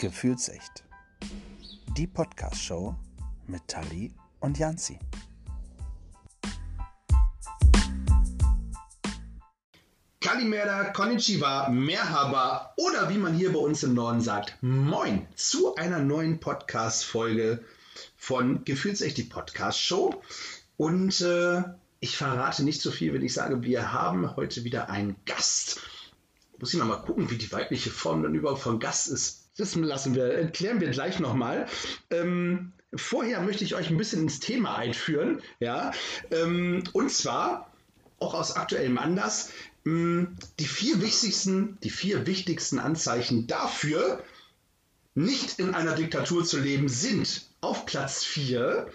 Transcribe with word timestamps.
Gefühlsecht. 0.00 0.84
Die 1.96 2.06
Podcast-Show 2.06 2.94
mit 3.48 3.66
Tali 3.66 4.14
und 4.38 4.56
Janzi. 4.56 4.96
Kalimera, 10.20 10.90
Konnichiwa, 10.90 11.68
Merhaba 11.70 12.74
oder 12.76 13.10
wie 13.10 13.18
man 13.18 13.34
hier 13.34 13.52
bei 13.52 13.58
uns 13.58 13.82
im 13.82 13.94
Norden 13.94 14.20
sagt, 14.20 14.56
Moin 14.60 15.26
zu 15.34 15.74
einer 15.74 15.98
neuen 15.98 16.38
Podcast-Folge 16.38 17.64
von 18.16 18.64
Gefühlsecht, 18.64 19.16
die 19.16 19.24
Podcast-Show. 19.24 20.22
Und 20.76 21.20
äh, 21.22 21.64
ich 21.98 22.16
verrate 22.16 22.62
nicht 22.62 22.82
so 22.82 22.92
viel, 22.92 23.14
wenn 23.14 23.24
ich 23.24 23.34
sage, 23.34 23.64
wir 23.64 23.92
haben 23.92 24.36
heute 24.36 24.62
wieder 24.62 24.90
einen 24.90 25.16
Gast. 25.26 25.80
Muss 26.58 26.72
ich 26.72 26.80
mal 26.80 27.02
gucken, 27.02 27.30
wie 27.30 27.38
die 27.38 27.50
weibliche 27.50 27.90
Form 27.90 28.22
dann 28.22 28.36
überhaupt 28.36 28.62
von 28.62 28.78
Gast 28.78 29.08
ist. 29.08 29.47
Das 29.58 29.74
lassen 29.74 30.14
wir, 30.14 30.24
erklären 30.24 30.80
wir 30.80 30.88
gleich 30.88 31.18
nochmal. 31.18 31.66
Ähm, 32.10 32.72
vorher 32.94 33.42
möchte 33.42 33.64
ich 33.64 33.74
euch 33.74 33.90
ein 33.90 33.96
bisschen 33.96 34.22
ins 34.22 34.38
Thema 34.38 34.76
einführen. 34.76 35.42
Ja? 35.58 35.90
Ähm, 36.30 36.84
und 36.92 37.10
zwar, 37.10 37.72
auch 38.20 38.34
aus 38.34 38.52
aktuellem 38.52 38.98
Anlass, 38.98 39.50
mh, 39.82 39.92
hm, 39.92 40.36
die 40.60 40.64
vier 40.64 41.02
wichtigsten, 41.02 41.76
die 41.82 41.90
vier 41.90 42.26
wichtigsten 42.26 42.78
Anzeichen 42.78 43.48
dafür, 43.48 44.22
nicht 45.16 45.58
in 45.58 45.74
einer 45.74 45.96
Diktatur 45.96 46.44
zu 46.44 46.60
leben, 46.60 46.88
sind 46.88 47.48
auf 47.60 47.84
Platz 47.84 48.24
4, 48.24 48.86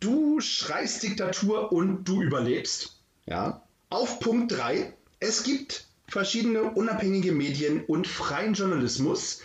du 0.00 0.40
schreist 0.40 1.02
Diktatur 1.02 1.72
und 1.72 2.04
du 2.04 2.22
überlebst. 2.22 2.96
Ja. 3.26 3.62
Auf 3.90 4.18
Punkt 4.18 4.52
3, 4.52 4.94
es 5.20 5.42
gibt 5.42 5.86
verschiedene 6.08 6.62
unabhängige 6.62 7.32
Medien 7.32 7.84
und 7.84 8.06
freien 8.06 8.54
Journalismus. 8.54 9.40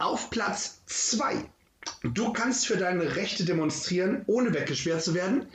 Auf 0.00 0.30
Platz 0.30 0.80
2, 0.86 1.44
du 2.04 2.32
kannst 2.32 2.68
für 2.68 2.76
deine 2.76 3.16
Rechte 3.16 3.44
demonstrieren, 3.44 4.22
ohne 4.28 4.54
weggesperrt 4.54 5.02
zu 5.02 5.12
werden. 5.12 5.46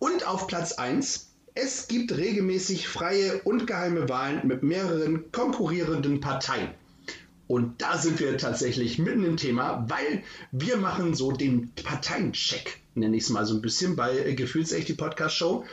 Und 0.00 0.26
auf 0.26 0.48
Platz 0.48 0.72
1, 0.72 1.30
es 1.54 1.86
gibt 1.86 2.10
regelmäßig 2.16 2.88
freie 2.88 3.40
und 3.42 3.68
geheime 3.68 4.08
Wahlen 4.08 4.48
mit 4.48 4.64
mehreren 4.64 5.30
konkurrierenden 5.30 6.18
Parteien. 6.18 6.70
Und 7.46 7.82
da 7.82 7.96
sind 7.96 8.18
wir 8.18 8.36
tatsächlich 8.36 8.98
mitten 8.98 9.24
im 9.24 9.36
Thema, 9.36 9.86
weil 9.88 10.24
wir 10.50 10.76
machen 10.76 11.14
so 11.14 11.30
den 11.30 11.72
Parteiencheck, 11.76 12.80
nenne 12.96 13.16
ich 13.16 13.22
es 13.22 13.30
mal 13.30 13.46
so 13.46 13.54
ein 13.54 13.62
bisschen, 13.62 13.94
bei 13.94 14.32
Gefühlsecht 14.32 14.88
die 14.88 14.94
Podcast-Show. 14.94 15.64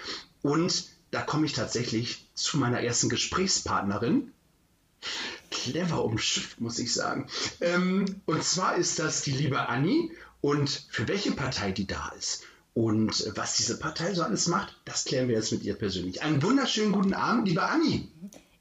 Und 0.43 0.85
da 1.09 1.21
komme 1.21 1.47
ich 1.47 1.53
tatsächlich 1.53 2.29
zu 2.35 2.59
meiner 2.59 2.81
ersten 2.81 3.09
Gesprächspartnerin. 3.09 4.31
Clever 5.49 6.03
umschifft, 6.03 6.61
muss 6.61 6.79
ich 6.79 6.93
sagen. 6.93 7.27
Ähm, 7.59 8.21
und 8.25 8.43
zwar 8.43 8.75
ist 8.75 8.99
das 8.99 9.21
die 9.21 9.31
liebe 9.31 9.67
Anni. 9.67 10.11
Und 10.41 10.87
für 10.89 11.07
welche 11.07 11.31
Partei 11.31 11.71
die 11.71 11.85
da 11.85 12.11
ist 12.17 12.43
und 12.73 13.31
was 13.35 13.57
diese 13.57 13.77
Partei 13.77 14.13
so 14.13 14.23
alles 14.23 14.47
macht, 14.47 14.75
das 14.85 15.05
klären 15.05 15.27
wir 15.27 15.35
jetzt 15.35 15.51
mit 15.51 15.63
ihr 15.63 15.75
persönlich. 15.75 16.23
Einen 16.23 16.41
wunderschönen 16.41 16.93
guten 16.93 17.13
Abend, 17.13 17.47
liebe 17.47 17.61
Anni. 17.61 18.09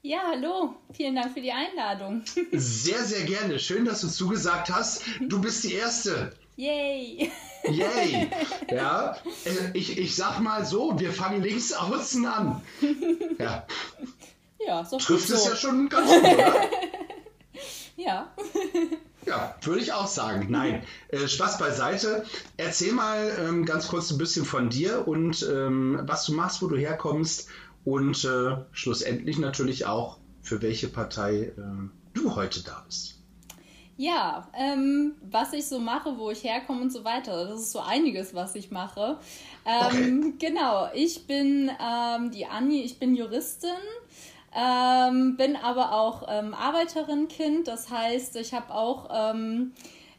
Ja, 0.03 0.19
hallo. 0.31 0.75
Vielen 0.93 1.15
Dank 1.15 1.33
für 1.33 1.41
die 1.41 1.51
Einladung. 1.51 2.23
Sehr, 2.51 3.03
sehr 3.03 3.23
gerne. 3.23 3.59
Schön, 3.59 3.85
dass 3.85 4.01
du 4.01 4.07
zugesagt 4.07 4.71
hast. 4.71 5.03
Du 5.21 5.39
bist 5.39 5.63
die 5.63 5.73
Erste. 5.73 6.33
Yay. 6.55 7.31
Yay. 7.69 8.29
Ja, 8.71 9.17
äh, 9.45 9.77
ich, 9.77 9.97
ich 9.97 10.15
sag 10.15 10.39
mal 10.39 10.65
so, 10.65 10.97
wir 10.97 11.11
fangen 11.11 11.43
links 11.43 11.73
außen 11.73 12.25
an. 12.25 12.61
Ja. 13.37 13.67
Ja, 14.67 14.85
so 14.85 14.97
Trifft 14.97 15.27
so. 15.27 15.35
es 15.35 15.45
ja 15.45 15.55
schon 15.55 15.89
ganz 15.89 16.09
gut, 16.09 16.33
oder? 16.33 16.53
ja. 17.95 18.31
Ja, 19.25 19.55
würde 19.61 19.81
ich 19.81 19.93
auch 19.93 20.07
sagen. 20.07 20.47
Nein, 20.49 20.83
äh, 21.09 21.27
Spaß 21.27 21.59
beiseite. 21.59 22.25
Erzähl 22.57 22.91
mal 22.91 23.31
ähm, 23.39 23.65
ganz 23.65 23.87
kurz 23.87 24.11
ein 24.11 24.17
bisschen 24.17 24.45
von 24.45 24.69
dir 24.69 25.07
und 25.07 25.47
ähm, 25.49 25.99
was 26.03 26.25
du 26.25 26.33
machst, 26.33 26.61
wo 26.61 26.67
du 26.67 26.75
herkommst 26.75 27.47
und 27.85 28.23
äh, 28.25 28.57
schlussendlich 28.71 29.37
natürlich 29.37 29.85
auch, 29.85 30.17
für 30.41 30.61
welche 30.61 30.87
Partei 30.87 31.53
äh, 31.55 31.61
du 32.13 32.35
heute 32.35 32.63
da 32.63 32.83
bist. 32.85 33.21
Ja, 33.97 34.47
ähm, 34.57 35.13
was 35.21 35.53
ich 35.53 35.67
so 35.67 35.77
mache, 35.77 36.17
wo 36.17 36.31
ich 36.31 36.43
herkomme 36.43 36.81
und 36.81 36.91
so 36.91 37.03
weiter. 37.03 37.45
Das 37.45 37.61
ist 37.61 37.71
so 37.71 37.81
einiges, 37.81 38.33
was 38.33 38.55
ich 38.55 38.71
mache. 38.71 39.19
Ähm, 39.63 40.33
okay. 40.35 40.47
Genau, 40.47 40.89
ich 40.95 41.27
bin 41.27 41.69
ähm, 41.79 42.31
die 42.31 42.47
Anni, 42.47 42.81
ich 42.81 42.97
bin 42.97 43.13
Juristin. 43.13 43.69
Ähm, 44.53 45.37
bin 45.37 45.55
aber 45.55 45.93
auch 45.93 46.23
ähm, 46.27 46.53
Arbeiterin-Kind, 46.53 47.67
das 47.67 47.89
heißt, 47.89 48.35
ich 48.35 48.53
habe 48.53 48.73
auch 48.73 49.09
ähm, 49.09 49.71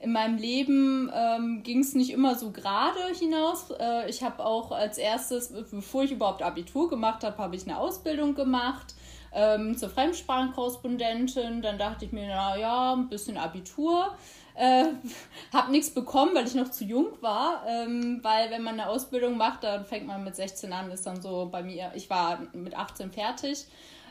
in 0.02 0.12
meinem 0.12 0.36
Leben 0.36 1.10
ähm, 1.14 1.62
ging 1.62 1.80
es 1.80 1.94
nicht 1.94 2.10
immer 2.10 2.34
so 2.34 2.50
gerade 2.50 2.98
hinaus. 3.16 3.70
Äh, 3.78 4.08
ich 4.08 4.22
habe 4.22 4.44
auch 4.44 4.72
als 4.72 4.98
erstes, 4.98 5.52
bevor 5.70 6.04
ich 6.04 6.12
überhaupt 6.12 6.42
Abitur 6.42 6.88
gemacht 6.88 7.22
habe, 7.24 7.38
habe 7.38 7.54
ich 7.54 7.64
eine 7.64 7.78
Ausbildung 7.78 8.34
gemacht 8.34 8.94
ähm, 9.32 9.76
zur 9.78 9.90
Fremdsprachenkorrespondentin. 9.90 11.62
Dann 11.62 11.78
dachte 11.78 12.04
ich 12.04 12.12
mir, 12.12 12.26
na 12.26 12.56
ja, 12.56 12.94
ein 12.94 13.08
bisschen 13.08 13.36
Abitur. 13.36 14.16
Äh, 14.54 14.86
habe 15.52 15.70
nichts 15.70 15.90
bekommen, 15.90 16.34
weil 16.34 16.46
ich 16.46 16.54
noch 16.54 16.70
zu 16.70 16.84
jung 16.84 17.06
war, 17.20 17.64
ähm, 17.68 18.18
weil 18.22 18.50
wenn 18.50 18.62
man 18.62 18.80
eine 18.80 18.88
Ausbildung 18.88 19.36
macht, 19.36 19.62
dann 19.62 19.84
fängt 19.84 20.06
man 20.06 20.24
mit 20.24 20.34
16 20.34 20.72
an, 20.72 20.90
ist 20.90 21.06
dann 21.06 21.22
so 21.22 21.48
bei 21.52 21.62
mir, 21.62 21.92
ich 21.94 22.10
war 22.10 22.40
mit 22.52 22.74
18 22.74 23.12
fertig 23.12 23.66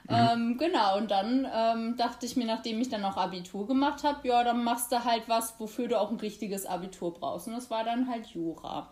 Mhm. 0.09 0.15
Ähm, 0.15 0.57
genau, 0.57 0.97
und 0.97 1.11
dann 1.11 1.47
ähm, 1.53 1.95
dachte 1.97 2.25
ich 2.25 2.35
mir, 2.35 2.45
nachdem 2.45 2.81
ich 2.81 2.89
dann 2.89 3.05
auch 3.05 3.17
Abitur 3.17 3.67
gemacht 3.67 4.03
habe, 4.03 4.27
ja, 4.27 4.43
dann 4.43 4.63
machst 4.63 4.91
du 4.91 5.03
halt 5.03 5.23
was, 5.27 5.59
wofür 5.59 5.87
du 5.87 5.99
auch 5.99 6.11
ein 6.11 6.17
richtiges 6.17 6.65
Abitur 6.65 7.13
brauchst. 7.13 7.47
Und 7.47 7.53
das 7.53 7.69
war 7.69 7.83
dann 7.83 8.09
halt 8.09 8.27
Jura. 8.27 8.91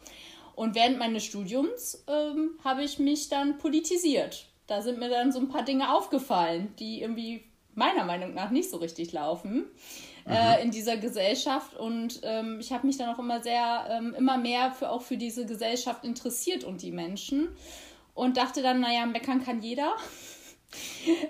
Und 0.55 0.75
während 0.75 0.99
meines 0.99 1.23
Studiums 1.23 2.03
ähm, 2.07 2.51
habe 2.63 2.83
ich 2.83 2.99
mich 2.99 3.29
dann 3.29 3.57
politisiert. 3.57 4.45
Da 4.67 4.81
sind 4.81 4.99
mir 4.99 5.09
dann 5.09 5.31
so 5.31 5.39
ein 5.39 5.47
paar 5.47 5.63
Dinge 5.63 5.93
aufgefallen, 5.95 6.73
die 6.77 7.01
irgendwie 7.01 7.45
meiner 7.75 8.03
Meinung 8.03 8.33
nach 8.33 8.51
nicht 8.51 8.69
so 8.69 8.77
richtig 8.77 9.11
laufen 9.13 9.65
äh, 10.27 10.57
mhm. 10.57 10.63
in 10.63 10.71
dieser 10.71 10.97
Gesellschaft. 10.97 11.75
Und 11.75 12.19
ähm, 12.23 12.59
ich 12.59 12.71
habe 12.71 12.85
mich 12.85 12.97
dann 12.97 13.09
auch 13.09 13.19
immer 13.19 13.41
sehr, 13.41 13.87
ähm, 13.89 14.13
immer 14.15 14.37
mehr 14.37 14.71
für, 14.71 14.91
auch 14.91 15.01
für 15.01 15.17
diese 15.17 15.45
Gesellschaft 15.45 16.03
interessiert 16.03 16.63
und 16.63 16.81
die 16.81 16.91
Menschen. 16.91 17.49
Und 18.13 18.37
dachte 18.37 18.61
dann, 18.61 18.81
naja, 18.81 19.05
meckern 19.05 19.43
kann 19.43 19.61
jeder. 19.61 19.95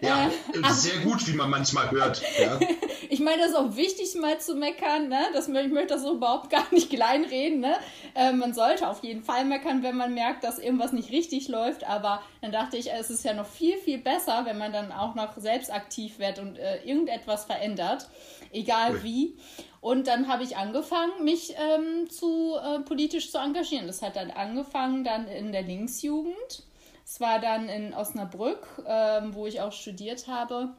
Ja, 0.01 0.27
äh, 0.27 0.73
sehr 0.73 0.99
gut, 0.99 1.25
wie 1.27 1.33
man 1.33 1.49
manchmal 1.49 1.89
hört. 1.91 2.21
Ja. 2.39 2.59
ich 3.09 3.19
meine, 3.19 3.41
das 3.41 3.51
ist 3.51 3.55
auch 3.55 3.75
wichtig, 3.75 4.13
mal 4.15 4.39
zu 4.39 4.55
meckern. 4.55 5.07
Ne? 5.07 5.19
Das, 5.33 5.47
ich 5.47 5.53
möchte 5.53 5.93
das 5.93 6.01
so 6.01 6.15
überhaupt 6.15 6.49
gar 6.49 6.65
nicht 6.71 6.89
kleinreden. 6.89 7.61
Ne? 7.61 7.75
Äh, 8.15 8.33
man 8.33 8.53
sollte 8.53 8.87
auf 8.87 9.03
jeden 9.03 9.23
Fall 9.23 9.45
meckern, 9.45 9.83
wenn 9.83 9.95
man 9.95 10.13
merkt, 10.13 10.43
dass 10.43 10.59
irgendwas 10.59 10.91
nicht 10.91 11.11
richtig 11.11 11.47
läuft. 11.47 11.85
Aber 11.85 12.21
dann 12.41 12.51
dachte 12.51 12.77
ich, 12.77 12.91
es 12.91 13.09
ist 13.09 13.23
ja 13.23 13.33
noch 13.33 13.47
viel, 13.47 13.77
viel 13.77 13.99
besser, 13.99 14.45
wenn 14.45 14.57
man 14.57 14.73
dann 14.73 14.91
auch 14.91 15.15
noch 15.15 15.37
selbst 15.37 15.71
aktiv 15.71 16.19
wird 16.19 16.39
und 16.39 16.57
äh, 16.57 16.83
irgendetwas 16.83 17.45
verändert, 17.45 18.09
egal 18.51 18.95
Ui. 18.95 19.03
wie. 19.03 19.37
Und 19.81 20.07
dann 20.07 20.27
habe 20.27 20.43
ich 20.43 20.57
angefangen, 20.57 21.23
mich 21.23 21.53
ähm, 21.57 22.09
zu 22.09 22.55
äh, 22.57 22.79
politisch 22.81 23.31
zu 23.31 23.37
engagieren. 23.37 23.87
Das 23.87 24.01
hat 24.01 24.17
dann 24.17 24.31
angefangen 24.31 25.05
dann 25.05 25.27
in 25.29 25.53
der 25.53 25.61
Linksjugend 25.61 26.63
es 27.09 27.19
war 27.19 27.39
dann 27.39 27.69
in 27.69 27.93
Osnabrück, 27.95 28.67
ähm, 28.85 29.33
wo 29.33 29.47
ich 29.47 29.61
auch 29.61 29.71
studiert 29.71 30.27
habe. 30.27 30.69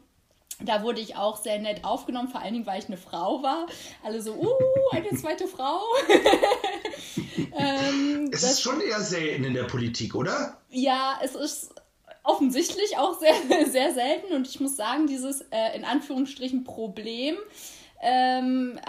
Da 0.61 0.85
wurde 0.85 1.01
ich 1.01 1.17
auch 1.17 1.43
sehr 1.43 1.59
nett 1.59 1.85
aufgenommen, 1.85 2.29
vor 2.29 2.41
allen 2.41 2.53
Dingen, 2.53 2.67
weil 2.67 2.79
ich 2.79 2.87
eine 2.87 2.99
Frau 2.99 3.43
war. 3.43 3.67
Alle 4.05 4.23
so, 4.23 4.35
uh, 4.35 4.49
eine 4.93 5.09
zweite 5.17 5.49
Frau. 5.49 5.81
ähm, 7.37 8.31
es 8.33 8.45
ist 8.45 8.61
schon 8.61 8.81
eher 8.81 9.01
selten 9.01 9.43
in 9.43 9.55
der 9.55 9.65
Politik, 9.65 10.15
oder? 10.15 10.59
Ja, 10.69 11.19
es 11.21 11.35
ist 11.35 11.75
offensichtlich 12.23 12.97
auch 12.97 13.19
sehr, 13.19 13.35
sehr 13.67 13.93
selten. 13.93 14.33
Und 14.33 14.47
ich 14.47 14.61
muss 14.61 14.77
sagen, 14.77 15.09
dieses 15.09 15.41
äh, 15.51 15.77
in 15.77 15.85
Anführungsstrichen 15.85 16.63
Problem 16.63 17.35
ähm, 18.01 18.81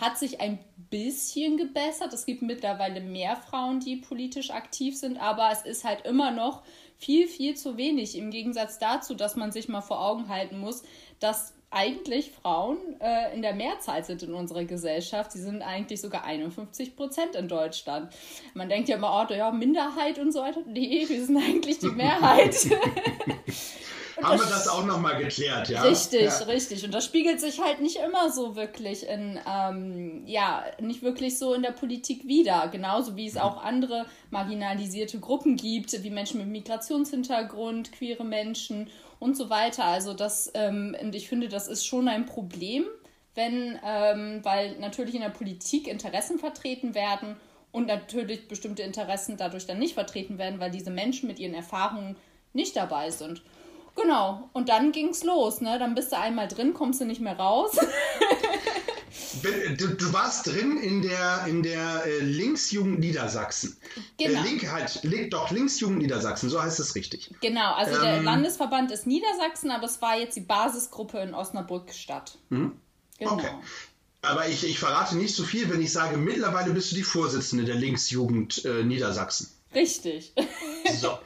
hat 0.00 0.18
sich 0.18 0.40
ein 0.40 0.58
bisschen 0.90 1.56
gebessert. 1.56 2.12
Es 2.12 2.24
gibt 2.24 2.42
mittlerweile 2.42 3.00
mehr 3.00 3.36
Frauen, 3.36 3.80
die 3.80 3.96
politisch 3.96 4.50
aktiv 4.50 4.96
sind, 4.96 5.18
aber 5.18 5.50
es 5.52 5.62
ist 5.62 5.84
halt 5.84 6.06
immer 6.06 6.30
noch 6.30 6.62
viel, 6.96 7.26
viel 7.26 7.56
zu 7.56 7.76
wenig. 7.76 8.16
Im 8.16 8.30
Gegensatz 8.30 8.78
dazu, 8.78 9.14
dass 9.14 9.36
man 9.36 9.52
sich 9.52 9.68
mal 9.68 9.80
vor 9.80 10.00
Augen 10.00 10.28
halten 10.28 10.58
muss, 10.58 10.82
dass 11.18 11.54
eigentlich 11.74 12.30
Frauen 12.30 12.78
äh, 13.00 13.34
in 13.34 13.42
der 13.42 13.52
Mehrzahl 13.52 14.04
sind 14.04 14.22
in 14.22 14.32
unserer 14.32 14.64
Gesellschaft. 14.64 15.32
Sie 15.32 15.40
sind 15.40 15.60
eigentlich 15.60 16.00
sogar 16.00 16.24
51 16.24 16.94
Prozent 16.94 17.34
in 17.34 17.48
Deutschland. 17.48 18.14
Man 18.54 18.68
denkt 18.68 18.88
ja 18.88 18.96
immer, 18.96 19.26
oh, 19.28 19.32
ja, 19.34 19.50
Minderheit 19.50 20.20
und 20.20 20.32
so 20.32 20.40
weiter. 20.40 20.60
Nee, 20.66 21.04
wir 21.08 21.24
sind 21.24 21.36
eigentlich 21.36 21.80
die 21.80 21.88
Mehrheit. 21.90 22.54
haben 24.22 24.38
wir 24.38 24.46
das 24.46 24.68
auch 24.68 24.84
nochmal 24.84 25.16
geklärt, 25.16 25.68
ja? 25.68 25.82
Richtig, 25.82 26.22
ja. 26.22 26.38
richtig. 26.44 26.84
Und 26.84 26.92
das 26.92 27.04
spiegelt 27.04 27.40
sich 27.40 27.60
halt 27.60 27.80
nicht 27.80 27.96
immer 27.96 28.30
so 28.30 28.56
wirklich 28.56 29.06
in, 29.08 29.38
ähm, 29.48 30.22
ja, 30.26 30.64
nicht 30.80 31.02
wirklich 31.02 31.38
so 31.38 31.54
in 31.54 31.62
der 31.62 31.72
Politik 31.72 32.26
wider. 32.26 32.68
Genauso 32.68 33.16
wie 33.16 33.26
es 33.26 33.36
auch 33.36 33.62
andere 33.62 34.06
marginalisierte 34.30 35.18
Gruppen 35.18 35.56
gibt, 35.56 35.92
wie 36.02 36.10
Menschen 36.10 36.38
mit 36.38 36.48
Migrationshintergrund, 36.48 37.92
queere 37.92 38.24
Menschen 38.24 38.90
und 39.18 39.36
so 39.36 39.50
weiter. 39.50 39.84
Also 39.84 40.14
das, 40.14 40.50
ähm, 40.54 40.96
und 41.00 41.14
ich 41.14 41.28
finde, 41.28 41.48
das 41.48 41.68
ist 41.68 41.86
schon 41.86 42.08
ein 42.08 42.26
Problem, 42.26 42.84
wenn, 43.34 43.78
ähm, 43.84 44.40
weil 44.42 44.78
natürlich 44.78 45.14
in 45.14 45.22
der 45.22 45.30
Politik 45.30 45.88
Interessen 45.88 46.38
vertreten 46.38 46.94
werden 46.94 47.36
und 47.72 47.86
natürlich 47.86 48.46
bestimmte 48.46 48.82
Interessen 48.82 49.36
dadurch 49.36 49.66
dann 49.66 49.78
nicht 49.78 49.94
vertreten 49.94 50.38
werden, 50.38 50.60
weil 50.60 50.70
diese 50.70 50.90
Menschen 50.90 51.26
mit 51.26 51.40
ihren 51.40 51.54
Erfahrungen 51.54 52.16
nicht 52.52 52.76
dabei 52.76 53.10
sind. 53.10 53.42
Genau, 53.96 54.50
und 54.52 54.68
dann 54.68 54.92
ging's 54.92 55.22
los, 55.22 55.60
ne? 55.60 55.78
Dann 55.78 55.94
bist 55.94 56.12
du 56.12 56.18
einmal 56.18 56.48
drin, 56.48 56.74
kommst 56.74 57.00
du 57.00 57.04
nicht 57.04 57.20
mehr 57.20 57.36
raus. 57.36 57.76
Du, 59.76 59.88
du, 59.88 60.12
warst 60.12 60.46
drin 60.46 60.78
in 60.78 61.02
der, 61.02 61.44
in 61.46 61.62
der 61.62 62.04
äh, 62.06 62.20
Linksjugend 62.20 62.98
Niedersachsen. 62.98 63.76
Genau. 64.16 64.40
Äh, 64.40 64.42
Link 64.42 64.70
halt, 64.70 65.02
link, 65.02 65.30
doch, 65.30 65.50
Linksjugend 65.50 65.98
Niedersachsen, 65.98 66.48
so 66.48 66.62
heißt 66.62 66.80
es 66.80 66.94
richtig. 66.94 67.30
Genau, 67.40 67.74
also 67.74 67.96
ähm, 67.96 68.02
der 68.02 68.22
Landesverband 68.22 68.90
ist 68.90 69.06
Niedersachsen, 69.06 69.70
aber 69.70 69.84
es 69.84 70.00
war 70.00 70.16
jetzt 70.16 70.36
die 70.36 70.40
Basisgruppe 70.40 71.18
in 71.18 71.34
Osnabrück-Stadt. 71.34 72.38
Mhm. 72.48 72.72
Genau. 73.18 73.34
Okay. 73.34 73.50
Aber 74.22 74.48
ich, 74.48 74.64
ich 74.64 74.78
verrate 74.78 75.16
nicht 75.16 75.34
so 75.34 75.44
viel, 75.44 75.70
wenn 75.70 75.82
ich 75.82 75.92
sage, 75.92 76.16
mittlerweile 76.16 76.72
bist 76.72 76.92
du 76.92 76.96
die 76.96 77.02
Vorsitzende 77.02 77.64
der 77.64 77.74
Linksjugend 77.74 78.64
äh, 78.64 78.82
Niedersachsen. 78.84 79.50
Richtig. 79.74 80.32
So. 81.00 81.18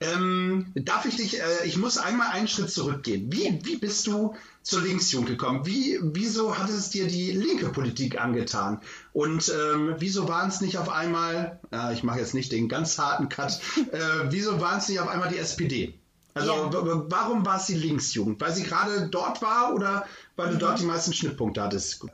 Ähm, 0.00 0.72
darf 0.74 1.04
ich 1.04 1.16
dich, 1.16 1.40
äh, 1.40 1.66
ich 1.66 1.76
muss 1.76 1.98
einmal 1.98 2.28
einen 2.32 2.48
Schritt 2.48 2.70
zurückgehen. 2.70 3.32
Wie, 3.32 3.60
wie 3.64 3.76
bist 3.76 4.06
du 4.06 4.34
zur 4.62 4.82
Linksjugend 4.82 5.28
gekommen? 5.28 5.66
Wie, 5.66 5.98
wieso 6.02 6.56
hat 6.58 6.70
es 6.70 6.90
dir 6.90 7.06
die 7.06 7.32
linke 7.32 7.68
Politik 7.68 8.20
angetan? 8.20 8.80
Und 9.12 9.50
ähm, 9.50 9.96
wieso 9.98 10.28
waren 10.28 10.48
es 10.48 10.60
nicht 10.60 10.78
auf 10.78 10.88
einmal, 10.88 11.60
äh, 11.72 11.92
ich 11.92 12.02
mache 12.02 12.18
jetzt 12.18 12.34
nicht 12.34 12.52
den 12.52 12.68
ganz 12.68 12.98
harten 12.98 13.28
Cut, 13.28 13.60
äh, 13.92 13.98
wieso 14.30 14.60
waren 14.60 14.78
es 14.78 14.88
nicht 14.88 15.00
auf 15.00 15.08
einmal 15.08 15.28
die 15.28 15.38
SPD? 15.38 15.94
Also 16.32 16.52
ja. 16.52 16.70
warum 17.08 17.44
war 17.44 17.56
es 17.56 17.66
die 17.66 17.74
Linksjugend? 17.74 18.40
Weil 18.40 18.54
sie 18.54 18.62
gerade 18.62 19.08
dort 19.10 19.42
war 19.42 19.74
oder 19.74 20.06
weil 20.36 20.52
du 20.52 20.58
dort 20.58 20.78
die 20.80 20.84
meisten 20.84 21.12
Schnittpunkte 21.12 21.62
hattest? 21.62 22.06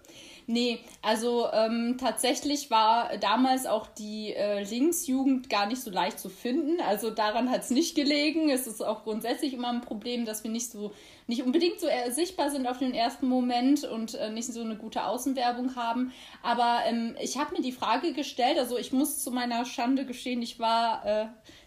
Nee, 0.49 0.79
also 1.03 1.49
ähm, 1.53 1.97
tatsächlich 1.99 2.71
war 2.71 3.17
damals 3.19 3.67
auch 3.67 3.89
die 3.89 4.33
äh, 4.33 4.63
Linksjugend 4.63 5.51
gar 5.51 5.67
nicht 5.67 5.83
so 5.83 5.91
leicht 5.91 6.21
zu 6.21 6.29
finden. 6.29 6.81
Also 6.81 7.11
daran 7.11 7.51
hat 7.51 7.63
es 7.63 7.71
nicht 7.71 7.97
gelegen. 7.97 8.49
Es 8.49 8.69
ist 8.69 8.81
auch 8.81 9.03
grundsätzlich 9.03 9.55
immer 9.55 9.71
ein 9.71 9.81
Problem, 9.81 10.25
dass 10.25 10.45
wir 10.45 10.51
nicht 10.53 10.71
so 10.71 10.93
nicht 11.27 11.43
unbedingt 11.43 11.81
so 11.81 11.89
sichtbar 12.11 12.51
sind 12.51 12.69
auf 12.69 12.79
den 12.79 12.95
ersten 12.95 13.27
Moment 13.27 13.83
und 13.83 14.15
äh, 14.15 14.31
nicht 14.31 14.47
so 14.47 14.61
eine 14.61 14.77
gute 14.77 15.05
Außenwerbung 15.05 15.75
haben. 15.75 16.13
Aber 16.45 16.79
ähm, 16.87 17.17
ich 17.21 17.39
habe 17.39 17.57
mir 17.57 17.63
die 17.63 17.73
Frage 17.73 18.13
gestellt, 18.13 18.59
also 18.59 18.79
ich 18.79 18.93
muss 18.93 19.25
zu 19.25 19.33
meiner 19.33 19.65
Schande 19.65 20.07
gestehen, 20.07 20.41
ich 20.43 20.61
war 20.61 21.05
äh, 21.05 21.27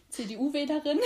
CDU-Wählerin. 0.09 0.99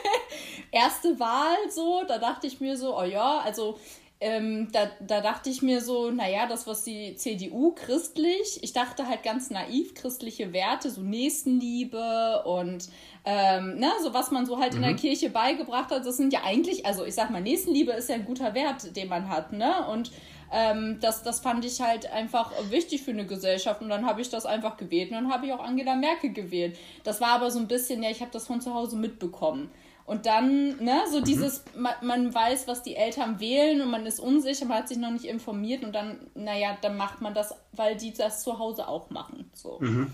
Erste 0.70 1.18
Wahl 1.18 1.56
so, 1.68 2.04
da 2.06 2.18
dachte 2.18 2.46
ich 2.46 2.60
mir 2.60 2.76
so, 2.76 2.96
oh 2.96 3.02
ja, 3.02 3.40
also 3.40 3.78
ähm, 4.22 4.68
da, 4.70 4.90
da 5.00 5.22
dachte 5.22 5.48
ich 5.48 5.62
mir 5.62 5.80
so, 5.80 6.10
naja, 6.10 6.46
das, 6.46 6.66
was 6.66 6.84
die 6.84 7.16
CDU 7.16 7.72
christlich, 7.74 8.62
ich 8.62 8.74
dachte 8.74 9.08
halt 9.08 9.22
ganz 9.22 9.48
naiv, 9.48 9.94
christliche 9.94 10.52
Werte, 10.52 10.90
so 10.90 11.00
Nächstenliebe 11.00 12.42
und 12.44 12.88
ähm, 13.24 13.78
ne, 13.78 13.90
so 14.02 14.12
was 14.12 14.30
man 14.30 14.44
so 14.44 14.58
halt 14.58 14.72
mhm. 14.72 14.76
in 14.76 14.82
der 14.82 14.92
mhm. 14.92 14.96
Kirche 14.96 15.30
beigebracht 15.30 15.90
hat, 15.90 16.04
das 16.04 16.18
sind 16.18 16.34
ja 16.34 16.40
eigentlich, 16.44 16.84
also 16.84 17.06
ich 17.06 17.14
sag 17.14 17.30
mal, 17.30 17.40
Nächstenliebe 17.40 17.92
ist 17.92 18.10
ja 18.10 18.16
ein 18.16 18.26
guter 18.26 18.52
Wert, 18.52 18.94
den 18.94 19.08
man 19.08 19.30
hat, 19.30 19.52
ne? 19.52 19.86
Und 19.88 20.12
ähm, 20.52 20.98
das, 21.00 21.22
das 21.22 21.40
fand 21.40 21.64
ich 21.64 21.80
halt 21.80 22.10
einfach 22.12 22.52
wichtig 22.70 23.02
für 23.02 23.12
eine 23.12 23.24
Gesellschaft 23.24 23.80
und 23.80 23.88
dann 23.88 24.04
habe 24.04 24.20
ich 24.20 24.28
das 24.28 24.44
einfach 24.44 24.76
gewählt 24.76 25.10
und 25.10 25.16
dann 25.16 25.32
habe 25.32 25.46
ich 25.46 25.52
auch 25.52 25.60
Angela 25.60 25.94
Merkel 25.94 26.32
gewählt. 26.32 26.76
Das 27.04 27.22
war 27.22 27.28
aber 27.28 27.50
so 27.50 27.58
ein 27.58 27.68
bisschen, 27.68 28.02
ja, 28.02 28.10
ich 28.10 28.20
habe 28.20 28.32
das 28.32 28.46
von 28.46 28.60
zu 28.60 28.74
Hause 28.74 28.96
mitbekommen. 28.96 29.70
Und 30.06 30.26
dann, 30.26 30.82
ne, 30.82 31.02
so 31.08 31.20
mhm. 31.20 31.24
dieses, 31.24 31.62
man, 31.76 31.94
man, 32.02 32.34
weiß, 32.34 32.66
was 32.66 32.82
die 32.82 32.96
Eltern 32.96 33.38
wählen 33.38 33.80
und 33.80 33.90
man 33.90 34.06
ist 34.06 34.18
unsicher, 34.18 34.64
man 34.64 34.78
hat 34.78 34.88
sich 34.88 34.98
noch 34.98 35.12
nicht 35.12 35.24
informiert 35.24 35.84
und 35.84 35.92
dann, 35.92 36.18
naja, 36.34 36.76
dann 36.80 36.96
macht 36.96 37.20
man 37.20 37.32
das, 37.32 37.54
weil 37.72 37.96
die 37.96 38.12
das 38.12 38.42
zu 38.42 38.58
Hause 38.58 38.88
auch 38.88 39.10
machen. 39.10 39.50
So. 39.54 39.78
Mhm. 39.80 40.12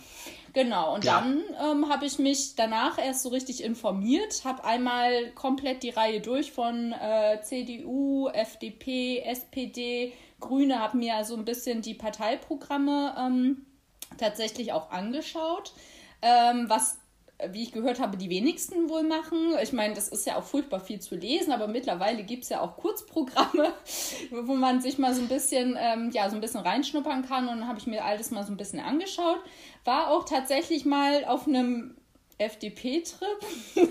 Genau, 0.52 0.94
und 0.94 1.04
ja. 1.04 1.20
dann 1.20 1.42
ähm, 1.62 1.88
habe 1.88 2.06
ich 2.06 2.18
mich 2.18 2.56
danach 2.56 2.98
erst 2.98 3.22
so 3.22 3.28
richtig 3.30 3.62
informiert, 3.62 4.42
habe 4.44 4.64
einmal 4.64 5.30
komplett 5.32 5.82
die 5.82 5.90
Reihe 5.90 6.20
durch 6.20 6.52
von 6.52 6.92
äh, 6.92 7.40
CDU, 7.42 8.28
FDP, 8.28 9.20
SPD, 9.20 10.12
Grüne, 10.40 10.78
habe 10.78 10.96
mir 10.96 11.16
also 11.16 11.36
ein 11.36 11.44
bisschen 11.44 11.82
die 11.82 11.94
Parteiprogramme 11.94 13.14
ähm, 13.18 13.66
tatsächlich 14.18 14.72
auch 14.72 14.90
angeschaut. 14.90 15.72
Ähm, 16.22 16.66
was 16.68 16.98
wie 17.50 17.62
ich 17.62 17.72
gehört 17.72 18.00
habe, 18.00 18.16
die 18.16 18.30
wenigsten 18.30 18.88
wohl 18.88 19.02
machen. 19.02 19.56
Ich 19.62 19.72
meine, 19.72 19.94
das 19.94 20.08
ist 20.08 20.26
ja 20.26 20.36
auch 20.36 20.44
furchtbar 20.44 20.80
viel 20.80 21.00
zu 21.00 21.16
lesen, 21.16 21.52
aber 21.52 21.66
mittlerweile 21.66 22.22
gibt 22.22 22.44
es 22.44 22.48
ja 22.48 22.60
auch 22.60 22.76
Kurzprogramme, 22.76 23.72
wo 24.30 24.54
man 24.54 24.80
sich 24.80 24.98
mal 24.98 25.14
so 25.14 25.20
ein 25.20 25.28
bisschen, 25.28 25.76
ähm, 25.78 26.10
ja, 26.12 26.30
so 26.30 26.36
ein 26.36 26.40
bisschen 26.40 26.60
reinschnuppern 26.60 27.26
kann. 27.26 27.48
Und 27.48 27.60
dann 27.60 27.68
habe 27.68 27.78
ich 27.78 27.86
mir 27.86 28.04
alles 28.04 28.30
mal 28.30 28.44
so 28.44 28.52
ein 28.52 28.56
bisschen 28.56 28.80
angeschaut. 28.80 29.38
War 29.84 30.10
auch 30.10 30.24
tatsächlich 30.24 30.86
mal 30.86 31.24
auf 31.26 31.46
einem 31.46 31.96
FDP-Trip. 32.38 33.40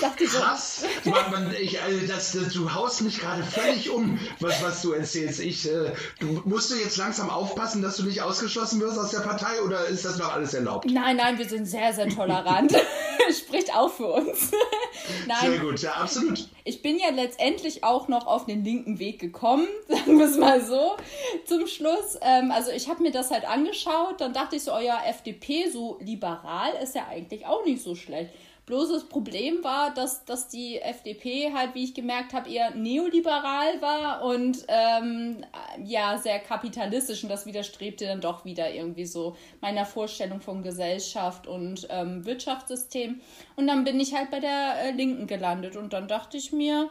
Dachte 0.00 0.26
so. 0.26 0.38
Krass. 0.38 0.84
Man, 1.04 1.30
man, 1.30 1.54
ich, 1.60 1.80
also 1.82 2.06
das, 2.06 2.32
das, 2.32 2.54
du 2.54 2.72
haust 2.72 3.02
mich 3.02 3.20
gerade 3.20 3.42
völlig 3.42 3.90
um, 3.90 4.18
was, 4.40 4.62
was 4.62 4.80
du 4.80 4.92
erzählst. 4.92 5.40
Ich, 5.40 5.68
äh, 5.68 5.92
du 6.18 6.42
musst 6.46 6.70
du 6.70 6.76
jetzt 6.76 6.96
langsam 6.96 7.28
aufpassen, 7.28 7.82
dass 7.82 7.96
du 7.96 8.04
nicht 8.04 8.22
ausgeschlossen 8.22 8.80
wirst 8.80 8.98
aus 8.98 9.10
der 9.10 9.20
Partei 9.20 9.60
oder 9.62 9.84
ist 9.86 10.04
das 10.04 10.18
noch 10.18 10.32
alles 10.32 10.54
erlaubt? 10.54 10.90
Nein, 10.90 11.16
nein, 11.16 11.36
wir 11.36 11.48
sind 11.48 11.66
sehr, 11.66 11.92
sehr 11.92 12.08
tolerant. 12.08 12.72
Spricht 13.38 13.74
auch 13.74 13.90
für 13.90 14.06
uns. 14.06 14.52
nein. 15.26 15.50
Sehr 15.50 15.58
gut, 15.58 15.80
ja, 15.80 15.92
absolut. 15.92 16.48
Ich 16.64 16.82
bin 16.82 16.98
ja 16.98 17.10
letztendlich 17.10 17.84
auch 17.84 18.08
noch 18.08 18.26
auf 18.26 18.46
den 18.46 18.64
linken 18.64 18.98
Weg 18.98 19.18
gekommen, 19.18 19.66
sagen 19.88 20.18
wir 20.18 20.26
es 20.26 20.36
mal 20.36 20.60
so, 20.62 20.96
zum 21.44 21.66
Schluss. 21.66 22.18
Ähm, 22.20 22.50
also 22.50 22.70
ich 22.70 22.88
habe 22.88 23.02
mir 23.02 23.12
das 23.12 23.30
halt 23.30 23.48
angeschaut, 23.48 24.20
dann 24.20 24.32
dachte 24.32 24.56
ich 24.56 24.62
so, 24.62 24.72
euer 24.72 24.98
oh 25.04 25.08
FDP, 25.08 25.68
so 25.70 25.98
liberal 26.00 26.72
ist 26.82 26.94
ja 26.94 27.06
eigentlich 27.08 27.46
auch 27.46 27.64
nicht 27.64 27.82
so 27.82 27.94
schlecht. 27.94 28.30
Bloß 28.66 28.88
das 28.88 29.04
Problem 29.04 29.62
war, 29.62 29.92
dass, 29.92 30.24
dass 30.24 30.48
die 30.48 30.80
FDP 30.80 31.52
halt, 31.52 31.74
wie 31.74 31.84
ich 31.84 31.92
gemerkt 31.92 32.32
habe, 32.32 32.48
eher 32.48 32.74
neoliberal 32.74 33.82
war 33.82 34.24
und 34.24 34.64
ähm, 34.68 35.44
ja, 35.84 36.16
sehr 36.16 36.38
kapitalistisch 36.38 37.22
und 37.22 37.28
das 37.28 37.44
widerstrebte 37.44 38.06
dann 38.06 38.22
doch 38.22 38.46
wieder 38.46 38.72
irgendwie 38.72 39.04
so 39.04 39.36
meiner 39.60 39.84
Vorstellung 39.84 40.40
von 40.40 40.62
Gesellschaft 40.62 41.46
und 41.46 41.86
ähm, 41.90 42.24
Wirtschaftssystem. 42.24 43.20
Und 43.56 43.66
dann 43.66 43.84
bin 43.84 44.00
ich 44.00 44.14
halt 44.14 44.30
bei 44.30 44.40
der 44.40 44.76
äh, 44.82 44.90
Linken 44.92 45.26
gelandet 45.26 45.76
und 45.76 45.92
dann 45.92 46.08
dachte 46.08 46.38
ich 46.38 46.50
mir, 46.50 46.88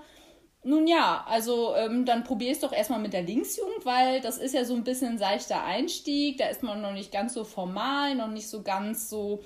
nun 0.65 0.87
ja, 0.87 1.25
also 1.27 1.75
ähm, 1.75 2.05
dann 2.05 2.23
probier 2.23 2.51
es 2.51 2.59
doch 2.59 2.71
erstmal 2.71 2.99
mit 2.99 3.13
der 3.13 3.23
Linksjugend, 3.23 3.85
weil 3.85 4.21
das 4.21 4.37
ist 4.37 4.53
ja 4.53 4.63
so 4.63 4.75
ein 4.75 4.83
bisschen 4.83 5.13
ein 5.13 5.17
seichter 5.17 5.63
Einstieg, 5.63 6.37
da 6.37 6.47
ist 6.47 6.63
man 6.63 6.81
noch 6.81 6.93
nicht 6.93 7.11
ganz 7.11 7.33
so 7.33 7.43
formal, 7.43 8.15
noch 8.15 8.29
nicht 8.29 8.47
so 8.47 8.61
ganz 8.61 9.09
so 9.09 9.43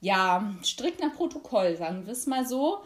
ja, 0.00 0.54
strikt 0.62 1.00
nach 1.00 1.14
Protokoll, 1.14 1.76
sagen 1.76 2.06
wir 2.06 2.12
es 2.12 2.26
mal 2.26 2.46
so. 2.46 2.82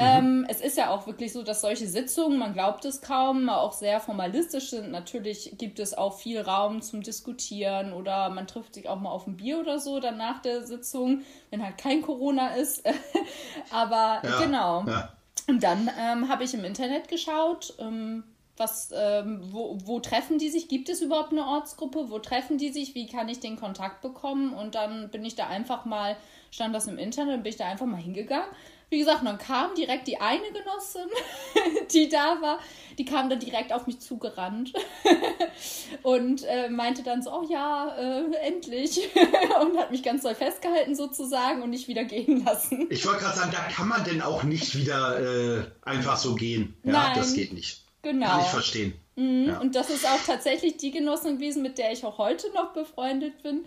Mhm. 0.00 0.06
Ähm, 0.06 0.46
es 0.48 0.60
ist 0.60 0.76
ja 0.78 0.90
auch 0.90 1.06
wirklich 1.06 1.32
so, 1.32 1.42
dass 1.42 1.60
solche 1.60 1.86
Sitzungen, 1.86 2.38
man 2.38 2.54
glaubt 2.54 2.84
es 2.84 3.02
kaum, 3.02 3.48
auch 3.48 3.72
sehr 3.72 4.00
formalistisch 4.00 4.70
sind. 4.70 4.90
Natürlich 4.90 5.54
gibt 5.58 5.78
es 5.78 5.92
auch 5.92 6.18
viel 6.18 6.40
Raum 6.40 6.80
zum 6.80 7.02
Diskutieren 7.02 7.92
oder 7.92 8.30
man 8.30 8.46
trifft 8.46 8.74
sich 8.74 8.88
auch 8.88 8.98
mal 8.98 9.10
auf 9.10 9.26
ein 9.26 9.36
Bier 9.36 9.58
oder 9.58 9.78
so 9.78 10.00
dann 10.00 10.16
nach 10.16 10.40
der 10.40 10.66
Sitzung, 10.66 11.22
wenn 11.50 11.62
halt 11.62 11.76
kein 11.76 12.02
Corona 12.02 12.54
ist. 12.54 12.82
Aber 13.70 14.22
ja, 14.22 14.40
genau. 14.40 14.84
Ja. 14.86 15.12
Und 15.48 15.62
dann 15.62 15.90
ähm, 15.98 16.28
habe 16.28 16.44
ich 16.44 16.54
im 16.54 16.64
Internet 16.64 17.08
geschaut, 17.08 17.74
ähm, 17.78 18.24
was, 18.56 18.90
ähm, 18.94 19.40
wo, 19.52 19.78
wo 19.84 20.00
treffen 20.00 20.38
die 20.38 20.50
sich? 20.50 20.68
Gibt 20.68 20.88
es 20.88 21.00
überhaupt 21.00 21.32
eine 21.32 21.46
Ortsgruppe? 21.46 22.10
Wo 22.10 22.18
treffen 22.18 22.58
die 22.58 22.70
sich? 22.70 22.94
Wie 22.94 23.06
kann 23.06 23.28
ich 23.28 23.40
den 23.40 23.56
Kontakt 23.56 24.02
bekommen? 24.02 24.52
Und 24.52 24.74
dann 24.74 25.10
bin 25.10 25.24
ich 25.24 25.34
da 25.34 25.46
einfach 25.46 25.86
mal 25.86 26.16
stand 26.50 26.74
das 26.74 26.86
im 26.86 26.98
Internet 26.98 27.36
und 27.36 27.42
bin 27.42 27.50
ich 27.50 27.58
da 27.58 27.66
einfach 27.66 27.86
mal 27.86 28.00
hingegangen. 28.00 28.48
Wie 28.90 28.98
gesagt, 28.98 29.24
dann 29.24 29.38
kam 29.38 29.76
direkt 29.76 30.08
die 30.08 30.20
eine 30.20 30.50
Genossin, 30.52 31.08
die 31.92 32.08
da 32.08 32.42
war, 32.42 32.58
die 32.98 33.04
kam 33.04 33.30
dann 33.30 33.38
direkt 33.38 33.72
auf 33.72 33.86
mich 33.86 34.00
zugerannt 34.00 34.72
und 36.02 36.42
äh, 36.42 36.68
meinte 36.68 37.04
dann 37.04 37.22
so, 37.22 37.32
oh 37.32 37.46
ja, 37.48 37.96
äh, 37.96 38.34
endlich. 38.48 39.08
und 39.62 39.78
hat 39.78 39.92
mich 39.92 40.02
ganz 40.02 40.22
doll 40.22 40.34
festgehalten 40.34 40.96
sozusagen 40.96 41.62
und 41.62 41.70
nicht 41.70 41.86
wieder 41.86 42.02
gehen 42.02 42.44
lassen. 42.44 42.88
Ich 42.90 43.06
wollte 43.06 43.20
gerade 43.20 43.38
sagen, 43.38 43.52
da 43.52 43.60
kann 43.72 43.86
man 43.86 44.02
denn 44.02 44.22
auch 44.22 44.42
nicht 44.42 44.76
wieder 44.76 45.58
äh, 45.58 45.64
einfach 45.82 46.16
so 46.16 46.34
gehen. 46.34 46.76
Ja, 46.82 46.92
Nein, 46.92 47.12
das 47.14 47.32
geht 47.34 47.52
nicht. 47.52 47.84
Genau. 48.02 48.26
Kann 48.26 48.40
ich 48.40 48.46
verstehen. 48.46 48.94
Mhm. 49.14 49.46
Ja. 49.48 49.60
Und 49.60 49.76
das 49.76 49.90
ist 49.90 50.04
auch 50.04 50.24
tatsächlich 50.26 50.78
die 50.78 50.90
Genossin 50.90 51.36
gewesen, 51.36 51.62
mit 51.62 51.78
der 51.78 51.92
ich 51.92 52.04
auch 52.04 52.18
heute 52.18 52.50
noch 52.54 52.72
befreundet 52.72 53.42
bin. 53.44 53.64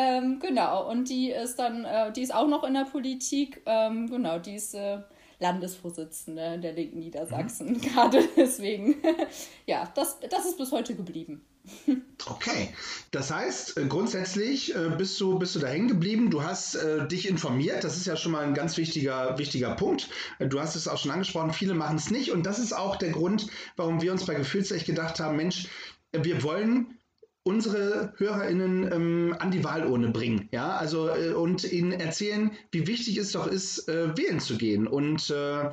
Ähm, 0.00 0.38
genau, 0.38 0.88
und 0.88 1.08
die 1.08 1.32
ist 1.32 1.56
dann, 1.56 1.84
äh, 1.84 2.12
die 2.12 2.22
ist 2.22 2.32
auch 2.32 2.46
noch 2.46 2.62
in 2.62 2.74
der 2.74 2.84
Politik. 2.84 3.62
Ähm, 3.66 4.08
genau, 4.08 4.38
die 4.38 4.54
ist 4.54 4.72
äh, 4.74 4.98
Landesvorsitzende 5.40 6.60
der 6.60 6.72
Linken 6.72 7.00
Niedersachsen, 7.00 7.72
mhm. 7.72 7.80
gerade 7.80 8.22
deswegen. 8.36 8.94
ja, 9.66 9.92
das, 9.96 10.20
das 10.30 10.46
ist 10.46 10.56
bis 10.56 10.70
heute 10.70 10.94
geblieben. 10.94 11.44
Okay, 12.26 12.74
das 13.10 13.30
heißt, 13.30 13.78
äh, 13.78 13.86
grundsätzlich 13.86 14.74
äh, 14.74 14.90
bist 14.98 15.18
du, 15.20 15.38
bist 15.38 15.54
du 15.54 15.60
da 15.60 15.68
hängen 15.68 15.88
geblieben, 15.88 16.30
du 16.30 16.42
hast 16.42 16.74
äh, 16.74 17.06
dich 17.06 17.28
informiert, 17.28 17.84
das 17.84 17.96
ist 17.96 18.06
ja 18.06 18.16
schon 18.16 18.32
mal 18.32 18.44
ein 18.44 18.54
ganz 18.54 18.76
wichtiger, 18.76 19.38
wichtiger 19.38 19.74
Punkt. 19.76 20.10
Du 20.40 20.60
hast 20.60 20.74
es 20.74 20.88
auch 20.88 20.98
schon 20.98 21.12
angesprochen, 21.12 21.52
viele 21.52 21.74
machen 21.74 21.96
es 21.96 22.10
nicht 22.10 22.32
und 22.32 22.44
das 22.44 22.58
ist 22.58 22.72
auch 22.72 22.96
der 22.96 23.10
Grund, 23.10 23.46
warum 23.76 24.02
wir 24.02 24.12
uns 24.12 24.26
bei 24.26 24.34
Gefühlsecht 24.34 24.84
gedacht 24.84 25.20
haben, 25.20 25.36
Mensch, 25.36 25.68
wir 26.12 26.42
wollen 26.42 26.97
unsere 27.48 28.12
HörerInnen 28.18 28.92
ähm, 28.92 29.36
an 29.38 29.50
die 29.50 29.64
Wahlurne 29.64 30.10
bringen, 30.10 30.48
ja, 30.52 30.76
also 30.76 31.08
äh, 31.08 31.32
und 31.32 31.64
ihnen 31.64 31.92
erzählen, 31.92 32.50
wie 32.70 32.86
wichtig 32.86 33.16
es 33.16 33.32
doch 33.32 33.46
ist, 33.46 33.88
äh, 33.88 34.16
wählen 34.16 34.38
zu 34.38 34.58
gehen 34.58 34.86
und 34.86 35.30
äh, 35.30 35.70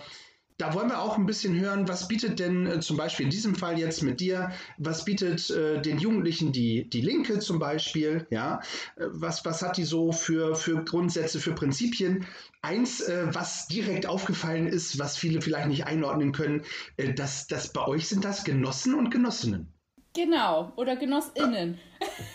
da 0.58 0.74
wollen 0.74 0.88
wir 0.88 1.02
auch 1.02 1.18
ein 1.18 1.26
bisschen 1.26 1.60
hören, 1.60 1.90
was 1.90 2.08
bietet 2.08 2.40
denn 2.40 2.66
äh, 2.66 2.80
zum 2.80 2.96
Beispiel 2.96 3.26
in 3.26 3.30
diesem 3.30 3.56
Fall 3.56 3.78
jetzt 3.78 4.04
mit 4.04 4.22
dir, 4.22 4.52
was 4.78 5.04
bietet 5.04 5.50
äh, 5.50 5.82
den 5.82 6.00
Jugendlichen 6.00 6.54
die, 6.54 6.90
die 6.90 7.02
Linke 7.02 7.40
zum 7.40 7.60
Beispiel, 7.60 8.26
ja, 8.30 8.62
was, 8.96 9.44
was 9.44 9.62
hat 9.62 9.76
die 9.76 9.84
so 9.84 10.14
für, 10.14 10.56
für 10.56 10.84
Grundsätze, 10.86 11.40
für 11.40 11.54
Prinzipien? 11.54 12.26
Eins, 12.62 13.02
äh, 13.02 13.28
was 13.34 13.68
direkt 13.68 14.06
aufgefallen 14.06 14.68
ist, 14.68 14.98
was 14.98 15.18
viele 15.18 15.42
vielleicht 15.42 15.68
nicht 15.68 15.86
einordnen 15.88 16.32
können, 16.32 16.64
äh, 16.96 17.14
dass, 17.14 17.48
dass 17.48 17.74
bei 17.74 17.86
euch 17.86 18.08
sind 18.08 18.24
das 18.24 18.46
Genossen 18.46 18.96
und 18.96 19.12
Genossinnen. 19.12 19.75
Genau, 20.16 20.72
oder 20.76 20.96
GenossInnen. 20.96 21.78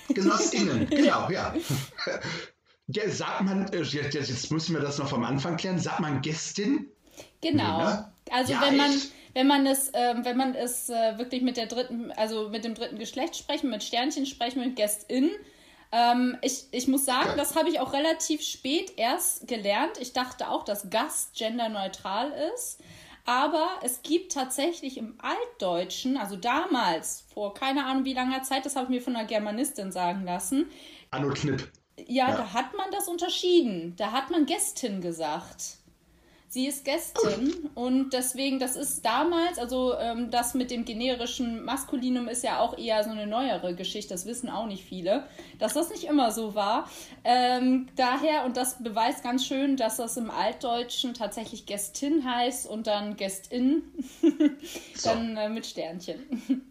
GenossInnen, 0.08 0.86
genau, 0.90 1.30
ja. 1.30 1.54
ja. 2.86 3.08
Sagt 3.08 3.42
man, 3.42 3.72
äh, 3.72 3.82
jetzt, 3.82 4.14
jetzt 4.14 4.52
müssen 4.52 4.74
wir 4.74 4.82
das 4.82 4.98
noch 4.98 5.08
vom 5.08 5.24
Anfang 5.24 5.56
klären, 5.56 5.78
sagt 5.78 6.00
man 6.00 6.20
Gästin? 6.20 6.90
Genau. 7.40 7.78
Nee, 7.78 7.84
ne? 7.84 8.12
Also 8.30 8.52
ja, 8.52 8.62
wenn 8.62 8.76
man 8.76 8.90
wenn 9.32 9.46
man 9.46 9.66
es 9.66 9.90
ähm, 9.94 10.24
wenn 10.24 10.36
man 10.36 10.54
es 10.54 10.88
äh, 10.88 11.18
wirklich 11.18 11.42
mit 11.42 11.56
der 11.56 11.66
dritten 11.66 12.12
also 12.12 12.48
mit 12.48 12.64
dem 12.64 12.74
dritten 12.74 12.98
Geschlecht 12.98 13.36
sprechen 13.36 13.70
mit 13.70 13.82
Sternchen 13.82 14.26
sprechen 14.26 14.60
mit 14.60 14.76
Guestin 14.76 15.30
ähm, 15.92 16.36
ich, 16.42 16.66
ich 16.70 16.86
muss 16.86 17.04
sagen, 17.04 17.30
das 17.36 17.56
habe 17.56 17.68
ich 17.68 17.80
auch 17.80 17.92
relativ 17.92 18.42
spät 18.42 18.92
erst 18.96 19.48
gelernt. 19.48 19.98
Ich 19.98 20.12
dachte 20.12 20.48
auch, 20.48 20.64
dass 20.64 20.90
Gast 20.90 21.34
genderneutral 21.34 22.32
ist. 22.54 22.80
Aber 23.30 23.68
es 23.84 24.02
gibt 24.02 24.32
tatsächlich 24.32 24.98
im 24.98 25.14
Altdeutschen, 25.18 26.16
also 26.16 26.34
damals, 26.34 27.26
vor 27.32 27.54
keine 27.54 27.86
Ahnung 27.86 28.04
wie 28.04 28.12
langer 28.12 28.42
Zeit, 28.42 28.66
das 28.66 28.74
habe 28.74 28.86
ich 28.86 28.90
mir 28.90 29.00
von 29.00 29.14
einer 29.14 29.24
Germanistin 29.24 29.92
sagen 29.92 30.24
lassen. 30.24 30.66
Anno 31.12 31.32
Knipp. 31.32 31.70
Ja, 32.08 32.30
ja, 32.30 32.36
da 32.38 32.52
hat 32.52 32.76
man 32.76 32.90
das 32.90 33.06
unterschieden. 33.06 33.94
Da 33.96 34.10
hat 34.10 34.32
man 34.32 34.46
Gästin 34.46 35.00
gesagt. 35.00 35.76
Sie 36.52 36.66
ist 36.66 36.84
Gästin 36.84 37.70
und 37.76 38.12
deswegen, 38.12 38.58
das 38.58 38.74
ist 38.74 39.06
damals, 39.06 39.56
also 39.56 39.94
ähm, 39.96 40.32
das 40.32 40.52
mit 40.54 40.72
dem 40.72 40.84
generischen 40.84 41.64
Maskulinum 41.64 42.26
ist 42.26 42.42
ja 42.42 42.58
auch 42.58 42.76
eher 42.76 43.04
so 43.04 43.10
eine 43.10 43.28
neuere 43.28 43.76
Geschichte, 43.76 44.14
das 44.14 44.26
wissen 44.26 44.50
auch 44.50 44.66
nicht 44.66 44.84
viele, 44.84 45.28
dass 45.60 45.74
das 45.74 45.90
nicht 45.90 46.02
immer 46.02 46.32
so 46.32 46.56
war. 46.56 46.90
Ähm, 47.22 47.86
daher, 47.94 48.44
und 48.46 48.56
das 48.56 48.82
beweist 48.82 49.22
ganz 49.22 49.46
schön, 49.46 49.76
dass 49.76 49.98
das 49.98 50.16
im 50.16 50.28
Altdeutschen 50.28 51.14
tatsächlich 51.14 51.66
Gästin 51.66 52.28
heißt 52.28 52.68
und 52.68 52.88
dann 52.88 53.16
Gästin, 53.16 53.84
dann 55.04 55.36
äh, 55.36 55.48
mit 55.48 55.66
Sternchen. 55.66 56.42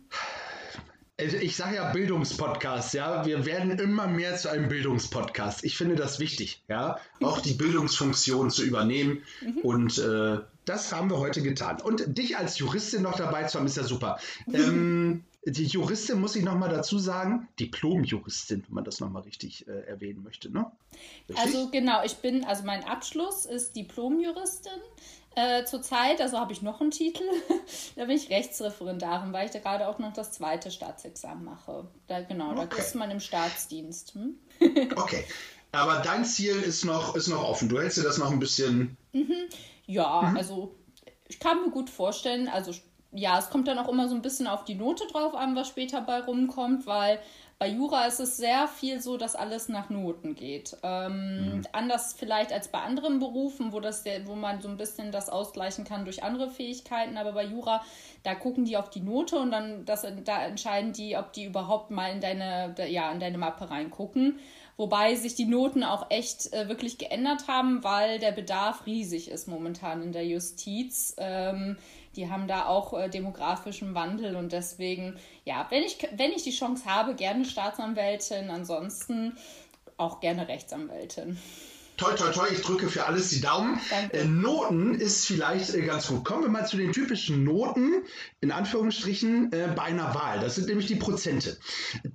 Ich 1.20 1.58
sage 1.58 1.76
ja 1.76 1.92
Bildungspodcast, 1.92 2.94
ja. 2.94 3.26
Wir 3.26 3.46
werden 3.46 3.72
immer 3.72 4.08
mehr 4.08 4.38
zu 4.38 4.50
einem 4.50 4.70
Bildungspodcast. 4.70 5.66
Ich 5.66 5.76
finde 5.76 5.96
das 5.96 6.20
wichtig, 6.20 6.64
ja. 6.70 6.98
Auch 7.22 7.40
die 7.40 7.54
Bildungsfunktion 7.54 8.50
zu 8.50 8.64
übernehmen. 8.64 9.24
Mhm. 9.42 9.58
Und 9.58 9.98
äh, 9.98 10.38
das 10.64 10.94
haben 10.94 11.10
wir 11.10 11.18
heute 11.18 11.42
getan. 11.42 11.82
Und 11.82 12.18
dich 12.18 12.38
als 12.38 12.58
Juristin 12.60 13.02
noch 13.02 13.18
dabei 13.18 13.44
zu 13.44 13.60
haben, 13.60 13.66
ist 13.66 13.76
ja 13.76 13.84
super. 13.84 14.20
Ähm, 14.54 15.26
die 15.46 15.66
Juristin 15.66 16.20
muss 16.20 16.36
ich 16.36 16.44
nochmal 16.44 16.70
dazu 16.70 17.00
sagen, 17.00 17.48
Diplom-Juristin, 17.60 18.64
wenn 18.68 18.76
man 18.76 18.84
das 18.84 19.00
nochmal 19.00 19.24
richtig 19.24 19.68
äh, 19.68 19.88
erwähnen 19.88 20.24
möchte, 20.24 20.52
ne? 20.52 20.72
Also 21.36 21.70
genau, 21.70 22.04
ich 22.04 22.16
bin, 22.18 22.44
also 22.46 22.64
mein 22.64 22.84
Abschluss 22.84 23.46
ist 23.46 23.76
Diplom-Juristin. 23.76 24.80
Äh, 25.36 25.64
Zurzeit, 25.66 26.22
also 26.22 26.40
habe 26.40 26.54
ich 26.54 26.62
noch 26.62 26.82
einen 26.82 26.92
Titel, 26.92 27.24
da 27.96 28.06
bin 28.06 28.18
ich 28.18 28.30
Rechtsreferendarin, 28.30 29.32
weil 29.32 29.46
ich 29.46 29.52
da 29.52 29.60
gerade 29.60 29.88
auch 29.88 30.00
noch 30.00 30.12
das 30.12 30.32
zweite 30.32 30.72
Staatsexamen 30.72 31.44
mache. 31.44 31.88
Da, 32.08 32.22
genau, 32.22 32.52
okay. 32.52 32.68
da 32.70 32.78
ist 32.78 32.96
man 32.96 33.12
im 33.12 33.20
Staatsdienst. 33.20 34.16
Hm? 34.16 34.36
okay. 34.96 35.24
Aber 35.72 36.00
dein 36.00 36.26
Ziel 36.26 36.56
ist 36.56 36.84
noch, 36.84 37.16
ist 37.16 37.28
noch 37.28 37.44
offen. 37.44 37.70
Du 37.70 37.80
hältst 37.80 37.98
dir 37.98 38.04
das 38.04 38.18
noch 38.18 38.32
ein 38.32 38.40
bisschen. 38.40 38.98
Mhm. 39.14 39.48
Ja, 39.86 40.24
mhm. 40.24 40.38
also 40.38 40.76
ich 41.28 41.40
kann 41.40 41.62
mir 41.62 41.70
gut 41.70 41.90
vorstellen, 41.90 42.48
also 42.48 42.74
ja, 43.12 43.40
es 43.40 43.50
kommt 43.50 43.68
dann 43.68 43.80
auch 43.80 43.90
immer 43.90 44.08
so 44.08 44.16
ein 44.16 44.22
bisschen 44.22 44.48
auf 44.48 44.66
die 44.66 44.76
Note 44.76 45.06
drauf 45.08 45.36
an, 45.36 45.56
was 45.56 45.68
später 45.68 46.02
bei 46.02 46.20
rumkommt, 46.20 46.86
weil 46.86 47.20
bei 47.60 47.68
Jura 47.68 48.06
ist 48.06 48.22
es 48.22 48.38
sehr 48.38 48.70
viel 48.70 49.02
so, 49.02 49.18
dass 49.18 49.36
alles 49.36 49.68
nach 49.68 49.90
Noten 49.90 50.34
geht. 50.34 50.78
Ähm, 50.82 51.58
mhm. 51.58 51.62
Anders 51.74 52.16
vielleicht 52.18 52.54
als 52.54 52.70
bei 52.70 52.80
anderen 52.80 53.20
Berufen, 53.20 53.74
wo, 53.74 53.82
das 53.82 54.06
wo 54.24 54.36
man 54.36 54.62
so 54.62 54.70
ein 54.70 54.78
bisschen 54.78 55.12
das 55.12 55.28
ausgleichen 55.28 55.84
kann 55.84 56.06
durch 56.06 56.24
andere 56.24 56.50
Fähigkeiten. 56.50 57.18
Aber 57.18 57.34
bei 57.34 57.44
Jura, 57.44 57.84
da 58.24 58.34
gucken 58.34 58.64
die 58.64 58.78
auf 58.78 58.90
die 58.90 59.02
Note 59.02 59.38
und 59.38 59.52
dann 59.52 59.84
das, 59.84 60.08
da 60.24 60.46
entscheiden 60.46 60.94
die, 60.94 61.18
ob 61.18 61.34
die 61.34 61.44
überhaupt 61.44 61.92
mal 61.92 62.14
in 62.14 62.22
deine, 62.22 62.74
ja, 62.88 63.12
in 63.12 63.20
deine 63.20 63.38
Mappe 63.38 63.70
reingucken. 63.70 64.40
Wobei 64.78 65.16
sich 65.16 65.36
die 65.36 65.44
Noten 65.44 65.84
auch 65.84 66.10
echt 66.10 66.54
äh, 66.54 66.70
wirklich 66.70 66.98
geändert 66.98 67.50
haben, 67.50 67.84
weil 67.84 68.20
der 68.20 68.32
Bedarf 68.32 68.86
riesig 68.86 69.30
ist 69.30 69.50
momentan 69.50 70.02
in 70.02 70.14
der 70.14 70.26
Justiz. 70.26 71.14
Ähm, 71.18 71.76
die 72.20 72.30
haben 72.30 72.50
da 72.50 72.66
auch 72.66 72.94
äh, 72.94 73.08
demografischen 73.08 73.96
Wandel 73.96 74.36
und 74.36 74.52
deswegen, 74.52 75.18
ja, 75.46 75.66
wenn 75.70 75.84
ich, 75.84 75.98
wenn 76.18 76.32
ich 76.32 76.44
die 76.44 76.52
Chance 76.52 76.84
habe, 76.84 77.16
gerne 77.16 77.46
Staatsanwältin, 77.46 78.50
ansonsten 78.50 79.38
auch 79.96 80.20
gerne 80.20 80.50
Rechtsanwältin. 80.50 81.40
Toi, 82.00 82.14
toi, 82.14 82.32
toi, 82.32 82.48
ich 82.50 82.62
drücke 82.62 82.88
für 82.88 83.06
alles 83.06 83.30
die 83.30 83.42
Daumen. 83.42 83.78
Äh, 84.14 84.24
Noten 84.24 84.96
ist 84.96 85.26
vielleicht 85.26 85.74
äh, 85.76 85.82
ganz 85.82 86.08
gut. 86.08 86.24
Kommen 86.24 86.44
wir 86.44 86.50
mal 86.50 86.66
zu 86.66 86.78
den 86.78 86.94
typischen 86.94 87.44
Noten, 87.44 88.04
in 88.40 88.52
Anführungsstrichen, 88.52 89.52
äh, 89.52 89.74
bei 89.76 89.84
einer 89.84 90.16
Wahl. 90.16 90.40
Das 90.40 90.56
sind 90.56 90.70
nämlich 90.70 90.88
die 90.88 90.96
Prozente. 90.96 91.58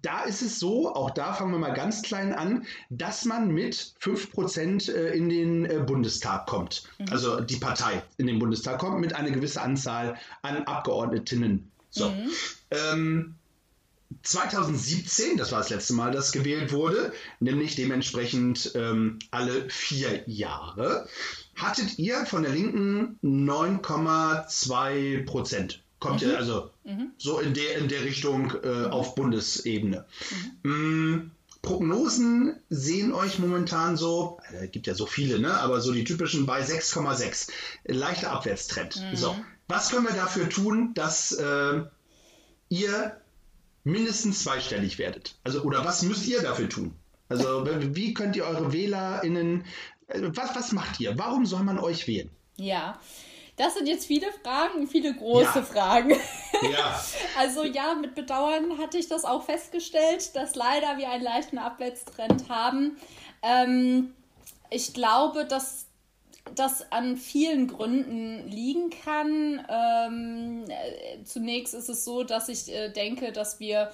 Da 0.00 0.22
ist 0.22 0.40
es 0.40 0.58
so, 0.58 0.94
auch 0.94 1.10
da 1.10 1.34
fangen 1.34 1.52
wir 1.52 1.58
mal 1.58 1.74
ganz 1.74 2.00
klein 2.00 2.32
an, 2.32 2.64
dass 2.88 3.26
man 3.26 3.48
mit 3.48 3.74
5% 4.00 4.90
äh, 4.90 5.14
in 5.14 5.28
den 5.28 5.84
Bundestag 5.84 6.46
kommt. 6.46 6.84
Mhm. 6.98 7.06
Also 7.10 7.40
die 7.42 7.56
Partei 7.56 8.02
in 8.16 8.26
den 8.26 8.38
Bundestag 8.38 8.78
kommt 8.78 9.00
mit 9.00 9.14
einer 9.14 9.32
gewissen 9.32 9.58
Anzahl 9.58 10.16
an 10.40 10.64
Abgeordnetinnen. 10.64 11.70
So. 11.90 12.08
Mhm. 12.08 12.30
Ähm, 12.70 13.34
2017, 14.22 15.36
das 15.36 15.52
war 15.52 15.58
das 15.58 15.68
letzte 15.70 15.94
Mal, 15.94 16.12
dass 16.12 16.32
gewählt 16.32 16.72
wurde, 16.72 17.12
nämlich 17.40 17.76
dementsprechend 17.76 18.72
ähm, 18.74 19.18
alle 19.30 19.68
vier 19.68 20.22
Jahre, 20.26 21.06
hattet 21.54 21.98
ihr 21.98 22.24
von 22.26 22.42
der 22.42 22.52
Linken 22.52 23.18
9,2 23.22 25.26
Prozent. 25.26 25.82
Kommt 26.00 26.22
mhm. 26.22 26.30
ihr 26.30 26.38
also 26.38 26.70
mhm. 26.84 27.12
so 27.18 27.38
in 27.38 27.54
der, 27.54 27.78
in 27.78 27.88
der 27.88 28.04
Richtung 28.04 28.52
äh, 28.62 28.68
mhm. 28.68 28.86
auf 28.86 29.14
Bundesebene. 29.14 30.06
Mhm. 30.62 30.70
Mm, 30.70 31.30
Prognosen 31.62 32.60
sehen 32.68 33.14
euch 33.14 33.38
momentan 33.38 33.96
so, 33.96 34.38
äh, 34.52 34.68
gibt 34.68 34.86
ja 34.86 34.94
so 34.94 35.06
viele, 35.06 35.38
ne? 35.38 35.58
aber 35.60 35.80
so 35.80 35.92
die 35.92 36.04
typischen 36.04 36.44
bei 36.44 36.62
6,6. 36.62 37.48
Leichter 37.86 38.32
Abwärtstrend. 38.32 38.96
Mhm. 38.96 39.16
So, 39.16 39.34
was 39.66 39.90
können 39.90 40.06
wir 40.06 40.14
dafür 40.14 40.50
tun, 40.50 40.92
dass 40.94 41.32
äh, 41.32 41.84
ihr 42.68 43.16
mindestens 43.84 44.42
zweistellig 44.42 44.98
werdet? 44.98 45.36
Also, 45.44 45.62
oder 45.62 45.84
was 45.84 46.02
müsst 46.02 46.26
ihr 46.26 46.42
dafür 46.42 46.68
tun? 46.68 46.94
Also, 47.28 47.66
wie 47.94 48.12
könnt 48.14 48.36
ihr 48.36 48.44
eure 48.44 48.72
WählerInnen, 48.72 49.64
äh, 50.08 50.20
was, 50.22 50.54
was 50.54 50.72
macht 50.72 51.00
ihr? 51.00 51.18
Warum 51.18 51.46
soll 51.46 51.62
man 51.62 51.78
euch 51.78 52.06
wählen? 52.06 52.30
Ja. 52.56 52.98
Das 53.56 53.74
sind 53.74 53.86
jetzt 53.86 54.06
viele 54.06 54.26
Fragen, 54.42 54.88
viele 54.88 55.14
große 55.14 55.58
ja. 55.60 55.62
Fragen. 55.62 56.10
Ja. 56.72 57.00
also 57.38 57.64
ja, 57.64 57.94
mit 57.94 58.16
Bedauern 58.16 58.78
hatte 58.78 58.98
ich 58.98 59.06
das 59.08 59.24
auch 59.24 59.44
festgestellt, 59.44 60.34
dass 60.34 60.56
leider 60.56 60.98
wir 60.98 61.08
einen 61.08 61.22
leichten 61.22 61.58
Abwärtstrend 61.58 62.48
haben. 62.48 62.96
Ähm, 63.42 64.12
ich 64.70 64.92
glaube, 64.92 65.44
dass 65.44 65.83
das 66.54 66.90
an 66.92 67.16
vielen 67.16 67.68
Gründen 67.68 68.48
liegen 68.48 68.90
kann. 68.90 69.64
Ähm, 69.68 70.64
äh, 70.68 71.22
zunächst 71.24 71.74
ist 71.74 71.88
es 71.88 72.04
so, 72.04 72.22
dass 72.22 72.48
ich 72.48 72.72
äh, 72.72 72.90
denke, 72.90 73.32
dass 73.32 73.60
wir 73.60 73.90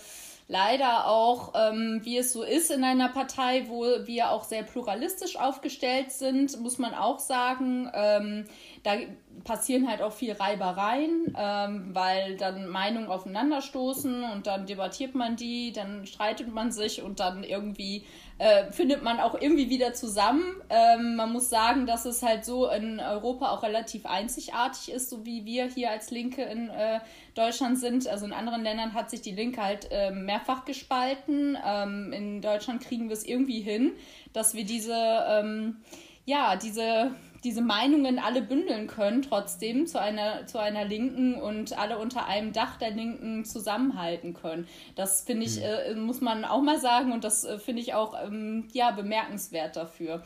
leider 0.51 1.07
auch, 1.07 1.53
ähm, 1.55 2.01
wie 2.03 2.19
es 2.19 2.33
so 2.33 2.43
ist 2.43 2.73
in 2.73 2.83
einer 2.83 3.09
Partei, 3.09 3.67
wo 3.69 3.85
wir 4.05 4.31
auch 4.31 4.43
sehr 4.43 4.65
pluralistisch 4.65 5.37
aufgestellt 5.37 6.11
sind, 6.11 6.61
muss 6.61 6.79
man 6.79 6.93
auch 6.93 7.21
sagen, 7.21 7.89
ähm, 7.95 8.45
da 8.83 8.97
passieren 9.45 9.89
halt 9.89 10.03
auch 10.03 10.13
viel 10.13 10.33
Reibereien, 10.33 11.35
ähm, 11.39 11.91
weil 11.93 12.37
dann 12.37 12.67
Meinungen 12.69 13.07
aufeinanderstoßen 13.07 14.25
und 14.25 14.49
dann 14.49 14.67
debattiert 14.67 15.15
man 15.15 15.37
die, 15.37 15.73
dann 15.73 16.05
streitet 16.05 16.53
man 16.53 16.73
sich 16.73 17.01
und 17.01 17.21
dann 17.21 17.45
irgendwie 17.45 18.05
äh, 18.41 18.73
findet 18.73 19.03
man 19.03 19.21
auch 19.21 19.39
irgendwie 19.39 19.69
wieder 19.69 19.93
zusammen. 19.93 20.43
Ähm, 20.71 21.15
man 21.17 21.31
muss 21.31 21.51
sagen, 21.51 21.85
dass 21.85 22.07
es 22.07 22.23
halt 22.23 22.47
so 22.47 22.71
in 22.71 22.99
Europa 22.99 23.51
auch 23.51 23.63
relativ 23.63 24.07
einzigartig 24.07 24.95
ist, 24.95 25.11
so 25.11 25.27
wie 25.27 25.45
wir 25.45 25.67
hier 25.67 25.91
als 25.91 26.11
Linke 26.11 26.43
in 26.45 26.71
äh, 26.71 27.01
Deutschland 27.35 27.79
sind. 27.79 28.09
Also 28.09 28.25
in 28.25 28.33
anderen 28.33 28.63
Ländern 28.63 28.95
hat 28.95 29.11
sich 29.11 29.21
die 29.21 29.33
Linke 29.33 29.63
halt 29.63 29.89
äh, 29.91 30.11
mehrfach 30.11 30.65
gespalten. 30.65 31.59
Ähm, 31.63 32.15
in 32.15 32.41
Deutschland 32.41 32.83
kriegen 32.83 33.11
wir 33.11 33.15
es 33.15 33.27
irgendwie 33.27 33.61
hin, 33.61 33.93
dass 34.33 34.55
wir 34.55 34.65
diese, 34.65 34.97
ähm, 34.97 35.77
ja, 36.25 36.57
diese 36.57 37.11
diese 37.45 37.63
Meinungen 37.63 38.19
alle 38.19 38.43
bündeln 38.43 38.87
können, 38.87 39.23
trotzdem 39.23 39.87
zu 39.87 40.01
einer, 40.01 40.47
zu 40.47 40.59
einer 40.59 40.85
Linken 40.85 41.35
und 41.35 41.79
alle 41.79 41.99
unter 41.99 42.27
einem 42.27 42.53
Dach 42.53 42.77
der 42.77 42.91
Linken 42.91 43.45
zusammenhalten 43.45 44.35
können. 44.35 44.69
Das 44.95 45.23
finde 45.23 45.47
ich, 45.47 45.57
mhm. 45.57 45.63
äh, 45.63 45.95
muss 45.95 46.21
man 46.21 46.45
auch 46.45 46.61
mal 46.61 46.79
sagen 46.79 47.13
und 47.13 47.25
das 47.25 47.45
äh, 47.45 47.59
finde 47.59 47.83
ich 47.83 47.95
auch 47.95 48.15
ähm, 48.23 48.69
ja, 48.73 48.91
bemerkenswert 48.91 49.77
dafür. 49.77 50.23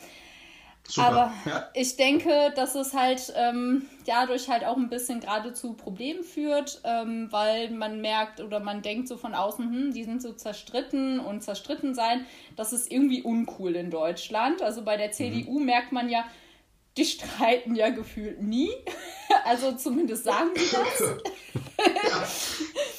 Super, 0.86 1.06
Aber 1.06 1.32
ja. 1.46 1.70
ich 1.72 1.96
denke, 1.96 2.52
dass 2.56 2.74
es 2.74 2.92
halt 2.92 3.32
ähm, 3.36 3.86
dadurch 4.06 4.50
halt 4.50 4.64
auch 4.64 4.76
ein 4.76 4.90
bisschen 4.90 5.20
gerade 5.20 5.54
zu 5.54 5.72
Problemen 5.72 6.22
führt, 6.22 6.82
ähm, 6.84 7.28
weil 7.30 7.70
man 7.70 8.02
merkt 8.02 8.40
oder 8.40 8.60
man 8.60 8.82
denkt 8.82 9.08
so 9.08 9.16
von 9.16 9.34
außen, 9.34 9.64
hm, 9.64 9.94
die 9.94 10.04
sind 10.04 10.20
so 10.20 10.34
zerstritten 10.34 11.20
und 11.20 11.42
zerstritten 11.42 11.94
sein, 11.94 12.26
das 12.56 12.74
ist 12.74 12.92
irgendwie 12.92 13.22
uncool 13.22 13.76
in 13.76 13.90
Deutschland. 13.90 14.60
Also 14.60 14.82
bei 14.82 14.98
der 14.98 15.10
CDU 15.10 15.58
mhm. 15.58 15.64
merkt 15.64 15.92
man 15.92 16.10
ja, 16.10 16.26
die 16.96 17.04
streiten 17.04 17.74
ja 17.74 17.90
gefühlt 17.90 18.42
nie. 18.42 18.70
Also 19.46 19.72
zumindest 19.72 20.24
sagen 20.24 20.50
sie 20.54 20.70
das. 20.70 21.02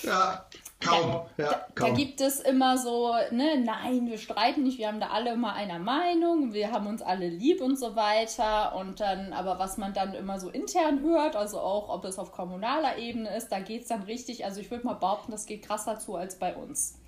ja. 0.03 0.11
ja. 0.11 0.45
Kaum, 0.85 1.11
da, 1.37 1.43
ja, 1.43 1.49
da, 1.49 1.65
kaum. 1.73 1.89
Da 1.89 1.95
gibt 1.95 2.21
es 2.21 2.39
immer 2.39 2.77
so, 2.77 3.13
ne, 3.31 3.57
nein, 3.63 4.07
wir 4.07 4.17
streiten 4.17 4.63
nicht, 4.63 4.77
wir 4.77 4.87
haben 4.87 4.99
da 4.99 5.07
alle 5.07 5.33
immer 5.33 5.53
einer 5.53 5.79
Meinung, 5.79 6.53
wir 6.53 6.71
haben 6.71 6.87
uns 6.87 7.01
alle 7.01 7.27
lieb 7.27 7.61
und 7.61 7.77
so 7.77 7.95
weiter. 7.95 8.75
Und 8.75 8.99
dann, 8.99 9.33
aber 9.33 9.57
was 9.57 9.77
man 9.77 9.93
dann 9.93 10.13
immer 10.13 10.39
so 10.39 10.49
intern 10.49 11.01
hört, 11.01 11.35
also 11.35 11.59
auch 11.59 11.89
ob 11.89 12.05
es 12.05 12.19
auf 12.19 12.31
kommunaler 12.31 12.97
Ebene 12.97 13.35
ist, 13.35 13.49
da 13.49 13.59
geht 13.59 13.83
es 13.83 13.87
dann 13.87 14.03
richtig, 14.03 14.45
also 14.45 14.61
ich 14.61 14.69
würde 14.69 14.85
mal 14.85 14.93
behaupten, 14.93 15.31
das 15.31 15.45
geht 15.45 15.63
krasser 15.63 15.97
zu 15.99 16.15
als 16.15 16.37
bei 16.37 16.55
uns. 16.55 16.99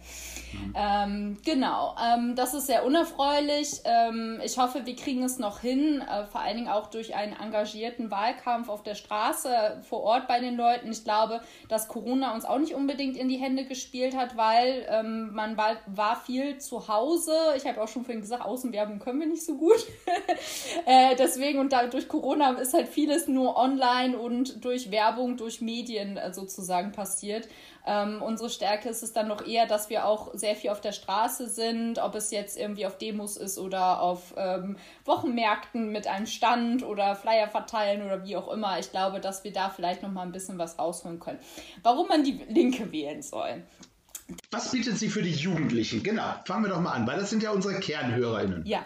Ähm, 0.75 1.37
genau, 1.43 1.95
ähm, 2.01 2.35
das 2.35 2.53
ist 2.53 2.67
sehr 2.67 2.85
unerfreulich. 2.85 3.81
Ähm, 3.83 4.39
ich 4.43 4.57
hoffe, 4.57 4.85
wir 4.85 4.95
kriegen 4.95 5.23
es 5.23 5.39
noch 5.39 5.59
hin, 5.59 6.01
äh, 6.01 6.25
vor 6.25 6.41
allen 6.41 6.57
Dingen 6.57 6.69
auch 6.69 6.87
durch 6.87 7.15
einen 7.15 7.33
engagierten 7.33 8.11
Wahlkampf 8.11 8.69
auf 8.69 8.83
der 8.83 8.95
Straße 8.95 9.81
vor 9.87 10.03
Ort 10.03 10.27
bei 10.27 10.39
den 10.39 10.55
Leuten. 10.55 10.91
Ich 10.91 11.03
glaube, 11.03 11.41
dass 11.69 11.87
Corona 11.87 12.33
uns 12.33 12.45
auch 12.45 12.59
nicht 12.59 12.73
unbedingt 12.73 13.17
in 13.17 13.27
die 13.27 13.37
Hände 13.37 13.65
gespielt 13.65 14.15
hat, 14.15 14.37
weil 14.37 14.85
ähm, 14.89 15.33
man 15.33 15.57
war, 15.57 15.77
war, 15.87 16.15
viel 16.17 16.57
zu 16.57 16.87
Hause. 16.87 17.33
Ich 17.55 17.65
habe 17.65 17.81
auch 17.81 17.87
schon 17.87 18.03
vorhin 18.03 18.21
gesagt, 18.21 18.43
Außenwerbung 18.43 18.99
können 18.99 19.19
wir 19.19 19.27
nicht 19.27 19.45
so 19.45 19.57
gut. 19.57 19.85
äh, 20.85 21.15
deswegen 21.15 21.59
und 21.59 21.73
da, 21.73 21.87
durch 21.87 22.07
Corona 22.07 22.51
ist 22.51 22.73
halt 22.73 22.87
vieles 22.87 23.27
nur 23.27 23.57
online 23.57 24.17
und 24.17 24.63
durch 24.63 24.91
Werbung, 24.91 25.37
durch 25.37 25.61
Medien 25.61 26.17
äh, 26.17 26.33
sozusagen 26.33 26.91
passiert. 26.91 27.47
Ähm, 27.89 28.21
unsere 28.21 28.49
Stärke 28.49 28.89
ist 28.89 29.01
es 29.01 29.13
dann 29.13 29.29
noch 29.29 29.47
eher, 29.47 29.65
dass 29.65 29.89
wir 29.89 30.05
auch 30.05 30.33
sehr 30.33 30.57
viel 30.57 30.71
auf 30.71 30.81
der 30.81 30.91
Straße 30.91 31.47
sind, 31.47 31.99
ob 31.99 32.15
es 32.15 32.31
jetzt 32.31 32.57
irgendwie 32.57 32.85
auf 32.85 32.97
Demos 32.97 33.37
ist 33.37 33.57
oder 33.57 34.01
auf 34.01 34.33
ähm, 34.35 34.75
Wochenmärkten 35.05 35.93
mit 35.93 36.05
einem 36.05 36.25
Stand 36.25 36.83
oder 36.83 37.15
Flyer 37.15 37.47
verteilen 37.47 38.03
oder 38.03 38.25
wie 38.25 38.35
auch 38.35 38.51
immer. 38.51 38.77
Ich 38.77 38.91
glaube, 38.91 39.21
dass 39.21 39.45
wir 39.45 39.53
da 39.53 39.69
vielleicht 39.69 40.03
noch 40.03 40.11
mal 40.11 40.23
ein 40.23 40.33
bisschen 40.33 40.57
was 40.57 40.77
rausholen 40.77 41.21
können. 41.21 41.39
Warum 41.81 42.09
man 42.09 42.25
die 42.25 42.41
Linke 42.49 42.91
wählen 42.91 43.21
soll. 43.21 43.63
Was 44.51 44.71
bietet 44.71 44.97
sie 44.97 45.07
für 45.07 45.21
die 45.21 45.31
Jugendlichen? 45.31 46.03
Genau, 46.03 46.33
fangen 46.43 46.65
wir 46.65 46.69
doch 46.69 46.81
mal 46.81 46.91
an, 46.91 47.07
weil 47.07 47.17
das 47.17 47.29
sind 47.29 47.41
ja 47.41 47.51
unsere 47.51 47.79
KernhörerInnen. 47.79 48.65
Ja, 48.65 48.85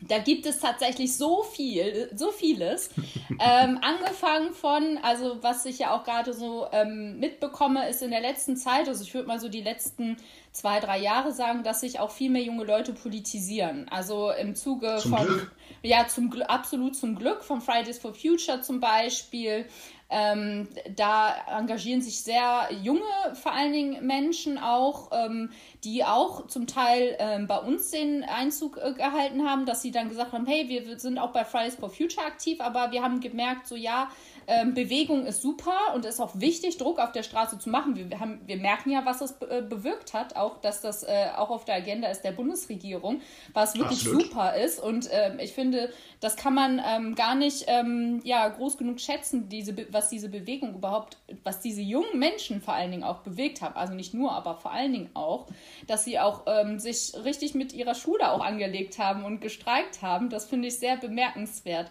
da 0.00 0.18
gibt 0.18 0.46
es 0.46 0.60
tatsächlich 0.60 1.16
so 1.16 1.42
viel, 1.42 2.10
so 2.14 2.30
vieles. 2.30 2.90
ähm, 3.40 3.78
angefangen 3.82 4.52
von, 4.52 4.98
also 5.02 5.42
was 5.42 5.64
ich 5.66 5.80
ja 5.80 5.96
auch 5.96 6.04
gerade 6.04 6.32
so 6.32 6.66
ähm, 6.72 7.18
mitbekomme, 7.18 7.88
ist 7.88 8.02
in 8.02 8.10
der 8.10 8.20
letzten 8.20 8.56
Zeit, 8.56 8.88
also 8.88 9.02
ich 9.02 9.12
würde 9.14 9.26
mal 9.26 9.40
so 9.40 9.48
die 9.48 9.62
letzten 9.62 10.16
zwei, 10.52 10.80
drei 10.80 10.98
Jahre 10.98 11.32
sagen, 11.32 11.62
dass 11.62 11.80
sich 11.80 12.00
auch 12.00 12.10
viel 12.10 12.30
mehr 12.30 12.42
junge 12.42 12.64
Leute 12.64 12.92
politisieren. 12.92 13.88
Also 13.90 14.30
im 14.30 14.54
Zuge 14.54 14.96
zum 15.00 15.16
von, 15.16 15.26
Glück. 15.26 15.52
ja, 15.82 16.06
zum 16.08 16.32
absolut 16.42 16.96
zum 16.96 17.16
Glück, 17.16 17.44
von 17.44 17.60
Fridays 17.60 17.98
for 17.98 18.14
Future 18.14 18.60
zum 18.60 18.80
Beispiel. 18.80 19.66
Ähm, 20.10 20.68
da 20.96 21.34
engagieren 21.58 22.00
sich 22.00 22.22
sehr 22.22 22.68
junge, 22.82 23.02
vor 23.34 23.52
allen 23.52 23.72
Dingen 23.72 24.06
Menschen 24.06 24.56
auch, 24.56 25.10
ähm, 25.12 25.50
die 25.84 26.02
auch 26.02 26.46
zum 26.46 26.66
Teil 26.66 27.14
ähm, 27.18 27.46
bei 27.46 27.58
uns 27.58 27.90
den 27.90 28.24
Einzug 28.24 28.78
äh, 28.78 28.94
gehalten 28.94 29.46
haben, 29.46 29.66
dass 29.66 29.82
sie 29.82 29.90
dann 29.90 30.08
gesagt 30.08 30.32
haben, 30.32 30.46
hey, 30.46 30.68
wir 30.68 30.98
sind 30.98 31.18
auch 31.18 31.32
bei 31.32 31.44
Fridays 31.44 31.74
for 31.74 31.90
Future 31.90 32.26
aktiv, 32.26 32.60
aber 32.60 32.90
wir 32.90 33.02
haben 33.02 33.20
gemerkt, 33.20 33.66
so 33.66 33.76
ja, 33.76 34.08
ähm, 34.48 34.72
Bewegung 34.72 35.26
ist 35.26 35.42
super 35.42 35.76
und 35.94 36.06
ist 36.06 36.20
auch 36.20 36.40
wichtig, 36.40 36.78
Druck 36.78 36.98
auf 36.98 37.12
der 37.12 37.22
Straße 37.22 37.58
zu 37.58 37.68
machen. 37.68 37.96
Wir, 37.96 38.18
haben, 38.18 38.40
wir 38.46 38.56
merken 38.56 38.90
ja, 38.90 39.04
was 39.04 39.20
es 39.20 39.34
be 39.34 39.48
äh, 39.50 39.60
bewirkt 39.60 40.14
hat, 40.14 40.36
auch 40.36 40.58
dass 40.62 40.80
das 40.80 41.02
äh, 41.02 41.26
auch 41.36 41.50
auf 41.50 41.66
der 41.66 41.74
Agenda 41.74 42.08
ist 42.08 42.22
der 42.22 42.32
Bundesregierung, 42.32 43.20
was 43.52 43.74
wirklich 43.74 44.00
Absolut. 44.00 44.22
super 44.22 44.56
ist. 44.56 44.80
Und 44.80 45.06
ähm, 45.12 45.38
ich 45.38 45.52
finde, 45.52 45.92
das 46.20 46.36
kann 46.36 46.54
man 46.54 46.80
ähm, 46.82 47.14
gar 47.14 47.34
nicht 47.34 47.66
ähm, 47.66 48.22
ja, 48.24 48.48
groß 48.48 48.78
genug 48.78 49.00
schätzen, 49.00 49.50
diese, 49.50 49.76
was 49.92 50.08
diese 50.08 50.30
Bewegung 50.30 50.74
überhaupt, 50.74 51.18
was 51.44 51.60
diese 51.60 51.82
jungen 51.82 52.18
Menschen 52.18 52.62
vor 52.62 52.72
allen 52.72 52.90
Dingen 52.90 53.04
auch 53.04 53.18
bewegt 53.18 53.60
haben. 53.60 53.76
Also 53.76 53.92
nicht 53.92 54.14
nur, 54.14 54.32
aber 54.32 54.54
vor 54.54 54.72
allen 54.72 54.94
Dingen 54.94 55.10
auch, 55.12 55.46
dass 55.86 56.04
sie 56.04 56.18
auch 56.18 56.44
ähm, 56.46 56.78
sich 56.78 57.12
richtig 57.22 57.54
mit 57.54 57.74
ihrer 57.74 57.94
Schule 57.94 58.32
auch 58.32 58.40
angelegt 58.40 58.98
haben 58.98 59.24
und 59.26 59.42
gestreikt 59.42 60.00
haben. 60.00 60.30
Das 60.30 60.46
finde 60.46 60.68
ich 60.68 60.78
sehr 60.78 60.96
bemerkenswert. 60.96 61.90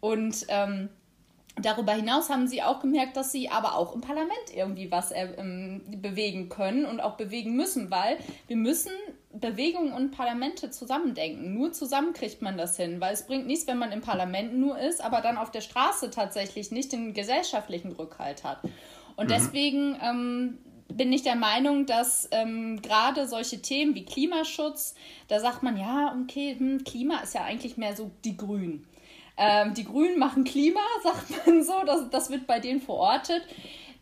Und 0.00 0.46
ähm, 0.48 0.88
Darüber 1.56 1.92
hinaus 1.92 2.30
haben 2.30 2.46
sie 2.46 2.62
auch 2.62 2.80
gemerkt, 2.80 3.16
dass 3.16 3.32
sie 3.32 3.48
aber 3.50 3.76
auch 3.76 3.94
im 3.94 4.00
Parlament 4.00 4.54
irgendwie 4.54 4.90
was 4.90 5.10
äh, 5.10 5.28
ähm, 5.36 5.82
bewegen 6.00 6.48
können 6.48 6.84
und 6.84 7.00
auch 7.00 7.16
bewegen 7.16 7.56
müssen, 7.56 7.90
weil 7.90 8.18
wir 8.46 8.56
müssen 8.56 8.92
Bewegungen 9.32 9.92
und 9.92 10.12
Parlamente 10.12 10.70
zusammendenken. 10.70 11.54
Nur 11.54 11.72
zusammen 11.72 12.12
kriegt 12.12 12.40
man 12.40 12.56
das 12.56 12.76
hin, 12.76 13.00
weil 13.00 13.12
es 13.14 13.26
bringt 13.26 13.46
nichts, 13.46 13.66
wenn 13.66 13.78
man 13.78 13.92
im 13.92 14.00
Parlament 14.00 14.54
nur 14.54 14.78
ist, 14.78 15.02
aber 15.02 15.20
dann 15.20 15.36
auf 15.36 15.50
der 15.50 15.60
Straße 15.60 16.10
tatsächlich 16.10 16.70
nicht 16.70 16.92
den 16.92 17.14
gesellschaftlichen 17.14 17.92
Rückhalt 17.92 18.44
hat. 18.44 18.60
Und 19.16 19.26
mhm. 19.26 19.32
deswegen 19.32 19.96
ähm, 20.02 20.58
bin 20.88 21.12
ich 21.12 21.22
der 21.22 21.36
Meinung, 21.36 21.86
dass 21.86 22.28
ähm, 22.32 22.80
gerade 22.82 23.28
solche 23.28 23.60
Themen 23.60 23.94
wie 23.94 24.04
Klimaschutz, 24.04 24.94
da 25.28 25.40
sagt 25.40 25.62
man, 25.62 25.76
ja, 25.76 26.16
okay, 26.22 26.56
hm, 26.58 26.84
Klima 26.84 27.18
ist 27.18 27.34
ja 27.34 27.44
eigentlich 27.44 27.76
mehr 27.76 27.94
so 27.94 28.10
die 28.24 28.36
Grünen. 28.36 28.86
Ähm, 29.42 29.72
die 29.72 29.84
Grünen 29.84 30.18
machen 30.18 30.44
Klima, 30.44 30.80
sagt 31.02 31.46
man 31.46 31.64
so, 31.64 31.72
das, 31.86 32.10
das 32.10 32.30
wird 32.30 32.46
bei 32.46 32.60
denen 32.60 32.82
verortet. 32.82 33.42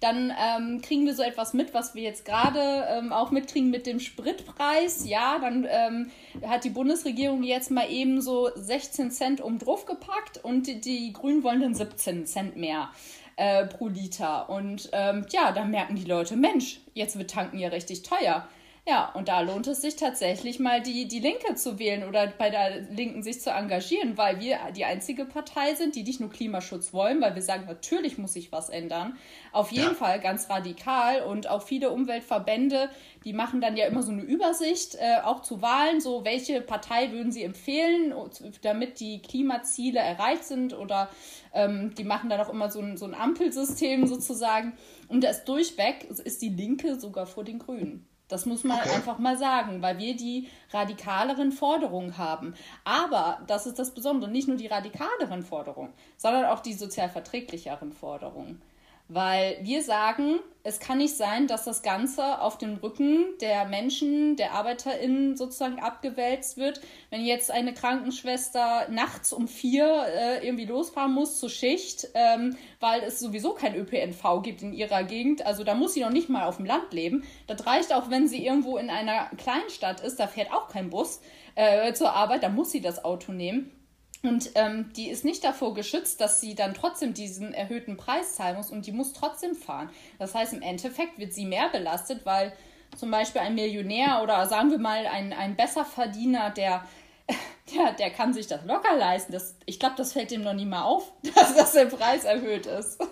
Dann 0.00 0.32
ähm, 0.38 0.80
kriegen 0.80 1.06
wir 1.06 1.14
so 1.14 1.22
etwas 1.22 1.54
mit, 1.54 1.74
was 1.74 1.94
wir 1.94 2.02
jetzt 2.02 2.24
gerade 2.24 2.86
ähm, 2.88 3.12
auch 3.12 3.30
mitkriegen 3.30 3.70
mit 3.70 3.86
dem 3.86 4.00
Spritpreis. 4.00 5.08
Ja, 5.08 5.38
dann 5.40 5.66
ähm, 5.68 6.10
hat 6.46 6.64
die 6.64 6.70
Bundesregierung 6.70 7.42
jetzt 7.42 7.70
mal 7.70 7.90
eben 7.90 8.20
so 8.20 8.50
16 8.54 9.10
Cent 9.10 9.40
um 9.40 9.58
drauf 9.58 9.86
gepackt 9.86 10.38
und 10.42 10.66
die, 10.66 10.80
die 10.80 11.12
Grünen 11.12 11.42
wollen 11.42 11.60
dann 11.60 11.74
17 11.74 12.26
Cent 12.26 12.56
mehr 12.56 12.90
äh, 13.36 13.66
pro 13.66 13.88
Liter. 13.88 14.50
Und 14.50 14.88
ähm, 14.92 15.26
ja, 15.30 15.52
dann 15.52 15.70
merken 15.70 15.96
die 15.96 16.04
Leute, 16.04 16.36
Mensch, 16.36 16.80
jetzt 16.94 17.18
wird 17.18 17.30
tanken 17.30 17.58
ja 17.58 17.68
richtig 17.68 18.02
teuer. 18.02 18.46
Ja, 18.88 19.10
und 19.12 19.28
da 19.28 19.42
lohnt 19.42 19.66
es 19.66 19.82
sich 19.82 19.96
tatsächlich 19.96 20.60
mal 20.60 20.80
die, 20.80 21.06
die 21.06 21.20
Linke 21.20 21.54
zu 21.56 21.78
wählen 21.78 22.08
oder 22.08 22.26
bei 22.26 22.48
der 22.48 22.80
Linken 22.90 23.22
sich 23.22 23.38
zu 23.38 23.50
engagieren, 23.50 24.16
weil 24.16 24.40
wir 24.40 24.56
die 24.74 24.86
einzige 24.86 25.26
Partei 25.26 25.74
sind, 25.74 25.94
die 25.94 26.04
nicht 26.04 26.20
nur 26.20 26.30
Klimaschutz 26.30 26.94
wollen, 26.94 27.20
weil 27.20 27.34
wir 27.34 27.42
sagen, 27.42 27.66
natürlich 27.66 28.16
muss 28.16 28.32
sich 28.32 28.50
was 28.50 28.70
ändern. 28.70 29.18
Auf 29.52 29.72
jeden 29.72 29.88
ja. 29.88 29.94
Fall 29.94 30.20
ganz 30.20 30.48
radikal 30.48 31.22
und 31.22 31.50
auch 31.50 31.64
viele 31.64 31.90
Umweltverbände, 31.90 32.88
die 33.26 33.34
machen 33.34 33.60
dann 33.60 33.76
ja 33.76 33.84
immer 33.84 34.02
so 34.02 34.10
eine 34.10 34.22
Übersicht, 34.22 34.94
äh, 34.94 35.20
auch 35.22 35.42
zu 35.42 35.60
Wahlen, 35.60 36.00
so 36.00 36.24
welche 36.24 36.62
Partei 36.62 37.12
würden 37.12 37.30
sie 37.30 37.42
empfehlen, 37.42 38.14
damit 38.62 39.00
die 39.00 39.20
Klimaziele 39.20 39.98
erreicht 40.00 40.44
sind 40.44 40.72
oder 40.72 41.10
ähm, 41.52 41.94
die 41.94 42.04
machen 42.04 42.30
dann 42.30 42.40
auch 42.40 42.48
immer 42.48 42.70
so 42.70 42.80
ein, 42.80 42.96
so 42.96 43.04
ein 43.04 43.14
Ampelsystem 43.14 44.06
sozusagen. 44.06 44.78
Und 45.08 45.24
das 45.24 45.44
durchweg 45.44 46.04
ist 46.04 46.40
die 46.40 46.48
Linke 46.48 46.98
sogar 46.98 47.26
vor 47.26 47.44
den 47.44 47.58
Grünen. 47.58 48.08
Das 48.28 48.44
muss 48.44 48.62
man 48.62 48.78
okay. 48.78 48.90
einfach 48.90 49.18
mal 49.18 49.38
sagen, 49.38 49.80
weil 49.82 49.98
wir 49.98 50.14
die 50.14 50.48
radikaleren 50.70 51.50
Forderungen 51.50 52.18
haben. 52.18 52.54
Aber 52.84 53.40
das 53.46 53.66
ist 53.66 53.78
das 53.78 53.92
Besondere, 53.92 54.30
nicht 54.30 54.48
nur 54.48 54.58
die 54.58 54.66
radikaleren 54.66 55.42
Forderungen, 55.42 55.92
sondern 56.16 56.44
auch 56.44 56.60
die 56.60 56.74
sozial 56.74 57.08
verträglicheren 57.08 57.92
Forderungen. 57.92 58.60
Weil 59.08 59.56
wir 59.62 59.82
sagen, 59.82 60.38
es 60.64 60.80
kann 60.80 60.98
nicht 60.98 61.16
sein, 61.16 61.46
dass 61.46 61.64
das 61.64 61.82
Ganze 61.82 62.42
auf 62.42 62.58
dem 62.58 62.74
Rücken 62.76 63.24
der 63.40 63.64
Menschen, 63.64 64.36
der 64.36 64.52
ArbeiterInnen 64.52 65.34
sozusagen 65.34 65.80
abgewälzt 65.80 66.58
wird. 66.58 66.82
Wenn 67.08 67.24
jetzt 67.24 67.50
eine 67.50 67.72
Krankenschwester 67.72 68.86
nachts 68.90 69.32
um 69.32 69.48
vier 69.48 70.04
äh, 70.08 70.46
irgendwie 70.46 70.66
losfahren 70.66 71.14
muss 71.14 71.38
zur 71.38 71.48
Schicht, 71.48 72.08
ähm, 72.12 72.58
weil 72.80 73.02
es 73.02 73.18
sowieso 73.18 73.54
kein 73.54 73.74
ÖPNV 73.76 74.42
gibt 74.42 74.60
in 74.60 74.74
ihrer 74.74 75.04
Gegend, 75.04 75.46
also 75.46 75.64
da 75.64 75.74
muss 75.74 75.94
sie 75.94 76.02
noch 76.02 76.10
nicht 76.10 76.28
mal 76.28 76.44
auf 76.44 76.58
dem 76.58 76.66
Land 76.66 76.92
leben. 76.92 77.24
Das 77.46 77.64
reicht 77.64 77.94
auch, 77.94 78.10
wenn 78.10 78.28
sie 78.28 78.44
irgendwo 78.44 78.76
in 78.76 78.90
einer 78.90 79.30
Kleinstadt 79.38 80.00
ist, 80.00 80.20
da 80.20 80.26
fährt 80.26 80.52
auch 80.52 80.68
kein 80.68 80.90
Bus 80.90 81.22
äh, 81.54 81.94
zur 81.94 82.12
Arbeit, 82.12 82.42
da 82.42 82.50
muss 82.50 82.72
sie 82.72 82.82
das 82.82 83.02
Auto 83.06 83.32
nehmen. 83.32 83.77
Und 84.22 84.50
ähm, 84.56 84.92
die 84.96 85.10
ist 85.10 85.24
nicht 85.24 85.44
davor 85.44 85.74
geschützt, 85.74 86.20
dass 86.20 86.40
sie 86.40 86.54
dann 86.54 86.74
trotzdem 86.74 87.14
diesen 87.14 87.54
erhöhten 87.54 87.96
Preis 87.96 88.34
zahlen 88.34 88.56
muss 88.56 88.70
und 88.70 88.86
die 88.86 88.92
muss 88.92 89.12
trotzdem 89.12 89.54
fahren. 89.54 89.90
Das 90.18 90.34
heißt, 90.34 90.52
im 90.54 90.62
Endeffekt 90.62 91.18
wird 91.18 91.32
sie 91.32 91.46
mehr 91.46 91.68
belastet, 91.68 92.26
weil 92.26 92.52
zum 92.96 93.10
Beispiel 93.10 93.42
ein 93.42 93.54
Millionär 93.54 94.20
oder 94.22 94.46
sagen 94.46 94.70
wir 94.70 94.78
mal 94.78 95.06
ein, 95.06 95.32
ein 95.32 95.56
Besserverdiener, 95.56 96.50
der, 96.50 96.84
der, 97.74 97.92
der 97.92 98.10
kann 98.10 98.34
sich 98.34 98.48
das 98.48 98.64
locker 98.64 98.96
leisten. 98.96 99.32
Das, 99.32 99.54
ich 99.66 99.78
glaube, 99.78 99.94
das 99.96 100.14
fällt 100.14 100.32
dem 100.32 100.42
noch 100.42 100.54
nie 100.54 100.66
mal 100.66 100.82
auf, 100.82 101.12
dass, 101.34 101.54
dass 101.54 101.72
der 101.72 101.86
Preis 101.86 102.24
erhöht 102.24 102.66
ist. 102.66 103.00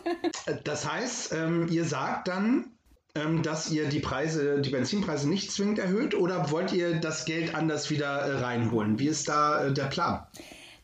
Das 0.65 0.89
heißt, 0.89 1.33
ähm, 1.33 1.67
ihr 1.71 1.85
sagt 1.85 2.29
dann, 2.29 2.77
ähm, 3.17 3.43
dass 3.43 3.71
ihr 3.71 3.89
die 3.89 3.99
Preise, 3.99 4.61
die 4.61 4.71
Benzinpreise 4.71 5.29
nicht 5.29 5.51
zwingend 5.51 5.79
erhöht 5.81 6.15
oder 6.15 6.51
wollt 6.53 6.73
ihr 6.73 7.01
das 7.01 7.25
Geld 7.25 7.55
anders 7.55 7.91
wieder 7.91 8.21
äh, 8.21 8.39
reinholen? 8.39 8.99
Wie 8.99 9.09
ist 9.09 9.29
da 9.29 9.65
äh, 9.65 9.73
der 9.73 9.87
Plan? 9.87 10.27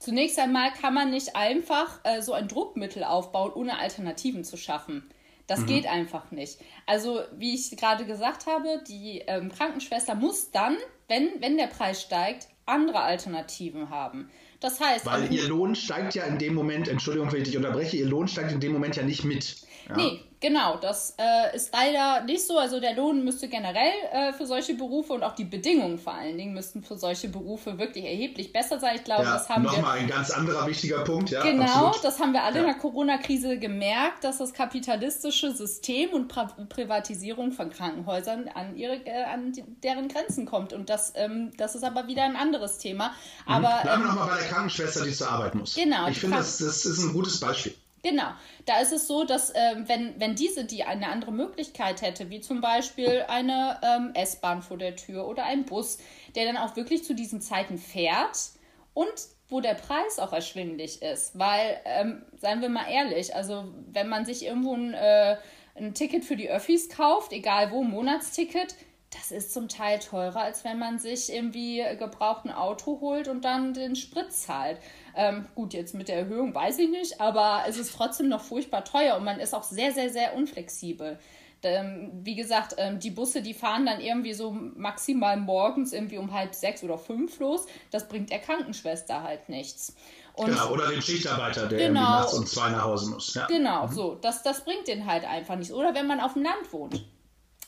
Zunächst 0.03 0.37
einmal 0.41 0.73
kann 0.73 0.95
man 0.95 1.11
nicht 1.11 1.37
einfach 1.37 2.01
äh, 2.03 2.23
so 2.23 2.33
ein 2.33 2.49
Druckmittel 2.49 3.05
aufbauen, 3.05 3.53
ohne 3.55 3.79
Alternativen 3.79 4.43
zu 4.43 4.57
schaffen. 4.57 5.09
Das 5.47 5.61
mhm. 5.61 5.67
geht 5.67 5.87
einfach 5.87 6.33
nicht. 6.33 6.59
Also, 6.87 7.21
wie 7.37 7.55
ich 7.55 7.77
gerade 7.77 8.05
gesagt 8.05 8.47
habe, 8.47 8.83
die 8.89 9.23
ähm, 9.29 9.53
Krankenschwester 9.53 10.17
muss 10.17 10.51
dann, 10.51 10.77
wenn, 11.07 11.29
wenn 11.39 11.57
der 11.57 11.69
Preis 11.69 12.03
steigt, 12.03 12.49
andere 12.67 12.99
Alternativen 12.99 13.91
haben. 13.91 14.29
Das 14.59 14.81
heißt. 14.81 15.07
Weil 15.07 15.33
ihr 15.33 15.47
Lohn 15.47 15.77
steigt 15.77 16.17
ja 16.17 16.25
in 16.25 16.37
dem 16.37 16.55
Moment, 16.55 16.89
Entschuldigung, 16.89 17.31
wenn 17.31 17.43
ich 17.43 17.49
dich 17.49 17.57
unterbreche, 17.57 17.97
ihr 17.97 18.07
Lohn 18.07 18.27
steigt 18.27 18.51
in 18.51 18.59
dem 18.59 18.73
Moment 18.73 18.97
ja 18.97 19.05
nicht 19.05 19.23
mit. 19.23 19.55
Ja. 19.89 19.95
Nee, 19.95 20.21
genau. 20.43 20.77
Das 20.77 21.15
äh, 21.19 21.57
ist 21.57 21.73
leider 21.73 22.23
nicht 22.25 22.47
so. 22.47 22.59
Also 22.59 22.81
der 22.81 22.95
Lohn 22.95 23.25
müsste 23.25 23.49
generell 23.49 23.93
äh, 24.13 24.33
für 24.35 24.45
solche 24.45 24.75
Berufe 24.75 25.15
und 25.15 25.23
auch 25.23 25.35
die 25.35 25.45
Bedingungen 25.45 25.99
vor 25.99 26.13
allen 26.13 26.37
Dingen 26.37 26.53
müssten 26.53 26.83
für 26.83 26.99
solche 26.99 27.29
Berufe 27.29 27.79
wirklich 27.79 28.05
erheblich 28.05 28.53
besser 28.53 28.79
sein. 28.79 28.97
Ich 28.97 29.05
glaube, 29.05 29.25
ja, 29.25 29.33
das 29.33 29.49
haben 29.49 29.63
noch 29.63 29.73
wir. 29.73 29.79
Nochmal 29.79 29.99
ein 29.99 30.09
ganz 30.09 30.31
anderer 30.31 30.67
wichtiger 30.67 31.05
Punkt, 31.05 31.31
ja. 31.31 31.43
Genau, 31.43 31.65
absolut. 31.65 32.05
das 32.05 32.21
haben 32.21 32.33
wir 32.33 32.43
alle 32.43 32.57
ja. 32.57 32.61
in 32.63 32.67
der 32.67 32.77
Corona-Krise 32.77 33.59
gemerkt, 33.59 34.25
dass 34.25 34.39
das 34.39 34.53
kapitalistische 34.53 35.53
System 35.53 36.11
und 36.11 36.29
pra 36.29 36.45
Privatisierung 36.69 37.53
von 37.53 37.71
Krankenhäusern 37.71 38.49
an, 38.55 38.77
ihre, 38.77 38.95
äh, 39.07 39.25
an 39.25 39.53
deren 39.83 40.09
Grenzen 40.09 40.45
kommt. 40.45 40.73
Und 40.73 40.91
das, 40.91 41.13
ähm, 41.17 41.53
das 41.57 41.75
ist 41.75 41.85
aber 41.85 42.09
wieder 42.09 42.25
ein 42.25 42.37
anderes 42.37 42.79
Thema. 42.79 43.09
Mhm. 43.47 43.55
Aber, 43.55 43.81
Bleiben 43.83 44.03
wir 44.03 44.11
ähm, 44.11 44.17
nochmal 44.17 44.29
bei 44.29 44.39
der 44.39 44.49
Krankenschwester, 44.49 45.05
die 45.05 45.13
zur 45.13 45.31
Arbeit 45.31 45.55
muss. 45.55 45.75
Genau. 45.75 46.09
Ich 46.09 46.21
finde, 46.21 46.37
das, 46.37 46.59
das 46.59 46.85
ist 46.85 46.99
ein 46.99 47.13
gutes 47.13 47.39
Beispiel. 47.41 47.75
Genau, 48.03 48.31
da 48.67 48.81
ist 48.81 48.93
es 48.93 49.07
so, 49.07 49.23
dass 49.23 49.51
äh, 49.51 49.77
wenn, 49.87 50.19
wenn 50.19 50.35
diese 50.35 50.65
die 50.65 50.83
eine 50.83 51.09
andere 51.09 51.31
Möglichkeit 51.31 52.03
hätte, 52.03 52.31
wie 52.31 52.41
zum 52.41 52.61
Beispiel 52.61 53.25
eine 53.29 53.79
ähm, 53.83 54.11
S-Bahn 54.15 54.61
vor 54.61 54.77
der 54.77 54.97
Tür 54.97 55.29
oder 55.29 55.45
ein 55.45 55.65
Bus, 55.65 55.99
der 56.35 56.47
dann 56.47 56.57
auch 56.57 56.75
wirklich 56.75 57.05
zu 57.05 57.15
diesen 57.15 57.41
Zeiten 57.41 57.79
fährt 57.79 58.51
und 58.93 59.13
wo 59.49 59.61
der 59.61 59.75
Preis 59.75 60.19
auch 60.19 60.33
erschwinglich 60.33 61.01
ist. 61.01 61.39
Weil, 61.39 61.81
ähm, 61.85 62.25
seien 62.41 62.61
wir 62.61 62.71
mal 62.71 62.91
ehrlich, 62.91 63.37
also 63.37 63.73
wenn 63.93 64.09
man 64.09 64.25
sich 64.25 64.45
irgendwo 64.45 64.75
ein, 64.75 64.95
äh, 64.95 65.37
ein 65.77 65.95
Ticket 65.95 66.25
für 66.25 66.37
die 66.37 66.51
Öffis 66.51 66.89
kauft, 66.89 67.33
egal 67.33 67.71
wo, 67.71 67.85
Monatsticket, 67.85 68.75
das 69.13 69.31
ist 69.31 69.53
zum 69.53 69.69
Teil 69.69 69.99
teurer, 69.99 70.41
als 70.41 70.65
wenn 70.65 70.79
man 70.79 70.99
sich 70.99 71.33
irgendwie 71.33 71.83
gebraucht 71.99 72.45
ein 72.45 72.51
Auto 72.51 73.01
holt 73.01 73.29
und 73.29 73.45
dann 73.45 73.75
den 73.75 73.95
Sprit 73.95 74.33
zahlt. 74.33 74.79
Ähm, 75.15 75.47
gut, 75.55 75.75
jetzt 75.75 75.95
mit 75.95 76.09
der 76.09 76.17
Erhöhung 76.17 76.55
weiß 76.55 76.79
ich 76.79 76.89
nicht, 76.89 77.21
aber 77.21 77.65
es 77.69 77.77
ist 77.77 77.95
trotzdem 77.95 78.29
noch 78.29 78.41
furchtbar 78.41 78.85
teuer 78.85 79.17
und 79.17 79.25
man 79.25 79.39
ist 79.39 79.55
auch 79.55 79.65
sehr, 79.65 79.93
sehr, 79.93 80.11
sehr 80.11 80.35
unflexibel. 80.35 81.19
Ähm, 81.65 82.11
wie 82.25 82.35
gesagt, 82.35 82.75
ähm, 82.79 82.99
die 82.99 83.11
Busse, 83.11 83.41
die 83.41 83.55
fahren 83.55 83.87
dann 83.87 84.01
irgendwie 84.01 84.33
so 84.33 84.51
maximal 84.51 85.37
morgens 85.37 85.93
irgendwie 85.93 86.19
um 86.19 86.33
halb 86.33 86.55
sechs 86.55 86.83
oder 86.83 86.99
fünf 86.99 87.39
los. 87.39 87.67
Das 87.91 88.09
bringt 88.09 88.31
der 88.31 88.41
Krankenschwester 88.41 89.23
halt 89.23 89.49
nichts. 89.49 89.95
Und 90.35 90.47
genau, 90.47 90.71
oder 90.71 90.89
den 90.89 91.03
Schichtarbeiter, 91.03 91.69
der 91.69 91.79
genau, 91.79 92.01
irgendwie 92.01 92.01
nachts 92.01 92.35
um 92.35 92.47
zwei 92.47 92.71
nach 92.71 92.83
Hause 92.85 93.11
muss. 93.11 93.35
Ja. 93.35 93.47
Genau, 93.47 93.87
mhm. 93.87 93.93
so. 93.93 94.15
Das, 94.17 94.43
das 94.43 94.65
bringt 94.65 94.89
den 94.89 95.07
halt 95.07 95.25
einfach 95.25 95.55
nichts. 95.55 95.73
Oder 95.73 95.95
wenn 95.95 96.07
man 96.07 96.19
auf 96.21 96.33
dem 96.33 96.43
Land 96.43 96.73
wohnt. 96.73 97.05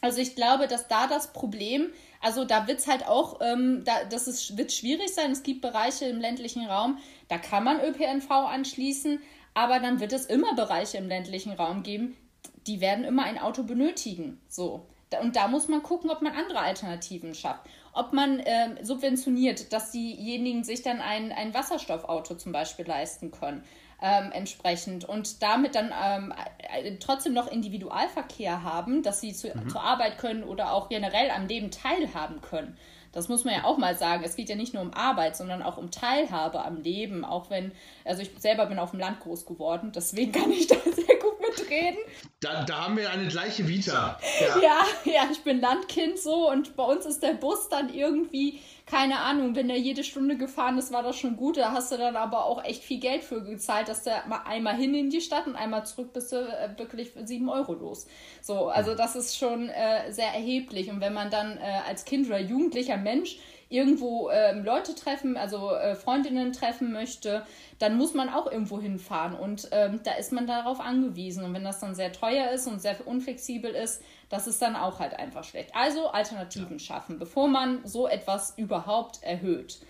Also 0.05 0.21
ich 0.21 0.35
glaube, 0.35 0.67
dass 0.67 0.87
da 0.87 1.07
das 1.07 1.33
Problem, 1.33 1.91
also 2.21 2.45
da 2.45 2.67
wird 2.67 2.81
es 2.81 2.87
halt 2.87 3.07
auch, 3.07 3.41
ähm, 3.41 3.85
da, 3.85 4.05
das 4.05 4.29
ist, 4.29 4.59
wird 4.59 4.71
schwierig 4.71 5.15
sein. 5.15 5.33
Es 5.33 5.43
gibt 5.43 5.63
Bereiche 5.63 6.05
im 6.05 6.21
ländlichen 6.21 6.67
Raum, 6.67 6.99
da 7.29 7.39
kann 7.39 7.65
man 7.65 7.81
ÖPNV 7.81 8.31
anschließen, 8.31 9.21
aber 9.55 9.81
dann 9.81 10.01
wird 10.01 10.13
es 10.13 10.27
immer 10.27 10.55
Bereiche 10.55 10.99
im 10.99 11.09
ländlichen 11.09 11.53
Raum 11.53 11.83
geben, 11.83 12.17
die 12.67 12.83
werden 12.83 13.05
immer 13.05 13.25
ein 13.25 13.39
Auto 13.39 13.63
benötigen. 13.63 14.41
So. 14.49 14.87
Und 15.23 15.37
da 15.37 15.49
muss 15.49 15.69
man 15.69 15.83
gucken, 15.83 16.11
ob 16.11 16.23
man 16.23 16.33
andere 16.33 16.59
Alternativen 16.59 17.35
schafft. 17.35 17.67
Ob 17.93 18.13
man 18.13 18.43
ähm, 18.45 18.77
subventioniert, 18.83 19.73
dass 19.73 19.93
diejenigen 19.93 20.65
sich 20.65 20.83
dann 20.83 21.01
ein, 21.01 21.33
ein 21.33 21.55
Wasserstoffauto 21.55 22.35
zum 22.35 22.53
Beispiel 22.53 22.87
leisten 22.87 23.31
können 23.31 23.65
ähm, 24.03 24.33
entsprechend 24.33 25.05
und 25.05 25.43
damit 25.43 25.75
dann 25.75 25.93
ähm, 26.03 26.35
äh, 26.59 26.97
trotzdem 26.99 27.33
noch 27.33 27.51
Individualverkehr 27.51 28.63
haben, 28.63 29.03
dass 29.03 29.21
sie 29.21 29.33
zu, 29.33 29.49
mhm. 29.49 29.69
zur 29.69 29.83
Arbeit 29.83 30.19
können 30.19 30.45
oder 30.45 30.73
auch 30.73 30.89
generell 30.89 31.31
am 31.31 31.47
Leben 31.47 31.71
teilhaben 31.71 32.41
können. 32.41 32.77
Das 33.15 33.29
muss 33.29 33.45
man 33.45 33.55
ja 33.55 33.65
auch 33.65 33.79
mal 33.79 33.97
sagen. 33.97 34.25
Es 34.25 34.35
geht 34.35 34.49
ja 34.49 34.57
nicht 34.57 34.75
nur 34.75 34.83
um 34.83 34.93
Arbeit, 34.93 35.37
sondern 35.37 35.63
auch 35.63 35.77
um 35.77 35.93
Teilhabe 35.93 36.65
am 36.65 36.83
Leben. 36.83 37.25
Auch 37.25 37.49
wenn, 37.49 37.71
also 38.05 38.23
ich 38.23 38.31
selber 38.39 38.67
bin 38.67 38.81
auf 38.81 38.91
dem 38.91 38.99
Land 38.99 39.21
groß 39.21 39.47
geworden, 39.47 39.93
deswegen 39.95 40.33
kann 40.33 40.51
ich 40.51 40.67
da 40.67 40.75
sehr 40.85 41.17
gut 41.21 41.41
mitreden. 41.41 42.01
Da, 42.41 42.65
da 42.65 42.87
haben 42.87 42.97
wir 42.97 43.11
eine 43.11 43.29
gleiche 43.29 43.69
Vita. 43.69 44.19
Ja. 44.41 44.61
ja, 44.61 44.85
ja, 45.05 45.29
ich 45.31 45.43
bin 45.43 45.61
Landkind 45.61 46.19
so 46.19 46.51
und 46.51 46.75
bei 46.77 46.83
uns 46.83 47.07
ist 47.07 47.23
der 47.23 47.35
Bus 47.35 47.69
dann 47.69 47.95
irgendwie 47.95 48.61
keine 48.87 49.21
Ahnung, 49.21 49.57
wenn 49.57 49.69
der 49.69 49.79
jede 49.79 50.05
Stunde 50.05 50.37
gefahren 50.37 50.77
ist, 50.77 50.93
war 50.93 51.03
das 51.03 51.17
schon 51.17 51.37
gut. 51.37 51.57
Da 51.57 51.73
hast 51.73 51.91
du 51.91 51.97
dann 51.97 52.17
aber 52.17 52.45
auch 52.45 52.63
echt 52.65 52.85
viel 52.85 53.01
Geld 53.01 53.25
für 53.25 53.43
gezahlt, 53.43 53.89
dass 53.89 54.03
der 54.03 54.27
mal 54.27 54.43
einmal 54.45 54.77
hin 54.77 54.95
in 54.95 55.09
die 55.09 55.23
Stadt 55.23 55.47
und 55.47 55.57
einmal 55.57 55.87
zurück 55.87 56.13
bist 56.13 56.33
du 56.33 56.37
äh, 56.37 56.69
wirklich 56.77 57.13
sieben 57.25 57.49
Euro 57.49 57.73
los. 57.73 58.07
So, 58.43 58.69
also 58.69 58.95
das 58.95 59.17
ist 59.17 59.39
schon 59.39 59.71
äh, 59.71 60.13
sehr 60.13 60.29
erheblich. 60.29 60.91
Und 60.91 61.01
wenn 61.01 61.15
man 61.15 61.31
dann 61.31 61.57
äh, 61.57 61.81
als 61.89 62.05
Kind 62.05 62.27
oder 62.27 62.39
jugendlicher 62.39 62.99
Mensch 62.99 63.39
irgendwo 63.75 64.31
ähm, 64.31 64.65
Leute 64.65 64.95
treffen, 64.95 65.37
also 65.37 65.73
äh, 65.73 65.97
Freundinnen 65.97 66.53
treffen 66.53 66.93
möchte, 66.93 67.45
dann 67.81 67.97
muss 67.97 68.15
man 68.15 68.29
auch 68.29 68.51
irgendwo 68.51 68.81
hinfahren 68.81 69.35
und 69.35 69.69
ähm, 69.73 70.01
da 70.05 70.13
ist 70.13 70.33
man 70.33 70.47
darauf 70.47 70.81
angewiesen. 70.81 71.45
Und 71.45 71.53
wenn 71.55 71.65
das 71.65 71.81
dann 71.81 71.95
sehr 71.95 72.13
teuer 72.13 72.53
ist 72.53 72.69
und 72.69 72.81
sehr 72.81 73.07
unflexibel 73.07 73.73
ist, 73.73 74.03
das 74.29 74.47
ist 74.47 74.63
dann 74.63 74.77
auch 74.77 75.01
halt 75.01 75.19
einfach 75.19 75.43
schlecht. 75.43 75.75
Also 75.75 76.09
Alternativen 76.09 76.79
ja. 76.79 76.85
schaffen, 76.85 77.19
bevor 77.19 77.49
man 77.49 77.85
so 77.85 78.07
etwas 78.07 78.57
überhaupt 78.57 79.23
erhöht. 79.23 79.81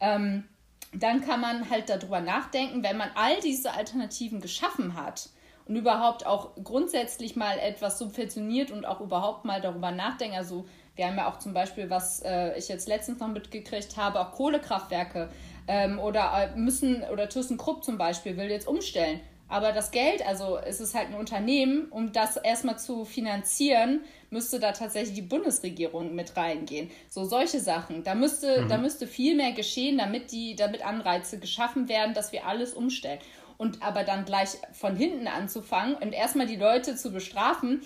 Ähm, 0.00 0.44
dann 0.92 1.24
kann 1.24 1.40
man 1.40 1.70
halt 1.70 1.88
darüber 1.88 2.20
nachdenken, 2.20 2.82
wenn 2.82 2.96
man 2.96 3.10
all 3.14 3.40
diese 3.40 3.72
Alternativen 3.72 4.40
geschaffen 4.40 5.00
hat 5.00 5.30
und 5.66 5.76
überhaupt 5.76 6.26
auch 6.26 6.56
grundsätzlich 6.64 7.36
mal 7.36 7.58
etwas 7.58 7.98
subventioniert 7.98 8.72
und 8.72 8.84
auch 8.84 9.00
überhaupt 9.00 9.44
mal 9.44 9.60
darüber 9.60 9.92
nachdenken. 9.92 10.36
Also 10.36 10.66
wir 10.96 11.06
haben 11.06 11.16
ja 11.16 11.30
auch 11.30 11.38
zum 11.38 11.54
Beispiel, 11.54 11.88
was 11.90 12.20
äh, 12.22 12.56
ich 12.58 12.68
jetzt 12.68 12.88
letztens 12.88 13.20
noch 13.20 13.28
mitgekriegt 13.28 13.96
habe, 13.96 14.20
auch 14.20 14.32
Kohlekraftwerke 14.32 15.30
ähm, 15.68 15.98
oder 15.98 16.52
äh, 16.54 16.58
müssen, 16.58 17.02
oder 17.04 17.28
ThyssenKrupp 17.28 17.84
zum 17.84 17.98
Beispiel 17.98 18.36
will 18.36 18.50
jetzt 18.50 18.66
umstellen. 18.66 19.20
Aber 19.50 19.72
das 19.72 19.90
Geld, 19.90 20.24
also 20.26 20.58
es 20.58 20.80
ist 20.80 20.94
halt 20.94 21.08
ein 21.08 21.14
Unternehmen, 21.14 21.88
um 21.90 22.12
das 22.12 22.36
erstmal 22.36 22.78
zu 22.78 23.04
finanzieren, 23.04 24.00
müsste 24.30 24.60
da 24.60 24.70
tatsächlich 24.70 25.14
die 25.14 25.22
Bundesregierung 25.22 26.14
mit 26.14 26.36
reingehen. 26.36 26.88
So 27.08 27.24
solche 27.24 27.58
Sachen. 27.58 28.04
Da 28.04 28.14
müsste, 28.14 28.62
mhm. 28.62 28.68
da 28.68 28.78
müsste 28.78 29.08
viel 29.08 29.34
mehr 29.34 29.50
geschehen, 29.50 29.98
damit 29.98 30.30
die, 30.30 30.54
damit 30.54 30.86
Anreize 30.86 31.40
geschaffen 31.40 31.88
werden, 31.88 32.14
dass 32.14 32.30
wir 32.30 32.46
alles 32.46 32.74
umstellen. 32.74 33.18
Und 33.58 33.82
aber 33.82 34.04
dann 34.04 34.24
gleich 34.24 34.50
von 34.72 34.96
hinten 34.96 35.26
anzufangen 35.26 35.96
und 35.96 36.12
erstmal 36.12 36.46
die 36.46 36.56
Leute 36.56 36.94
zu 36.94 37.12
bestrafen, 37.12 37.82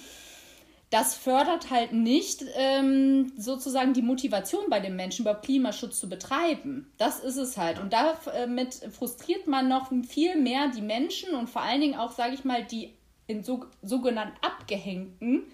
das 0.90 1.14
fördert 1.14 1.70
halt 1.70 1.92
nicht 1.92 2.44
ähm, 2.55 3.33
sozusagen 3.37 3.94
die 3.94 4.03
Motivation 4.03 4.64
bei 4.70 4.81
den 4.81 4.97
Menschen, 4.97 5.23
überhaupt 5.23 5.44
Klimaschutz 5.44 5.99
zu 5.99 6.09
betreiben. 6.09 6.92
Das 6.99 7.20
ist 7.20 7.37
es 7.37 7.57
halt. 7.57 7.81
Und 7.81 7.92
damit 7.92 8.75
frustriert 8.92 9.47
man 9.47 9.68
noch 9.68 9.90
viel 10.07 10.37
mehr 10.37 10.68
die 10.68 10.83
Menschen 10.83 11.35
und 11.35 11.51
vor 11.51 11.62
allen 11.62 11.81
Dingen 11.81 11.99
auch, 11.99 12.12
sage 12.12 12.35
ich 12.35 12.44
mal, 12.44 12.64
die 12.64 12.94
in 13.27 13.42
so, 13.42 13.64
sogenannten 13.83 14.37
Abgehängten, 14.42 15.44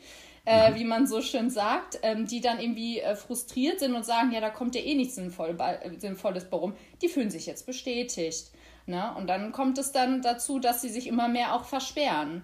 äh, 0.44 0.70
mhm. 0.70 0.74
wie 0.74 0.84
man 0.84 1.06
so 1.06 1.22
schön 1.22 1.50
sagt, 1.50 2.00
ähm, 2.02 2.26
die 2.26 2.40
dann 2.40 2.60
irgendwie 2.60 3.00
äh, 3.00 3.14
frustriert 3.14 3.80
sind 3.80 3.94
und 3.94 4.04
sagen, 4.04 4.32
ja, 4.32 4.40
da 4.40 4.50
kommt 4.50 4.74
ja 4.74 4.80
eh 4.80 4.94
nichts 4.94 5.14
Sinnvoll, 5.14 5.56
äh, 5.58 5.98
Sinnvolles 5.98 6.50
bei 6.50 6.56
rum. 6.56 6.74
Die 7.02 7.08
fühlen 7.08 7.30
sich 7.30 7.46
jetzt 7.46 7.66
bestätigt. 7.66 8.50
Ne? 8.86 9.14
Und 9.16 9.28
dann 9.28 9.52
kommt 9.52 9.78
es 9.78 9.92
dann 9.92 10.22
dazu, 10.22 10.58
dass 10.58 10.82
sie 10.82 10.88
sich 10.88 11.06
immer 11.06 11.28
mehr 11.28 11.54
auch 11.54 11.64
versperren. 11.64 12.42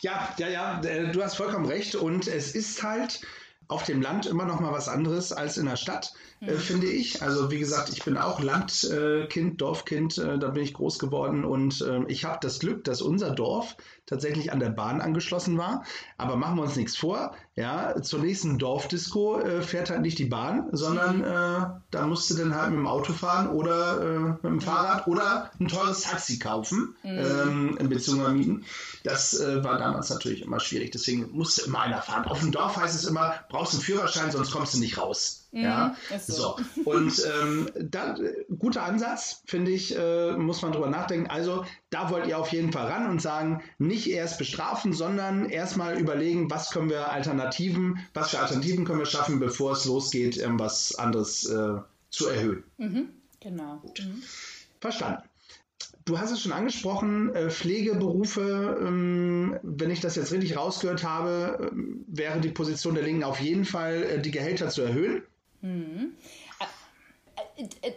Ja, 0.00 0.34
ja, 0.38 0.48
ja, 0.48 0.80
äh, 0.82 1.10
du 1.12 1.22
hast 1.22 1.36
vollkommen 1.36 1.66
recht. 1.66 1.94
Und 1.94 2.26
es 2.26 2.54
ist 2.54 2.82
halt 2.82 3.20
auf 3.68 3.84
dem 3.84 4.02
Land 4.02 4.26
immer 4.26 4.44
noch 4.44 4.60
mal 4.60 4.72
was 4.72 4.88
anderes 4.88 5.32
als 5.32 5.56
in 5.56 5.66
der 5.66 5.76
Stadt, 5.76 6.12
äh, 6.40 6.52
mhm. 6.52 6.58
finde 6.58 6.86
ich. 6.86 7.22
Also 7.22 7.50
wie 7.50 7.58
gesagt, 7.58 7.88
ich 7.88 8.04
bin 8.04 8.18
auch 8.18 8.40
Landkind, 8.40 9.60
Dorfkind, 9.60 10.18
äh, 10.18 10.38
da 10.38 10.50
bin 10.50 10.62
ich 10.62 10.74
groß 10.74 10.98
geworden 10.98 11.44
und 11.44 11.80
äh, 11.80 12.04
ich 12.08 12.24
habe 12.24 12.38
das 12.42 12.58
Glück, 12.58 12.84
dass 12.84 13.00
unser 13.00 13.30
Dorf 13.30 13.76
tatsächlich 14.06 14.52
an 14.52 14.60
der 14.60 14.70
Bahn 14.70 15.00
angeschlossen 15.00 15.56
war. 15.56 15.84
Aber 16.18 16.36
machen 16.36 16.56
wir 16.56 16.62
uns 16.62 16.76
nichts 16.76 16.96
vor, 16.96 17.34
ja, 17.56 18.02
zur 18.02 18.18
nächsten 18.18 18.58
Dorfdisco 18.58 19.38
äh, 19.38 19.62
fährt 19.62 19.90
halt 19.90 20.02
nicht 20.02 20.18
die 20.18 20.24
Bahn, 20.24 20.68
sondern 20.72 21.22
äh, 21.22 21.66
da 21.92 22.06
musst 22.06 22.28
du 22.30 22.34
dann 22.34 22.54
halt 22.54 22.70
mit 22.70 22.80
dem 22.80 22.88
Auto 22.88 23.12
fahren 23.12 23.48
oder 23.48 24.00
äh, 24.00 24.18
mit 24.18 24.44
dem 24.44 24.60
Fahrrad 24.60 25.06
oder 25.06 25.50
ein 25.60 25.68
teures 25.68 26.02
Taxi 26.02 26.40
kaufen, 26.40 26.96
mhm. 27.04 27.10
ähm, 27.10 27.78
in 27.78 27.88
Beziehung 27.88 28.36
mieten. 28.36 28.64
Das 29.04 29.38
war 29.38 29.78
damals 29.78 30.10
natürlich 30.10 30.42
immer 30.42 30.58
schwierig, 30.58 30.90
deswegen 30.90 31.30
musste 31.30 31.66
immer 31.66 31.80
einer 31.80 32.00
fahren. 32.02 32.24
Auf 32.24 32.40
dem 32.40 32.50
Dorf 32.50 32.76
heißt 32.76 32.94
es 32.94 33.04
immer, 33.04 33.34
brauchst 33.50 33.74
einen 33.74 33.82
Führerschein, 33.82 34.30
sonst 34.30 34.50
kommst 34.50 34.74
du 34.74 34.78
nicht 34.78 34.98
raus. 34.98 35.43
Ja, 35.54 35.96
mhm, 36.10 36.18
so. 36.18 36.32
so. 36.32 36.56
Und 36.84 37.24
ähm, 37.40 37.70
da, 37.80 38.16
guter 38.58 38.82
Ansatz, 38.82 39.42
finde 39.46 39.70
ich, 39.70 39.96
äh, 39.96 40.32
muss 40.32 40.62
man 40.62 40.72
drüber 40.72 40.90
nachdenken. 40.90 41.30
Also, 41.30 41.64
da 41.90 42.10
wollt 42.10 42.26
ihr 42.26 42.38
auf 42.38 42.48
jeden 42.48 42.72
Fall 42.72 42.86
ran 42.86 43.08
und 43.08 43.22
sagen, 43.22 43.62
nicht 43.78 44.10
erst 44.10 44.38
bestrafen, 44.38 44.92
sondern 44.92 45.48
erstmal 45.48 45.98
überlegen, 45.98 46.50
was 46.50 46.70
können 46.70 46.90
wir 46.90 47.12
Alternativen, 47.12 48.00
was 48.14 48.30
für 48.30 48.40
Alternativen 48.40 48.84
können 48.84 48.98
wir 48.98 49.06
schaffen, 49.06 49.38
bevor 49.38 49.72
es 49.72 49.84
losgeht, 49.84 50.42
was 50.58 50.96
anderes 50.96 51.46
äh, 51.46 51.78
zu 52.10 52.28
erhöhen. 52.28 52.64
Mhm, 52.78 53.10
genau. 53.40 53.80
Mhm. 53.98 54.22
Verstanden. 54.80 55.22
Du 56.04 56.18
hast 56.18 56.32
es 56.32 56.42
schon 56.42 56.52
angesprochen, 56.52 57.34
äh, 57.34 57.48
Pflegeberufe, 57.48 58.78
ähm, 58.80 59.58
wenn 59.62 59.90
ich 59.90 60.00
das 60.00 60.16
jetzt 60.16 60.32
richtig 60.32 60.56
rausgehört 60.56 61.02
habe, 61.02 61.70
ähm, 61.72 62.04
wäre 62.08 62.40
die 62.40 62.50
Position 62.50 62.94
der 62.94 63.04
Linken 63.04 63.24
auf 63.24 63.40
jeden 63.40 63.64
Fall, 63.64 64.02
äh, 64.02 64.20
die 64.20 64.30
Gehälter 64.30 64.68
zu 64.68 64.82
erhöhen. 64.82 65.22
Mhm. 65.64 66.12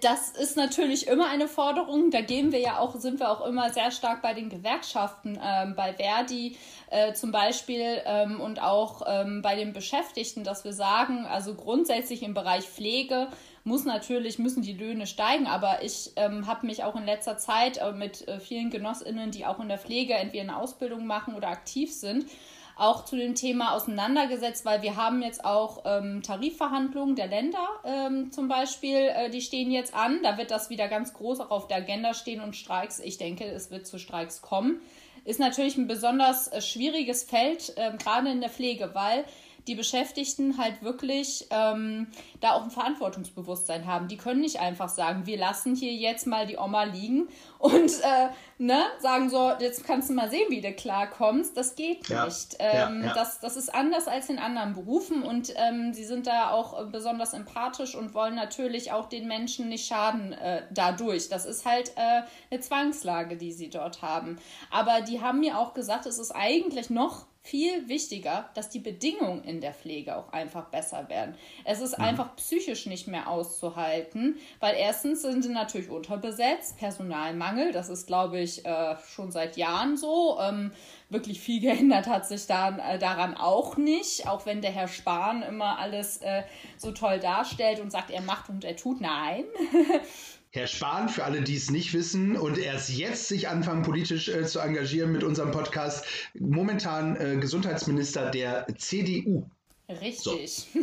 Das 0.02 0.30
ist 0.30 0.56
natürlich 0.56 1.08
immer 1.08 1.30
eine 1.30 1.48
Forderung. 1.48 2.12
Da 2.12 2.22
gehen 2.22 2.52
wir 2.52 2.60
ja 2.60 2.80
auch, 2.80 2.96
sind 2.96 3.20
wir 3.20 3.30
auch 3.30 3.46
immer 3.46 3.72
sehr 3.72 3.92
stark 3.92 4.22
bei 4.22 4.34
den 4.34 4.50
Gewerkschaften, 4.50 5.38
ähm, 5.44 5.76
bei 5.76 5.94
Verdi 5.94 6.56
äh, 6.90 7.14
zum 7.14 7.32
Beispiel 7.32 8.02
ähm, 8.06 8.40
und 8.40 8.62
auch 8.62 9.02
ähm, 9.06 9.42
bei 9.42 9.56
den 9.56 9.74
Beschäftigten, 9.74 10.44
dass 10.44 10.64
wir 10.64 10.74
sagen, 10.74 11.26
also 11.26 11.56
grundsätzlich 11.56 12.24
im 12.24 12.34
Bereich 12.34 12.66
Pflege 12.66 13.28
muss 13.66 13.84
natürlich, 13.84 14.40
müssen 14.40 14.62
die 14.62 14.74
Löhne 14.74 15.06
steigen, 15.06 15.46
aber 15.46 15.84
ich 15.84 16.14
ähm, 16.16 16.48
habe 16.48 16.66
mich 16.66 16.84
auch 16.86 16.96
in 16.96 17.06
letzter 17.06 17.38
Zeit 17.38 17.78
äh, 17.78 17.92
mit 17.92 18.28
äh, 18.28 18.40
vielen 18.40 18.70
Genossinnen, 18.70 19.32
die 19.32 19.46
auch 19.46 19.60
in 19.60 19.68
der 19.68 19.80
Pflege 19.80 20.14
entweder 20.14 20.44
eine 20.44 20.58
Ausbildung 20.58 21.06
machen 21.06 21.36
oder 21.36 21.50
aktiv 21.50 21.94
sind, 21.94 22.26
auch 22.80 23.06
zu 23.06 23.16
dem 23.16 23.36
Thema 23.36 23.74
auseinandergesetzt, 23.74 24.66
weil 24.66 24.82
wir 24.82 24.96
haben 24.96 25.22
jetzt 25.22 25.44
auch 25.44 25.84
ähm, 25.86 26.22
Tarifverhandlungen 26.22 27.16
der 27.16 27.28
Länder 27.28 27.68
ähm, 27.84 28.32
zum 28.32 28.48
Beispiel, 28.48 28.96
äh, 28.96 29.30
die 29.30 29.42
stehen 29.42 29.72
jetzt 29.72 29.94
an. 29.94 30.20
Da 30.24 30.38
wird 30.38 30.52
das 30.52 30.70
wieder 30.70 30.88
ganz 30.88 31.14
groß 31.14 31.40
auch 31.40 31.52
auf 31.52 31.68
der 31.68 31.78
Agenda 31.78 32.14
stehen 32.14 32.42
und 32.42 32.56
Streiks. 32.56 33.00
Ich 33.00 33.18
denke, 33.18 33.46
es 33.46 33.72
wird 33.72 33.88
zu 33.88 33.98
Streiks 33.98 34.42
kommen. 34.42 34.82
Ist 35.26 35.40
natürlich 35.40 35.78
ein 35.78 35.88
besonders 35.88 36.48
äh, 36.48 36.62
schwieriges 36.62 37.24
Feld, 37.24 37.74
äh, 37.76 37.92
gerade 37.98 38.30
in 38.30 38.40
der 38.42 38.50
Pflege, 38.50 38.92
weil 38.94 39.26
die 39.68 39.76
Beschäftigten 39.76 40.58
halt 40.58 40.82
wirklich 40.82 41.48
ähm, 41.50 42.08
da 42.40 42.54
auch 42.54 42.64
ein 42.64 42.72
Verantwortungsbewusstsein 42.72 43.86
haben. 43.86 44.08
Die 44.08 44.18
können 44.18 44.42
nicht 44.42 44.60
einfach 44.60 44.90
sagen, 44.90 45.26
wir 45.26 45.38
lassen 45.38 45.76
hier 45.76 45.94
jetzt 45.94 46.26
mal 46.26 46.48
die 46.48 46.58
Oma 46.58 46.84
liegen 46.84 47.28
und 47.60 47.92
äh, 48.02 48.30
ne, 48.58 48.84
sagen 49.00 49.30
so, 49.30 49.52
jetzt 49.60 49.86
kannst 49.86 50.10
du 50.10 50.14
mal 50.14 50.30
sehen, 50.30 50.46
wie 50.50 50.62
du 50.62 50.72
klarkommst. 50.74 51.58
Das 51.58 51.76
geht 51.76 52.08
ja. 52.08 52.26
nicht. 52.26 52.56
Ähm, 52.60 53.02
ja, 53.02 53.08
ja. 53.08 53.14
Das, 53.14 53.40
das 53.40 53.58
ist 53.58 53.74
anders 53.74 54.08
als 54.08 54.30
in 54.30 54.40
anderen 54.40 54.74
Berufen 54.74 55.24
und 55.24 55.54
ähm, 55.56 55.94
sie 55.94 56.06
sind 56.06 56.28
da 56.28 56.52
auch 56.52 56.86
besonders 56.88 57.34
empathisch 57.34 57.96
und 57.96 58.14
wollen 58.14 58.36
natürlich 58.36 58.92
auch 58.92 59.10
den 59.10 59.28
Menschen 59.28 59.70
nicht 59.70 59.88
schaden 59.88 60.34
äh, 60.34 60.64
dadurch. 60.72 61.30
Das 61.30 61.46
ist 61.46 61.66
halt 61.66 61.92
äh, 61.96 62.22
eine 62.50 62.60
Zwangslage, 62.62 63.38
die 63.38 63.52
sie 63.52 63.70
dort 63.70 64.02
haben. 64.02 64.38
Aber 64.72 65.02
die 65.02 65.22
haben 65.22 65.40
mir 65.40 65.58
auch 65.58 65.74
gesagt, 65.74 66.06
es 66.06 66.20
ist 66.20 66.32
eigentlich 66.32 66.90
noch 66.90 67.26
viel 67.48 67.88
wichtiger, 67.88 68.50
dass 68.56 68.70
die 68.70 68.80
Bedingungen 68.80 69.44
in 69.44 69.62
der 69.62 69.74
Pflege 69.74 70.18
auch 70.18 70.34
einfach 70.34 70.66
besser 70.66 71.08
werden. 71.08 71.36
Es 71.64 71.80
ist 71.80 71.98
mhm. 71.98 72.04
einfach 72.04 72.36
psychisch 72.36 72.86
nicht 72.88 73.08
mehr 73.08 73.30
auszuhalten, 73.30 74.38
weil 74.60 74.76
erstens 74.76 75.22
sind 75.22 75.44
sie 75.44 75.50
natürlich 75.50 75.90
unterbesetzt, 75.90 76.78
Personalmangel, 76.78 77.72
das 77.72 77.90
ist, 77.90 78.06
glaube 78.06 78.40
ich, 78.40 78.66
äh, 78.66 78.96
schon 79.08 79.32
seit 79.32 79.56
Jahren 79.56 79.96
so. 79.96 80.38
Ähm, 80.42 80.72
wirklich 81.10 81.40
viel 81.40 81.62
geändert 81.68 82.08
hat 82.08 82.28
sich 82.28 82.48
da, 82.48 82.78
äh, 82.78 83.00
daran 83.00 83.36
auch 83.36 83.78
nicht, 83.78 84.28
auch 84.28 84.46
wenn 84.46 84.62
der 84.62 84.72
Herr 84.72 84.90
Spahn 84.90 85.42
immer 85.42 85.80
alles 85.80 86.18
äh, 86.18 86.44
so 86.78 86.92
toll 86.92 87.20
darstellt 87.20 87.80
und 87.80 87.92
sagt, 87.92 88.12
er 88.12 88.22
macht 88.22 88.50
und 88.50 88.66
er 88.66 88.76
tut. 88.76 89.00
Nein. 89.00 89.46
Herr 90.52 90.68
Spahn, 90.68 91.10
für 91.10 91.24
alle, 91.24 91.42
die 91.42 91.56
es 91.56 91.70
nicht 91.70 91.94
wissen 91.94 92.38
und 92.38 92.58
erst 92.58 92.90
jetzt 92.90 93.28
sich 93.28 93.50
anfangen, 93.50 93.84
politisch 93.84 94.30
äh, 94.30 94.46
zu 94.46 94.60
engagieren 94.60 95.12
mit 95.12 95.24
unserem 95.24 95.52
Podcast, 95.52 96.06
momentan 96.40 97.16
äh, 97.16 97.38
Gesundheitsminister 97.38 98.32
der 98.32 98.66
CDU. 98.78 99.50
Richtig. 99.90 100.68
So. 100.74 100.80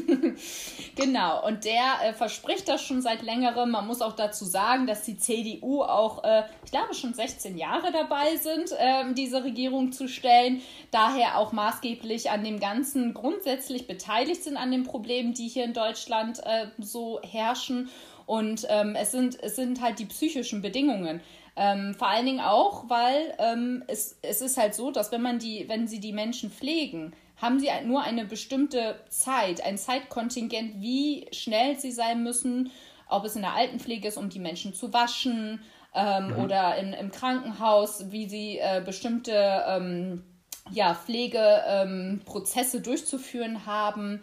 genau. 0.96 1.46
Und 1.46 1.66
der 1.66 1.96
äh, 2.03 2.14
verspricht 2.14 2.68
das 2.68 2.83
schon 2.83 3.03
seit 3.03 3.22
längerem. 3.22 3.70
Man 3.70 3.87
muss 3.87 4.00
auch 4.00 4.16
dazu 4.16 4.46
sagen, 4.46 4.87
dass 4.87 5.03
die 5.03 5.18
CDU 5.18 5.83
auch, 5.83 6.24
äh, 6.24 6.44
ich 6.64 6.70
glaube, 6.70 6.94
schon 6.94 7.12
16 7.12 7.59
Jahre 7.59 7.92
dabei 7.92 8.37
sind, 8.37 8.72
äh, 8.72 9.12
diese 9.12 9.44
Regierung 9.44 9.92
zu 9.92 10.09
stellen. 10.09 10.62
Daher 10.90 11.37
auch 11.37 11.53
maßgeblich 11.53 12.31
an 12.31 12.44
dem 12.44 12.61
Ganzen 12.61 13.12
grundsätzlich 13.12 13.87
beteiligt 13.87 14.42
sind 14.42 14.57
an 14.57 14.70
den 14.70 14.85
Problemen, 14.85 15.35
die 15.35 15.48
hier 15.48 15.64
in 15.64 15.74
Deutschland 15.74 16.40
äh, 16.42 16.68
so 16.79 17.20
herrschen. 17.22 17.90
Und 18.26 18.66
ähm, 18.68 18.96
es, 18.96 19.12
sind, 19.12 19.42
es 19.42 19.56
sind 19.56 19.80
halt 19.80 19.98
die 19.98 20.06
psychischen 20.06 20.62
Bedingungen. 20.62 21.20
Ähm, 21.56 21.94
vor 21.94 22.08
allen 22.08 22.26
Dingen 22.26 22.40
auch, 22.40 22.88
weil 22.88 23.34
ähm, 23.38 23.84
es, 23.87 24.18
es 24.22 24.40
ist 24.40 24.56
halt 24.56 24.74
so, 24.74 24.90
dass 24.90 25.12
wenn 25.12 25.22
man 25.22 25.38
die, 25.38 25.68
wenn 25.68 25.87
sie 25.87 26.00
die 26.00 26.12
Menschen 26.12 26.50
pflegen, 26.50 27.14
haben 27.37 27.60
sie 27.60 27.68
nur 27.84 28.02
eine 28.02 28.24
bestimmte 28.24 28.98
Zeit, 29.08 29.64
ein 29.64 29.78
Zeitkontingent, 29.78 30.80
wie 30.80 31.28
schnell 31.32 31.78
sie 31.78 31.92
sein 31.92 32.22
müssen, 32.22 32.70
ob 33.08 33.24
es 33.24 33.37
in 33.37 33.42
der 33.42 33.54
Altenpflege 33.54 34.08
ist, 34.08 34.16
um 34.16 34.30
die 34.30 34.38
Menschen 34.38 34.74
zu 34.74 34.92
waschen 34.92 35.60
ähm, 35.94 36.28
mhm. 36.28 36.38
oder 36.42 36.76
in, 36.76 36.92
im 36.92 37.10
Krankenhaus, 37.10 38.10
wie 38.10 38.28
sie 38.28 38.58
äh, 38.58 38.82
bestimmte 38.84 39.64
ähm, 39.68 40.24
ja, 40.70 40.94
Pflegeprozesse 40.94 42.78
ähm, 42.78 42.82
durchzuführen 42.82 43.66
haben 43.66 44.22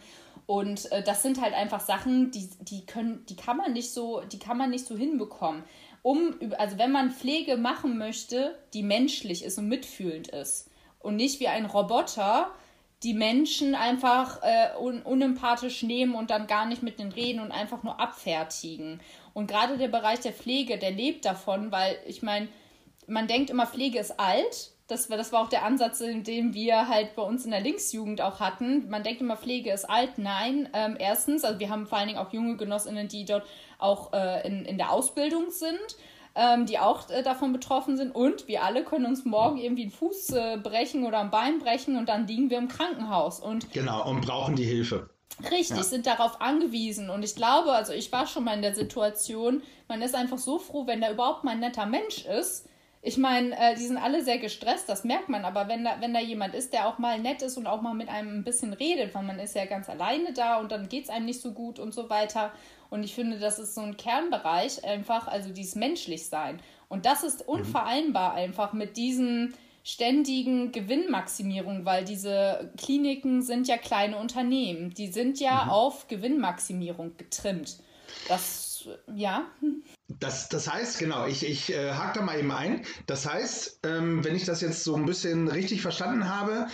und 0.51 0.91
äh, 0.91 1.01
das 1.01 1.23
sind 1.23 1.39
halt 1.39 1.53
einfach 1.53 1.79
Sachen, 1.79 2.29
die, 2.31 2.49
die 2.59 2.85
können, 2.85 3.25
die 3.29 3.37
kann 3.37 3.55
man 3.55 3.71
nicht 3.71 3.93
so, 3.93 4.19
die 4.19 4.37
kann 4.37 4.57
man 4.57 4.69
nicht 4.69 4.85
so 4.85 4.97
hinbekommen. 4.97 5.63
Um, 6.01 6.35
also 6.57 6.77
wenn 6.77 6.91
man 6.91 7.11
Pflege 7.11 7.55
machen 7.55 7.97
möchte, 7.97 8.59
die 8.73 8.83
menschlich 8.83 9.45
ist 9.45 9.57
und 9.57 9.69
mitfühlend 9.69 10.27
ist 10.27 10.69
und 10.99 11.15
nicht 11.15 11.39
wie 11.39 11.47
ein 11.47 11.65
Roboter, 11.65 12.51
die 13.01 13.13
Menschen 13.13 13.75
einfach 13.75 14.43
äh, 14.43 14.77
un 14.77 15.01
unempathisch 15.03 15.83
nehmen 15.83 16.15
und 16.15 16.31
dann 16.31 16.47
gar 16.47 16.65
nicht 16.65 16.83
mit 16.83 16.99
denen 16.99 17.13
reden 17.13 17.39
und 17.39 17.53
einfach 17.53 17.83
nur 17.83 18.01
abfertigen. 18.01 18.99
Und 19.33 19.47
gerade 19.47 19.77
der 19.77 19.87
Bereich 19.87 20.19
der 20.19 20.33
Pflege, 20.33 20.77
der 20.77 20.91
lebt 20.91 21.23
davon, 21.23 21.71
weil 21.71 21.97
ich 22.05 22.23
meine, 22.23 22.49
man 23.07 23.27
denkt 23.27 23.51
immer, 23.51 23.67
Pflege 23.67 23.99
ist 23.99 24.19
alt, 24.19 24.70
das 24.91 25.10
war, 25.10 25.17
das 25.17 25.32
war 25.32 25.41
auch 25.41 25.49
der 25.49 25.63
Ansatz, 25.63 25.99
den 25.99 26.54
wir 26.54 26.89
halt 26.89 27.15
bei 27.15 27.21
uns 27.21 27.45
in 27.45 27.51
der 27.51 27.62
Linksjugend 27.62 28.21
auch 28.21 28.41
hatten. 28.41 28.89
Man 28.89 29.04
denkt 29.04 29.21
immer, 29.21 29.38
Pflege 29.38 29.71
ist 29.71 29.89
alt. 29.89 30.17
Nein, 30.17 30.67
ähm, 30.73 30.97
erstens, 30.99 31.45
also 31.45 31.60
wir 31.60 31.69
haben 31.69 31.88
vor 31.88 31.97
allen 31.97 32.10
Dingen 32.10 32.19
auch 32.19 32.34
junge 32.34 32.58
Genossinnen, 32.58 33.08
die 33.08 33.23
dort 33.23 33.45
auch 33.80 34.12
äh, 34.12 34.45
in, 34.45 34.65
in 34.65 34.77
der 34.77 34.91
Ausbildung 34.91 35.49
sind. 35.49 35.80
Ähm, 36.34 36.65
die 36.65 36.80
auch 36.80 37.10
äh, 37.10 37.23
davon 37.23 37.51
betroffen 37.51 37.97
sind. 37.97 38.15
Und 38.15 38.47
wir 38.47 38.63
alle 38.63 38.86
können 38.86 39.06
uns 39.06 39.25
morgen 39.25 39.58
irgendwie 39.58 39.82
einen 39.82 39.91
Fuß 39.91 40.30
äh, 40.30 40.58
brechen 40.63 41.06
oder 41.06 41.19
ein 41.19 41.30
Bein 41.30 41.60
brechen 41.60 41.97
und 41.97 42.08
dann 42.08 42.25
liegen 42.25 42.49
wir 42.49 42.58
im 42.58 42.69
Krankenhaus. 42.69 43.41
Und 43.41 43.73
genau, 43.73 44.10
und 44.10 44.21
brauchen 44.21 44.56
die 44.56 44.63
Hilfe. 44.63 45.10
Richtig, 45.51 45.75
ja. 45.75 45.84
sind 45.84 46.08
darauf 46.08 46.39
angewiesen. 46.39 47.10
Und 47.10 47.23
ich 47.23 47.36
glaube, 47.36 47.73
also 47.73 47.91
ich 47.91 48.13
war 48.13 48.27
schon 48.27 48.45
mal 48.45 48.54
in 48.54 48.62
der 48.62 48.73
Situation, 48.73 49.62
man 49.89 50.01
ist 50.01 50.15
einfach 50.15 50.38
so 50.38 50.58
froh, 50.58 50.88
wenn 50.88 51.01
da 51.01 51.12
überhaupt 51.12 51.43
mal 51.43 51.51
ein 51.51 51.60
netter 51.60 51.86
Mensch 51.86 52.25
ist, 52.25 52.65
ich 53.03 53.17
meine, 53.17 53.57
äh, 53.57 53.75
die 53.75 53.87
sind 53.87 53.97
alle 53.97 54.23
sehr 54.23 54.37
gestresst, 54.37 54.87
das 54.87 55.03
merkt 55.03 55.27
man, 55.27 55.43
aber 55.43 55.67
wenn 55.67 55.83
da, 55.83 55.97
wenn 56.01 56.13
da 56.13 56.19
jemand 56.19 56.53
ist, 56.53 56.71
der 56.71 56.87
auch 56.87 56.99
mal 56.99 57.19
nett 57.19 57.41
ist 57.41 57.57
und 57.57 57.65
auch 57.65 57.81
mal 57.81 57.95
mit 57.95 58.09
einem 58.09 58.39
ein 58.39 58.43
bisschen 58.43 58.73
redet, 58.73 59.15
weil 59.15 59.23
man 59.23 59.39
ist 59.39 59.55
ja 59.55 59.65
ganz 59.65 59.89
alleine 59.89 60.33
da 60.33 60.59
und 60.59 60.71
dann 60.71 60.87
geht 60.87 61.05
es 61.05 61.09
einem 61.09 61.25
nicht 61.25 61.41
so 61.41 61.51
gut 61.51 61.79
und 61.79 61.93
so 61.93 62.09
weiter. 62.09 62.51
Und 62.91 63.03
ich 63.03 63.15
finde, 63.15 63.39
das 63.39 63.57
ist 63.57 63.73
so 63.73 63.81
ein 63.81 63.97
Kernbereich 63.97 64.83
einfach, 64.83 65.27
also 65.27 65.49
dieses 65.49 65.75
Menschlichsein. 65.75 66.59
Und 66.89 67.05
das 67.05 67.23
ist 67.23 67.47
mhm. 67.47 67.53
unvereinbar 67.55 68.33
einfach 68.33 68.73
mit 68.73 68.97
diesen 68.97 69.55
ständigen 69.83 70.71
Gewinnmaximierung, 70.71 71.85
weil 71.85 72.05
diese 72.05 72.71
Kliniken 72.77 73.41
sind 73.41 73.67
ja 73.67 73.77
kleine 73.77 74.17
Unternehmen. 74.17 74.93
Die 74.93 75.07
sind 75.07 75.39
ja 75.39 75.65
mhm. 75.65 75.71
auf 75.71 76.07
Gewinnmaximierung 76.07 77.17
getrimmt. 77.17 77.77
Das, 78.27 78.87
ja. 79.15 79.45
Das, 80.19 80.50
das 80.50 80.71
heißt, 80.71 81.00
genau, 81.00 81.26
ich, 81.28 81.45
ich 81.45 81.71
äh, 81.74 81.91
hake 81.93 82.19
da 82.19 82.26
mal 82.26 82.39
eben 82.39 82.52
ein. 82.52 82.86
Das 83.06 83.28
heißt, 83.28 83.80
ähm, 83.84 84.24
wenn 84.24 84.36
ich 84.36 84.45
das 84.45 84.62
jetzt 84.62 84.84
so 84.84 84.95
ein 84.95 85.06
bisschen 85.06 85.47
richtig 85.47 85.82
verstanden 85.82 86.28
habe, 86.28 86.67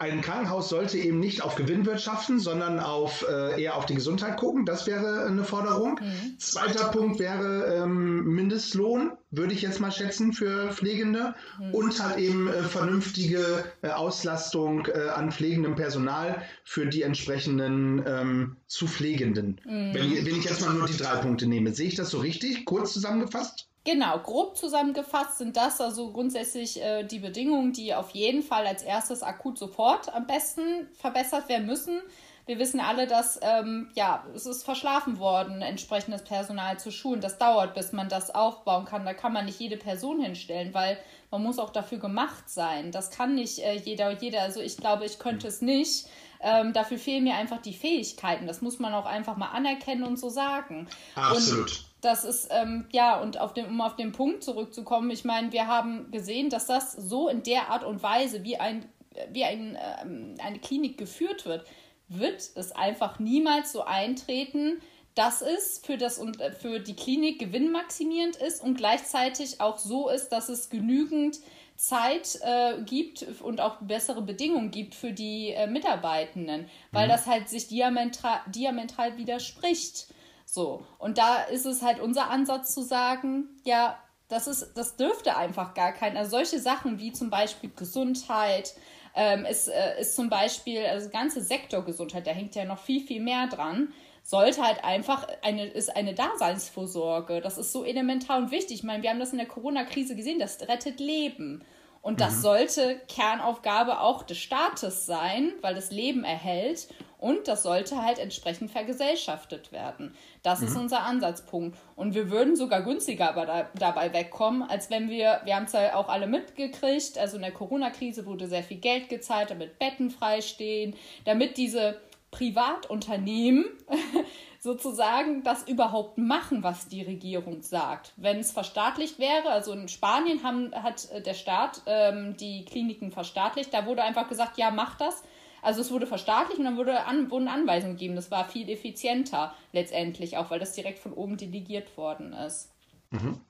ein 0.00 0.20
Krankenhaus 0.20 0.68
sollte 0.68 0.96
eben 0.96 1.18
nicht 1.18 1.42
auf 1.42 1.56
Gewinn 1.56 1.84
wirtschaften, 1.84 2.38
sondern 2.38 2.78
auf, 2.78 3.26
äh, 3.28 3.60
eher 3.60 3.74
auf 3.74 3.84
die 3.84 3.96
Gesundheit 3.96 4.36
gucken. 4.36 4.64
Das 4.64 4.86
wäre 4.86 5.26
eine 5.26 5.42
Forderung. 5.42 5.98
Mhm. 6.00 6.38
Zweiter 6.38 6.88
Punkt 6.88 7.18
wäre 7.18 7.82
ähm, 7.82 8.24
Mindestlohn, 8.24 9.10
würde 9.32 9.54
ich 9.54 9.62
jetzt 9.62 9.80
mal 9.80 9.90
schätzen, 9.90 10.32
für 10.32 10.72
Pflegende. 10.72 11.34
Mhm. 11.58 11.74
Und 11.74 12.02
halt 12.02 12.18
eben 12.18 12.46
äh, 12.46 12.62
vernünftige 12.62 13.64
äh, 13.82 13.88
Auslastung 13.88 14.86
äh, 14.86 15.08
an 15.08 15.32
pflegendem 15.32 15.74
Personal 15.74 16.42
für 16.62 16.86
die 16.86 17.02
entsprechenden 17.02 18.00
ähm, 18.06 18.56
zu 18.68 18.86
Pflegenden. 18.86 19.60
Mhm. 19.64 19.94
Wenn, 19.94 20.26
wenn 20.26 20.36
ich 20.36 20.44
jetzt 20.44 20.60
mal 20.60 20.74
nur 20.74 20.86
die 20.86 20.96
drei 20.96 21.16
Punkte 21.16 21.48
nehme. 21.48 21.74
Sehe 21.74 21.88
ich 21.88 21.96
das 21.96 22.10
so 22.10 22.18
richtig, 22.18 22.64
kurz 22.66 22.92
zusammengefasst? 22.92 23.67
Genau, 23.90 24.18
grob 24.18 24.54
zusammengefasst 24.54 25.38
sind 25.38 25.56
das 25.56 25.80
also 25.80 26.10
grundsätzlich 26.10 26.78
äh, 26.82 27.04
die 27.04 27.20
Bedingungen, 27.20 27.72
die 27.72 27.94
auf 27.94 28.10
jeden 28.10 28.42
Fall 28.42 28.66
als 28.66 28.82
erstes 28.82 29.22
akut 29.22 29.56
sofort 29.56 30.14
am 30.14 30.26
besten 30.26 30.88
verbessert 30.92 31.48
werden 31.48 31.66
müssen. 31.66 32.02
Wir 32.44 32.58
wissen 32.58 32.80
alle, 32.80 33.06
dass 33.06 33.40
ähm, 33.40 33.88
ja, 33.94 34.26
es 34.34 34.44
ist 34.44 34.64
verschlafen 34.64 35.18
worden, 35.18 35.62
entsprechendes 35.62 36.22
Personal 36.22 36.78
zu 36.78 36.90
schulen. 36.90 37.22
Das 37.22 37.38
dauert, 37.38 37.74
bis 37.74 37.92
man 37.92 38.10
das 38.10 38.34
aufbauen 38.34 38.84
kann. 38.84 39.06
Da 39.06 39.14
kann 39.14 39.32
man 39.32 39.46
nicht 39.46 39.58
jede 39.58 39.78
Person 39.78 40.20
hinstellen, 40.20 40.74
weil 40.74 40.98
man 41.30 41.42
muss 41.42 41.58
auch 41.58 41.70
dafür 41.70 41.96
gemacht 41.96 42.50
sein. 42.50 42.92
Das 42.92 43.10
kann 43.10 43.36
nicht 43.36 43.60
äh, 43.60 43.76
jeder, 43.76 44.10
jeder. 44.10 44.42
Also 44.42 44.60
ich 44.60 44.76
glaube, 44.76 45.06
ich 45.06 45.18
könnte 45.18 45.48
es 45.48 45.62
nicht. 45.62 46.08
Ähm, 46.42 46.74
dafür 46.74 46.98
fehlen 46.98 47.24
mir 47.24 47.36
einfach 47.36 47.62
die 47.62 47.72
Fähigkeiten. 47.72 48.46
Das 48.46 48.60
muss 48.60 48.78
man 48.78 48.92
auch 48.92 49.06
einfach 49.06 49.38
mal 49.38 49.48
anerkennen 49.48 50.04
und 50.04 50.18
so 50.18 50.28
sagen. 50.28 50.88
Absolut. 51.14 51.70
Und 51.70 51.87
das 52.00 52.24
ist, 52.24 52.48
ähm, 52.50 52.86
ja, 52.92 53.20
und 53.20 53.40
auf 53.40 53.54
den, 53.54 53.66
um 53.66 53.80
auf 53.80 53.96
den 53.96 54.12
Punkt 54.12 54.44
zurückzukommen, 54.44 55.10
ich 55.10 55.24
meine, 55.24 55.52
wir 55.52 55.66
haben 55.66 56.10
gesehen, 56.10 56.48
dass 56.50 56.66
das 56.66 56.92
so 56.92 57.28
in 57.28 57.42
der 57.42 57.70
Art 57.70 57.84
und 57.84 58.02
Weise, 58.02 58.44
wie, 58.44 58.56
ein, 58.56 58.86
wie 59.32 59.44
ein, 59.44 59.76
ähm, 60.02 60.34
eine 60.42 60.58
Klinik 60.58 60.96
geführt 60.96 61.44
wird, 61.46 61.66
wird 62.08 62.50
es 62.54 62.72
einfach 62.72 63.18
niemals 63.18 63.72
so 63.72 63.82
eintreten, 63.82 64.80
dass 65.14 65.42
es 65.42 65.80
für, 65.84 65.96
das 65.96 66.18
und 66.18 66.40
äh, 66.40 66.52
für 66.52 66.78
die 66.78 66.94
Klinik 66.94 67.40
gewinnmaximierend 67.40 68.36
ist 68.36 68.62
und 68.62 68.76
gleichzeitig 68.76 69.60
auch 69.60 69.78
so 69.78 70.08
ist, 70.08 70.28
dass 70.28 70.48
es 70.48 70.70
genügend 70.70 71.40
Zeit 71.74 72.38
äh, 72.42 72.82
gibt 72.82 73.24
und 73.40 73.60
auch 73.60 73.76
bessere 73.80 74.22
Bedingungen 74.22 74.70
gibt 74.70 74.94
für 74.94 75.12
die 75.12 75.50
äh, 75.50 75.66
Mitarbeitenden, 75.66 76.68
weil 76.92 77.06
mhm. 77.06 77.10
das 77.10 77.26
halt 77.26 77.48
sich 77.48 77.68
diametral, 77.68 78.40
diametral 78.46 79.16
widerspricht. 79.16 80.08
So, 80.50 80.82
und 80.98 81.18
da 81.18 81.42
ist 81.42 81.66
es 81.66 81.82
halt 81.82 82.00
unser 82.00 82.30
Ansatz 82.30 82.72
zu 82.72 82.80
sagen, 82.80 83.50
ja, 83.64 83.98
das 84.28 84.46
ist, 84.46 84.72
das 84.78 84.96
dürfte 84.96 85.36
einfach 85.36 85.74
gar 85.74 85.92
kein. 85.92 86.16
Also 86.16 86.30
solche 86.30 86.58
Sachen 86.58 86.98
wie 86.98 87.12
zum 87.12 87.28
Beispiel 87.28 87.70
Gesundheit, 87.76 88.74
ähm, 89.14 89.44
ist, 89.44 89.68
äh, 89.68 90.00
ist 90.00 90.16
zum 90.16 90.30
Beispiel, 90.30 90.86
also 90.86 91.10
ganze 91.10 91.42
Sektor 91.42 91.84
Gesundheit, 91.84 92.26
da 92.26 92.30
hängt 92.30 92.54
ja 92.54 92.64
noch 92.64 92.78
viel, 92.78 93.06
viel 93.06 93.20
mehr 93.20 93.46
dran, 93.48 93.92
sollte 94.22 94.62
halt 94.62 94.84
einfach 94.84 95.28
eine, 95.42 95.66
ist 95.66 95.94
eine 95.94 96.14
Daseinsvorsorge. 96.14 97.42
Das 97.42 97.58
ist 97.58 97.70
so 97.70 97.84
elementar 97.84 98.38
und 98.38 98.50
wichtig. 98.50 98.78
Ich 98.78 98.84
meine, 98.84 99.02
wir 99.02 99.10
haben 99.10 99.20
das 99.20 99.32
in 99.32 99.38
der 99.38 99.48
Corona-Krise 99.48 100.16
gesehen, 100.16 100.38
das 100.38 100.62
rettet 100.62 100.98
Leben. 100.98 101.62
Und 102.00 102.22
das 102.22 102.36
mhm. 102.36 102.40
sollte 102.40 103.00
Kernaufgabe 103.08 104.00
auch 104.00 104.22
des 104.22 104.38
Staates 104.38 105.04
sein, 105.04 105.52
weil 105.60 105.74
das 105.74 105.90
Leben 105.90 106.24
erhält. 106.24 106.88
Und 107.18 107.48
das 107.48 107.64
sollte 107.64 108.02
halt 108.02 108.18
entsprechend 108.18 108.70
vergesellschaftet 108.70 109.72
werden. 109.72 110.14
Das 110.42 110.60
mhm. 110.60 110.66
ist 110.66 110.76
unser 110.76 111.02
Ansatzpunkt. 111.02 111.76
Und 111.96 112.14
wir 112.14 112.30
würden 112.30 112.54
sogar 112.54 112.82
günstiger 112.82 113.32
da, 113.34 113.68
dabei 113.74 114.12
wegkommen, 114.12 114.62
als 114.62 114.88
wenn 114.88 115.10
wir, 115.10 115.40
wir 115.44 115.56
haben 115.56 115.64
es 115.64 115.72
ja 115.72 115.96
auch 115.96 116.08
alle 116.08 116.28
mitgekriegt, 116.28 117.18
also 117.18 117.36
in 117.36 117.42
der 117.42 117.52
Corona-Krise 117.52 118.24
wurde 118.24 118.46
sehr 118.46 118.62
viel 118.62 118.78
Geld 118.78 119.08
gezahlt, 119.08 119.50
damit 119.50 119.78
Betten 119.80 120.10
freistehen, 120.10 120.94
damit 121.24 121.56
diese 121.56 122.00
Privatunternehmen 122.30 123.64
sozusagen 124.60 125.42
das 125.42 125.66
überhaupt 125.66 126.18
machen, 126.18 126.62
was 126.62 126.88
die 126.88 127.02
Regierung 127.02 127.62
sagt. 127.62 128.12
Wenn 128.16 128.38
es 128.38 128.52
verstaatlicht 128.52 129.18
wäre, 129.18 129.50
also 129.50 129.72
in 129.72 129.88
Spanien 129.88 130.42
haben, 130.42 130.72
hat 130.74 131.08
der 131.26 131.34
Staat 131.34 131.82
ähm, 131.86 132.36
die 132.36 132.64
Kliniken 132.64 133.10
verstaatlicht, 133.10 133.72
da 133.72 133.86
wurde 133.86 134.02
einfach 134.02 134.28
gesagt, 134.28 134.58
ja, 134.58 134.70
mach 134.70 134.96
das 134.96 135.22
also 135.62 135.80
es 135.80 135.90
wurde 135.90 136.06
verstaatlicht 136.06 136.58
und 136.58 136.64
dann 136.64 136.76
wurde 136.76 137.04
an, 137.04 137.30
wurden 137.30 137.48
Anweisungen 137.48 137.96
gegeben. 137.96 138.16
Das 138.16 138.30
war 138.30 138.48
viel 138.48 138.68
effizienter 138.68 139.54
letztendlich, 139.72 140.36
auch 140.36 140.50
weil 140.50 140.60
das 140.60 140.72
direkt 140.72 140.98
von 140.98 141.12
oben 141.12 141.36
delegiert 141.36 141.96
worden 141.96 142.32
ist. 142.32 142.70
Mhm. 143.10 143.40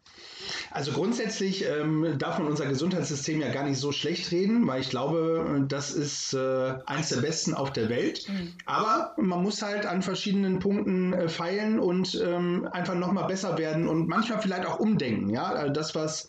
Also 0.71 0.93
grundsätzlich 0.93 1.65
ähm, 1.65 2.15
darf 2.19 2.39
man 2.39 2.47
unser 2.47 2.67
Gesundheitssystem 2.67 3.41
ja 3.41 3.51
gar 3.53 3.65
nicht 3.65 3.79
so 3.79 3.91
schlecht 3.91 4.31
reden, 4.31 4.67
weil 4.67 4.81
ich 4.81 4.91
glaube, 4.91 5.65
das 5.69 5.91
ist 5.91 6.33
äh, 6.35 6.75
eins 6.87 7.09
der 7.09 7.21
besten 7.21 7.55
auf 7.55 7.73
der 7.73 7.89
Welt. 7.89 8.29
Mhm. 8.29 8.53
Aber 8.67 9.15
man 9.17 9.43
muss 9.43 9.63
halt 9.63 9.87
an 9.87 10.03
verschiedenen 10.03 10.61
Punkten 10.61 11.13
äh, 11.13 11.29
feilen 11.29 11.81
und 11.81 12.21
ähm, 12.25 12.69
einfach 12.71 12.95
nochmal 12.95 13.27
besser 13.27 13.59
werden 13.59 13.89
und 13.89 14.09
manchmal 14.09 14.41
vielleicht 14.41 14.67
auch 14.67 14.79
umdenken. 14.79 15.31
Ja, 15.31 15.47
also 15.47 15.73
das, 15.73 15.95
was 15.95 16.29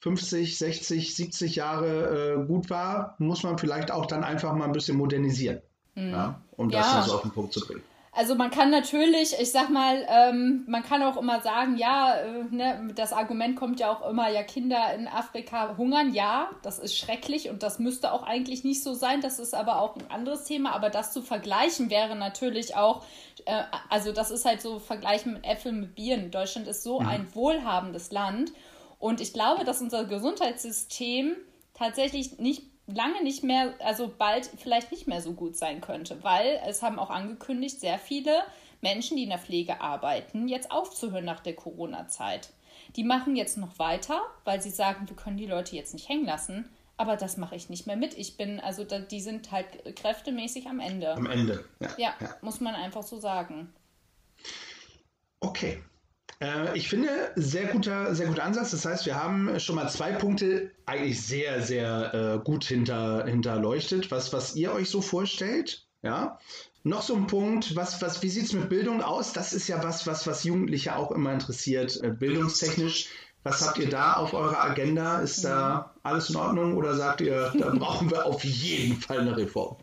50, 0.00 0.58
60, 0.58 1.14
70 1.14 1.56
Jahre 1.56 2.34
äh, 2.34 2.46
gut 2.46 2.70
war, 2.70 3.16
muss 3.18 3.42
man 3.42 3.58
vielleicht 3.58 3.90
auch 3.90 4.06
dann 4.06 4.24
einfach 4.24 4.54
mal 4.54 4.66
ein 4.66 4.72
bisschen 4.72 4.96
modernisieren, 4.96 5.60
mhm. 5.94 6.10
ja, 6.10 6.40
um 6.56 6.70
das 6.70 6.86
ja. 6.86 7.02
so 7.02 7.14
auf 7.14 7.22
den 7.22 7.30
Punkt 7.30 7.52
zu 7.52 7.60
bringen. 7.60 7.82
Also 8.16 8.34
man 8.34 8.50
kann 8.50 8.70
natürlich, 8.70 9.38
ich 9.38 9.52
sag 9.52 9.68
mal, 9.68 10.06
ähm, 10.08 10.64
man 10.66 10.82
kann 10.82 11.02
auch 11.02 11.18
immer 11.18 11.42
sagen, 11.42 11.76
ja, 11.76 12.14
äh, 12.14 12.44
ne, 12.50 12.90
das 12.94 13.12
Argument 13.12 13.56
kommt 13.56 13.78
ja 13.78 13.92
auch 13.92 14.08
immer, 14.08 14.30
ja, 14.30 14.42
Kinder 14.42 14.94
in 14.94 15.06
Afrika 15.06 15.76
hungern, 15.76 16.14
ja, 16.14 16.48
das 16.62 16.78
ist 16.78 16.96
schrecklich 16.96 17.50
und 17.50 17.62
das 17.62 17.78
müsste 17.78 18.12
auch 18.12 18.22
eigentlich 18.22 18.64
nicht 18.64 18.82
so 18.82 18.94
sein, 18.94 19.20
das 19.20 19.38
ist 19.38 19.54
aber 19.54 19.82
auch 19.82 19.96
ein 19.96 20.10
anderes 20.10 20.44
Thema, 20.44 20.72
aber 20.72 20.88
das 20.88 21.12
zu 21.12 21.20
vergleichen 21.20 21.90
wäre 21.90 22.16
natürlich 22.16 22.74
auch, 22.74 23.04
äh, 23.44 23.64
also 23.90 24.12
das 24.12 24.30
ist 24.30 24.46
halt 24.46 24.62
so 24.62 24.78
vergleichen 24.78 25.34
mit 25.34 25.44
Äpfeln 25.44 25.80
mit 25.80 25.94
Bieren. 25.94 26.30
Deutschland 26.30 26.68
ist 26.68 26.82
so 26.82 27.00
mhm. 27.00 27.08
ein 27.08 27.34
wohlhabendes 27.34 28.12
Land 28.12 28.50
und 28.98 29.20
ich 29.20 29.32
glaube, 29.32 29.64
dass 29.64 29.80
unser 29.80 30.04
Gesundheitssystem 30.04 31.36
tatsächlich 31.74 32.38
nicht 32.38 32.62
lange 32.86 33.22
nicht 33.22 33.42
mehr, 33.42 33.74
also 33.80 34.12
bald 34.16 34.48
vielleicht 34.58 34.92
nicht 34.92 35.06
mehr 35.06 35.20
so 35.20 35.32
gut 35.32 35.56
sein 35.56 35.80
könnte, 35.80 36.22
weil 36.22 36.60
es 36.66 36.82
haben 36.82 36.98
auch 36.98 37.10
angekündigt, 37.10 37.80
sehr 37.80 37.98
viele 37.98 38.42
Menschen, 38.80 39.16
die 39.16 39.24
in 39.24 39.30
der 39.30 39.38
Pflege 39.38 39.80
arbeiten, 39.80 40.48
jetzt 40.48 40.70
aufzuhören 40.70 41.24
nach 41.24 41.40
der 41.40 41.56
Corona-Zeit. 41.56 42.50
Die 42.94 43.04
machen 43.04 43.36
jetzt 43.36 43.58
noch 43.58 43.78
weiter, 43.78 44.20
weil 44.44 44.62
sie 44.62 44.70
sagen, 44.70 45.08
wir 45.08 45.16
können 45.16 45.36
die 45.36 45.46
Leute 45.46 45.74
jetzt 45.74 45.92
nicht 45.92 46.08
hängen 46.08 46.26
lassen. 46.26 46.68
Aber 46.98 47.16
das 47.16 47.36
mache 47.36 47.56
ich 47.56 47.68
nicht 47.68 47.86
mehr 47.86 47.96
mit. 47.96 48.16
Ich 48.16 48.38
bin, 48.38 48.58
also 48.58 48.82
da, 48.84 49.00
die 49.00 49.20
sind 49.20 49.50
halt 49.52 49.66
kräftemäßig 49.96 50.66
am 50.68 50.80
Ende. 50.80 51.12
Am 51.14 51.26
Ende, 51.26 51.64
ja. 51.80 51.90
Ja, 51.98 52.14
ja. 52.20 52.36
muss 52.40 52.60
man 52.60 52.74
einfach 52.74 53.02
so 53.02 53.18
sagen. 53.18 53.72
Okay, 55.40 55.82
äh, 56.40 56.76
ich 56.76 56.88
finde, 56.88 57.08
sehr 57.36 57.66
guter, 57.66 58.14
sehr 58.14 58.26
guter 58.26 58.44
Ansatz. 58.44 58.70
Das 58.70 58.84
heißt, 58.84 59.06
wir 59.06 59.22
haben 59.22 59.58
schon 59.60 59.76
mal 59.76 59.88
zwei 59.88 60.12
Punkte 60.12 60.70
eigentlich 60.84 61.24
sehr, 61.24 61.62
sehr 61.62 62.14
äh, 62.14 62.44
gut 62.44 62.64
hinter, 62.64 63.24
hinterleuchtet, 63.26 64.10
was, 64.10 64.32
was 64.32 64.54
ihr 64.56 64.72
euch 64.72 64.90
so 64.90 65.00
vorstellt. 65.00 65.86
Ja. 66.02 66.38
Noch 66.82 67.02
so 67.02 67.16
ein 67.16 67.26
Punkt, 67.26 67.74
was, 67.74 68.00
was, 68.00 68.22
wie 68.22 68.28
sieht 68.28 68.44
es 68.44 68.52
mit 68.52 68.68
Bildung 68.68 69.02
aus? 69.02 69.32
Das 69.32 69.52
ist 69.52 69.66
ja 69.66 69.82
was, 69.82 70.06
was, 70.06 70.26
was 70.26 70.44
Jugendliche 70.44 70.96
auch 70.96 71.10
immer 71.10 71.32
interessiert, 71.32 72.00
äh, 72.02 72.10
bildungstechnisch. 72.10 73.08
Was 73.42 73.64
habt 73.64 73.78
ihr 73.78 73.88
da 73.88 74.14
auf 74.14 74.34
eurer 74.34 74.64
Agenda? 74.64 75.20
Ist 75.20 75.44
da 75.44 75.94
alles 76.02 76.30
in 76.30 76.36
Ordnung 76.36 76.76
oder 76.76 76.96
sagt 76.96 77.20
ihr, 77.20 77.52
da 77.56 77.70
brauchen 77.70 78.10
wir 78.10 78.26
auf 78.26 78.44
jeden 78.44 79.00
Fall 79.00 79.20
eine 79.20 79.36
Reform? 79.36 79.76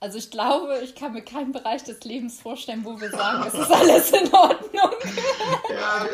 Also 0.00 0.18
ich 0.18 0.30
glaube, 0.30 0.80
ich 0.84 0.94
kann 0.94 1.14
mir 1.14 1.22
keinen 1.22 1.52
Bereich 1.52 1.82
des 1.84 2.04
Lebens 2.04 2.38
vorstellen, 2.38 2.84
wo 2.84 3.00
wir 3.00 3.10
sagen, 3.10 3.44
es 3.46 3.54
ist 3.54 3.70
alles 3.70 4.10
in 4.10 4.34
Ordnung. 4.34 4.90
Ja, 5.70 6.06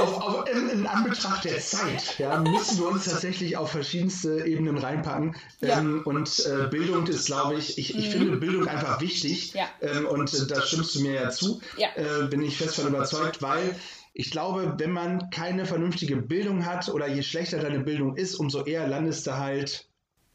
auf, 0.00 0.20
auf, 0.22 0.48
in, 0.48 0.70
in, 0.70 0.86
Anbetracht 0.86 1.44
der 1.44 1.58
Zeit 1.58 2.18
ja, 2.18 2.38
müssen 2.38 2.78
wir 2.78 2.88
uns 2.88 3.04
tatsächlich 3.04 3.56
auf 3.56 3.70
verschiedenste 3.70 4.46
Ebenen 4.46 4.78
reinpacken. 4.78 5.36
Ja. 5.60 5.80
Ähm, 5.80 6.02
und 6.06 6.46
äh, 6.46 6.68
Bildung 6.68 7.06
ist, 7.06 7.26
glaube 7.26 7.56
ich, 7.56 7.76
ich, 7.76 7.94
ich 7.94 8.06
mhm. 8.06 8.10
finde 8.10 8.36
Bildung 8.38 8.68
einfach 8.68 9.00
wichtig. 9.00 9.52
Ja. 9.52 9.68
Ähm, 9.82 10.06
und 10.06 10.32
äh, 10.32 10.46
da 10.46 10.62
stimmst 10.62 10.94
du 10.94 11.02
mir 11.02 11.14
ja 11.14 11.30
zu. 11.30 11.60
Ja. 11.76 11.88
Äh, 11.96 12.28
bin 12.28 12.42
ich 12.42 12.56
fest 12.56 12.76
von 12.76 12.86
überzeugt, 12.86 13.42
weil 13.42 13.76
ich 14.14 14.30
glaube, 14.30 14.74
wenn 14.78 14.92
man 14.92 15.28
keine 15.30 15.66
vernünftige 15.66 16.16
Bildung 16.16 16.64
hat 16.64 16.88
oder 16.88 17.06
je 17.06 17.22
schlechter 17.22 17.58
deine 17.58 17.80
Bildung 17.80 18.16
ist, 18.16 18.36
umso 18.36 18.64
eher 18.64 18.88
landest 18.88 19.26
du 19.26 19.36
halt. 19.36 19.88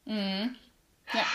Mhm. 0.05 0.55
Ja 1.13 1.25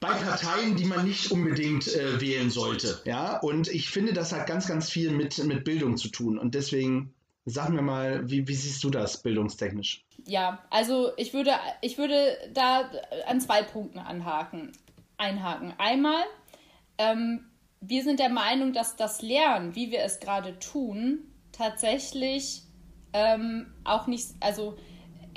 bei 0.00 0.12
Parteien, 0.12 0.76
die 0.76 0.84
man 0.84 1.04
nicht 1.04 1.32
unbedingt 1.32 1.88
äh, 1.88 2.20
wählen 2.20 2.50
sollte. 2.50 3.00
Ja, 3.04 3.38
und 3.38 3.68
ich 3.68 3.90
finde, 3.90 4.12
das 4.12 4.32
hat 4.32 4.46
ganz, 4.46 4.68
ganz 4.68 4.90
viel 4.90 5.10
mit, 5.10 5.38
mit 5.44 5.64
Bildung 5.64 5.96
zu 5.96 6.08
tun. 6.08 6.38
Und 6.38 6.54
deswegen 6.54 7.12
sag 7.44 7.70
mir 7.70 7.82
mal, 7.82 8.28
wie, 8.30 8.46
wie 8.46 8.54
siehst 8.54 8.84
du 8.84 8.90
das 8.90 9.22
bildungstechnisch? 9.22 10.04
Ja, 10.24 10.62
also 10.70 11.12
ich 11.16 11.32
würde, 11.32 11.52
ich 11.80 11.98
würde 11.98 12.36
da 12.52 12.90
an 13.26 13.40
zwei 13.40 13.62
Punkten 13.62 13.98
anhaken, 13.98 14.72
einhaken. 15.16 15.74
Einmal, 15.78 16.22
ähm, 16.98 17.46
wir 17.80 18.02
sind 18.02 18.20
der 18.20 18.28
Meinung, 18.28 18.72
dass 18.72 18.96
das 18.96 19.22
Lernen, 19.22 19.74
wie 19.74 19.90
wir 19.90 20.00
es 20.00 20.20
gerade 20.20 20.58
tun, 20.58 21.20
tatsächlich 21.52 22.62
ähm, 23.12 23.72
auch 23.84 24.06
nicht, 24.06 24.28
also 24.40 24.76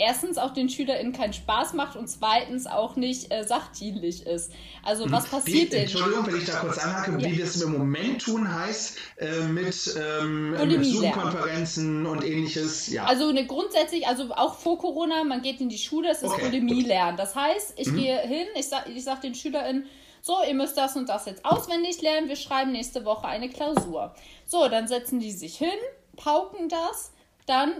erstens 0.01 0.37
auch 0.37 0.51
den 0.53 0.67
SchülerInnen 0.67 1.13
keinen 1.13 1.33
Spaß 1.33 1.73
macht 1.73 1.95
und 1.95 2.07
zweitens 2.07 2.65
auch 2.65 2.95
nicht 2.95 3.31
äh, 3.31 3.43
sachdienlich 3.43 4.25
ist. 4.25 4.51
Also 4.83 5.09
was 5.11 5.27
passiert 5.27 5.67
wie, 5.67 5.69
denn? 5.69 5.81
Entschuldigung, 5.83 6.25
wenn 6.27 6.37
ich 6.37 6.45
da 6.45 6.59
kurz 6.59 6.79
anhake, 6.79 7.11
ja. 7.11 7.29
wie 7.29 7.37
wir 7.37 7.45
es 7.45 7.61
im 7.61 7.77
Moment 7.77 8.21
tun, 8.23 8.51
heißt 8.51 8.97
äh, 9.17 9.41
mit, 9.41 9.95
ähm, 9.97 10.51
mit 10.51 10.85
Zoom-Konferenzen 10.85 12.05
und 12.05 12.23
ähnliches. 12.23 12.87
Ja. 12.91 13.05
Also 13.05 13.29
eine 13.29 13.45
grundsätzlich, 13.45 14.07
also 14.07 14.31
auch 14.33 14.55
vor 14.55 14.79
Corona, 14.79 15.23
man 15.23 15.41
geht 15.41 15.61
in 15.61 15.69
die 15.69 15.77
Schule, 15.77 16.09
es 16.09 16.23
ist 16.23 16.31
okay, 16.31 16.49
Bulimie 16.49 16.81
lernen. 16.81 17.17
Das 17.17 17.35
heißt, 17.35 17.73
ich 17.77 17.87
mhm. 17.87 17.97
gehe 17.97 18.19
hin, 18.21 18.47
ich 18.55 18.67
sage 18.67 18.91
ich 18.91 19.03
sag 19.03 19.21
den 19.21 19.35
SchülerInnen, 19.35 19.85
so, 20.23 20.35
ihr 20.47 20.53
müsst 20.53 20.77
das 20.77 20.95
und 20.95 21.09
das 21.09 21.25
jetzt 21.25 21.45
auswendig 21.45 22.01
lernen, 22.01 22.27
wir 22.27 22.35
schreiben 22.35 22.71
nächste 22.71 23.05
Woche 23.05 23.27
eine 23.27 23.49
Klausur. 23.49 24.13
So, 24.45 24.67
dann 24.67 24.87
setzen 24.87 25.19
die 25.19 25.31
sich 25.31 25.57
hin, 25.57 25.69
pauken 26.15 26.69
das, 26.69 27.11
dann 27.47 27.71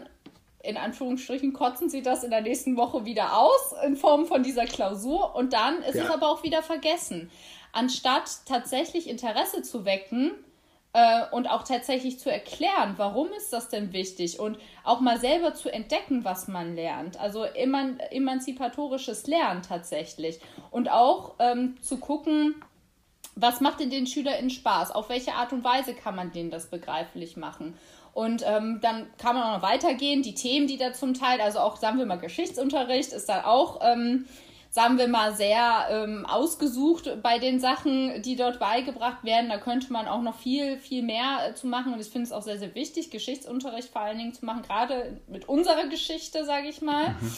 in 0.63 0.77
Anführungsstrichen 0.77 1.53
kotzen 1.53 1.89
sie 1.89 2.01
das 2.01 2.23
in 2.23 2.31
der 2.31 2.41
nächsten 2.41 2.77
Woche 2.77 3.05
wieder 3.05 3.37
aus 3.37 3.73
in 3.85 3.95
Form 3.95 4.25
von 4.25 4.43
dieser 4.43 4.65
Klausur 4.65 5.35
und 5.35 5.53
dann 5.53 5.81
ist 5.83 5.95
ja. 5.95 6.03
es 6.03 6.09
aber 6.09 6.29
auch 6.29 6.43
wieder 6.43 6.63
vergessen. 6.63 7.31
Anstatt 7.73 8.45
tatsächlich 8.45 9.09
Interesse 9.09 9.61
zu 9.61 9.85
wecken 9.85 10.31
äh, 10.93 11.23
und 11.31 11.47
auch 11.47 11.63
tatsächlich 11.63 12.19
zu 12.19 12.31
erklären, 12.31 12.95
warum 12.97 13.29
ist 13.33 13.53
das 13.53 13.69
denn 13.69 13.93
wichtig 13.93 14.39
und 14.39 14.57
auch 14.83 14.99
mal 14.99 15.19
selber 15.19 15.53
zu 15.53 15.69
entdecken, 15.69 16.25
was 16.25 16.47
man 16.47 16.75
lernt. 16.75 17.19
Also 17.19 17.43
eman 17.43 17.99
emanzipatorisches 17.99 19.27
Lernen 19.27 19.61
tatsächlich 19.61 20.39
und 20.69 20.91
auch 20.91 21.35
ähm, 21.39 21.77
zu 21.81 21.97
gucken, 21.97 22.55
was 23.35 23.61
macht 23.61 23.79
denn 23.79 23.89
den 23.89 24.07
SchülerInnen 24.07 24.49
Spaß? 24.49 24.91
Auf 24.91 25.07
welche 25.07 25.33
Art 25.33 25.53
und 25.53 25.63
Weise 25.63 25.93
kann 25.93 26.15
man 26.15 26.33
denen 26.33 26.51
das 26.51 26.69
begreiflich 26.69 27.37
machen? 27.37 27.77
Und 28.13 28.43
ähm, 28.45 28.79
dann 28.81 29.07
kann 29.17 29.35
man 29.35 29.43
auch 29.43 29.57
noch 29.57 29.67
weitergehen. 29.67 30.21
Die 30.21 30.33
Themen, 30.33 30.67
die 30.67 30.77
da 30.77 30.93
zum 30.93 31.13
Teil, 31.13 31.39
also 31.39 31.59
auch, 31.59 31.77
sagen 31.77 31.97
wir 31.97 32.05
mal, 32.05 32.19
Geschichtsunterricht 32.19 33.13
ist 33.13 33.29
da 33.29 33.45
auch, 33.45 33.79
ähm, 33.81 34.25
sagen 34.69 34.97
wir 34.97 35.07
mal, 35.07 35.33
sehr 35.35 35.87
ähm, 35.89 36.25
ausgesucht 36.25 37.21
bei 37.21 37.39
den 37.39 37.59
Sachen, 37.59 38.21
die 38.21 38.35
dort 38.35 38.59
beigebracht 38.59 39.23
werden. 39.23 39.49
Da 39.49 39.57
könnte 39.57 39.91
man 39.91 40.07
auch 40.07 40.21
noch 40.21 40.35
viel, 40.35 40.77
viel 40.77 41.03
mehr 41.03 41.39
äh, 41.49 41.55
zu 41.55 41.67
machen. 41.67 41.93
Und 41.93 42.01
ich 42.01 42.07
finde 42.07 42.25
es 42.25 42.31
auch 42.31 42.41
sehr, 42.41 42.57
sehr 42.57 42.75
wichtig, 42.75 43.11
Geschichtsunterricht 43.11 43.89
vor 43.89 44.01
allen 44.01 44.17
Dingen 44.17 44.33
zu 44.33 44.45
machen, 44.45 44.61
gerade 44.61 45.19
mit 45.27 45.47
unserer 45.47 45.87
Geschichte, 45.87 46.45
sage 46.45 46.67
ich 46.67 46.81
mal. 46.81 47.09
Mhm. 47.09 47.35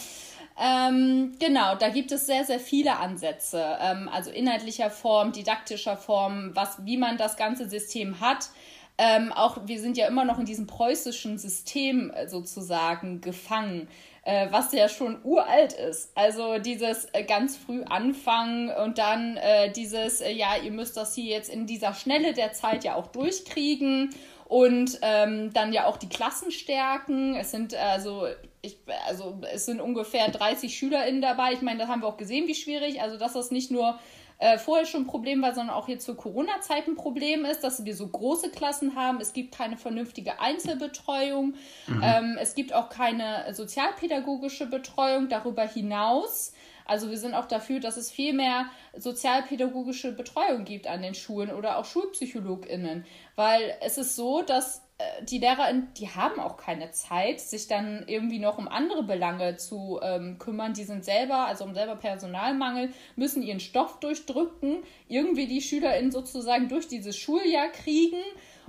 Ähm, 0.56 1.32
genau, 1.40 1.74
da 1.74 1.88
gibt 1.88 2.12
es 2.12 2.26
sehr, 2.26 2.44
sehr 2.44 2.60
viele 2.60 2.98
Ansätze, 2.98 3.76
ähm, 3.80 4.08
also 4.12 4.30
inhaltlicher 4.30 4.88
Form, 4.88 5.32
didaktischer 5.32 5.96
Form, 5.96 6.52
was, 6.54 6.84
wie 6.84 6.96
man 6.96 7.16
das 7.16 7.36
ganze 7.36 7.68
System 7.68 8.20
hat. 8.20 8.50
Ähm, 8.96 9.32
auch 9.32 9.58
wir 9.66 9.80
sind 9.80 9.96
ja 9.96 10.06
immer 10.06 10.24
noch 10.24 10.38
in 10.38 10.44
diesem 10.44 10.66
preußischen 10.66 11.36
System 11.36 12.10
äh, 12.10 12.28
sozusagen 12.28 13.20
gefangen, 13.20 13.88
äh, 14.22 14.46
was 14.50 14.72
ja 14.72 14.88
schon 14.88 15.18
uralt 15.24 15.72
ist. 15.72 16.12
Also 16.14 16.58
dieses 16.58 17.06
äh, 17.12 17.24
ganz 17.24 17.56
früh 17.56 17.82
anfangen 17.82 18.70
und 18.70 18.98
dann 18.98 19.36
äh, 19.36 19.72
dieses, 19.72 20.20
äh, 20.20 20.30
ja, 20.30 20.56
ihr 20.62 20.70
müsst 20.70 20.96
das 20.96 21.14
hier 21.14 21.24
jetzt 21.24 21.50
in 21.50 21.66
dieser 21.66 21.92
Schnelle 21.92 22.34
der 22.34 22.52
Zeit 22.52 22.84
ja 22.84 22.94
auch 22.94 23.08
durchkriegen 23.08 24.14
und 24.46 24.98
ähm, 25.02 25.52
dann 25.52 25.72
ja 25.72 25.86
auch 25.86 25.96
die 25.96 26.08
Klassen 26.08 26.52
stärken. 26.52 27.34
Es 27.34 27.50
sind 27.50 27.74
also 27.74 28.28
ich, 28.64 28.78
also 29.06 29.40
es 29.52 29.66
sind 29.66 29.80
ungefähr 29.80 30.28
30 30.30 30.76
SchülerInnen 30.76 31.20
dabei. 31.20 31.52
Ich 31.52 31.62
meine, 31.62 31.78
das 31.78 31.88
haben 31.88 32.02
wir 32.02 32.08
auch 32.08 32.16
gesehen, 32.16 32.46
wie 32.46 32.54
schwierig. 32.54 33.00
Also, 33.00 33.18
dass 33.18 33.34
das 33.34 33.50
nicht 33.50 33.70
nur 33.70 33.98
äh, 34.38 34.58
vorher 34.58 34.86
schon 34.86 35.02
ein 35.02 35.06
Problem 35.06 35.42
war, 35.42 35.54
sondern 35.54 35.74
auch 35.74 35.88
jetzt 35.88 36.04
zur 36.04 36.16
Corona-Zeit 36.16 36.86
ein 36.86 36.96
Problem 36.96 37.44
ist, 37.44 37.62
dass 37.62 37.84
wir 37.84 37.94
so 37.94 38.06
große 38.06 38.50
Klassen 38.50 38.96
haben. 38.96 39.20
Es 39.20 39.32
gibt 39.32 39.54
keine 39.54 39.76
vernünftige 39.76 40.40
Einzelbetreuung. 40.40 41.54
Mhm. 41.86 42.02
Ähm, 42.02 42.38
es 42.40 42.54
gibt 42.54 42.72
auch 42.72 42.88
keine 42.88 43.52
sozialpädagogische 43.54 44.66
Betreuung 44.66 45.28
darüber 45.28 45.66
hinaus. 45.66 46.52
Also 46.84 47.10
wir 47.10 47.16
sind 47.16 47.34
auch 47.34 47.46
dafür, 47.46 47.80
dass 47.80 47.96
es 47.96 48.10
viel 48.10 48.34
mehr 48.34 48.66
sozialpädagogische 48.94 50.12
Betreuung 50.12 50.64
gibt 50.64 50.86
an 50.86 51.02
den 51.02 51.14
Schulen 51.14 51.50
oder 51.50 51.78
auch 51.78 51.84
SchulpsychologInnen. 51.84 53.06
Weil 53.36 53.76
es 53.80 53.96
ist 53.96 54.16
so, 54.16 54.42
dass 54.42 54.83
die 55.22 55.38
Lehrer, 55.38 55.72
die 55.96 56.08
haben 56.08 56.38
auch 56.38 56.56
keine 56.56 56.92
Zeit, 56.92 57.40
sich 57.40 57.66
dann 57.66 58.04
irgendwie 58.06 58.38
noch 58.38 58.58
um 58.58 58.68
andere 58.68 59.02
Belange 59.02 59.56
zu 59.56 59.98
ähm, 60.02 60.38
kümmern. 60.38 60.72
Die 60.74 60.84
sind 60.84 61.04
selber, 61.04 61.46
also 61.46 61.64
um 61.64 61.74
selber 61.74 61.96
Personalmangel, 61.96 62.90
müssen 63.16 63.42
ihren 63.42 63.58
Stoff 63.58 63.98
durchdrücken, 63.98 64.84
irgendwie 65.08 65.46
die 65.48 65.60
SchülerInnen 65.60 66.12
sozusagen 66.12 66.68
durch 66.68 66.86
dieses 66.86 67.16
Schuljahr 67.16 67.68
kriegen. 67.68 68.22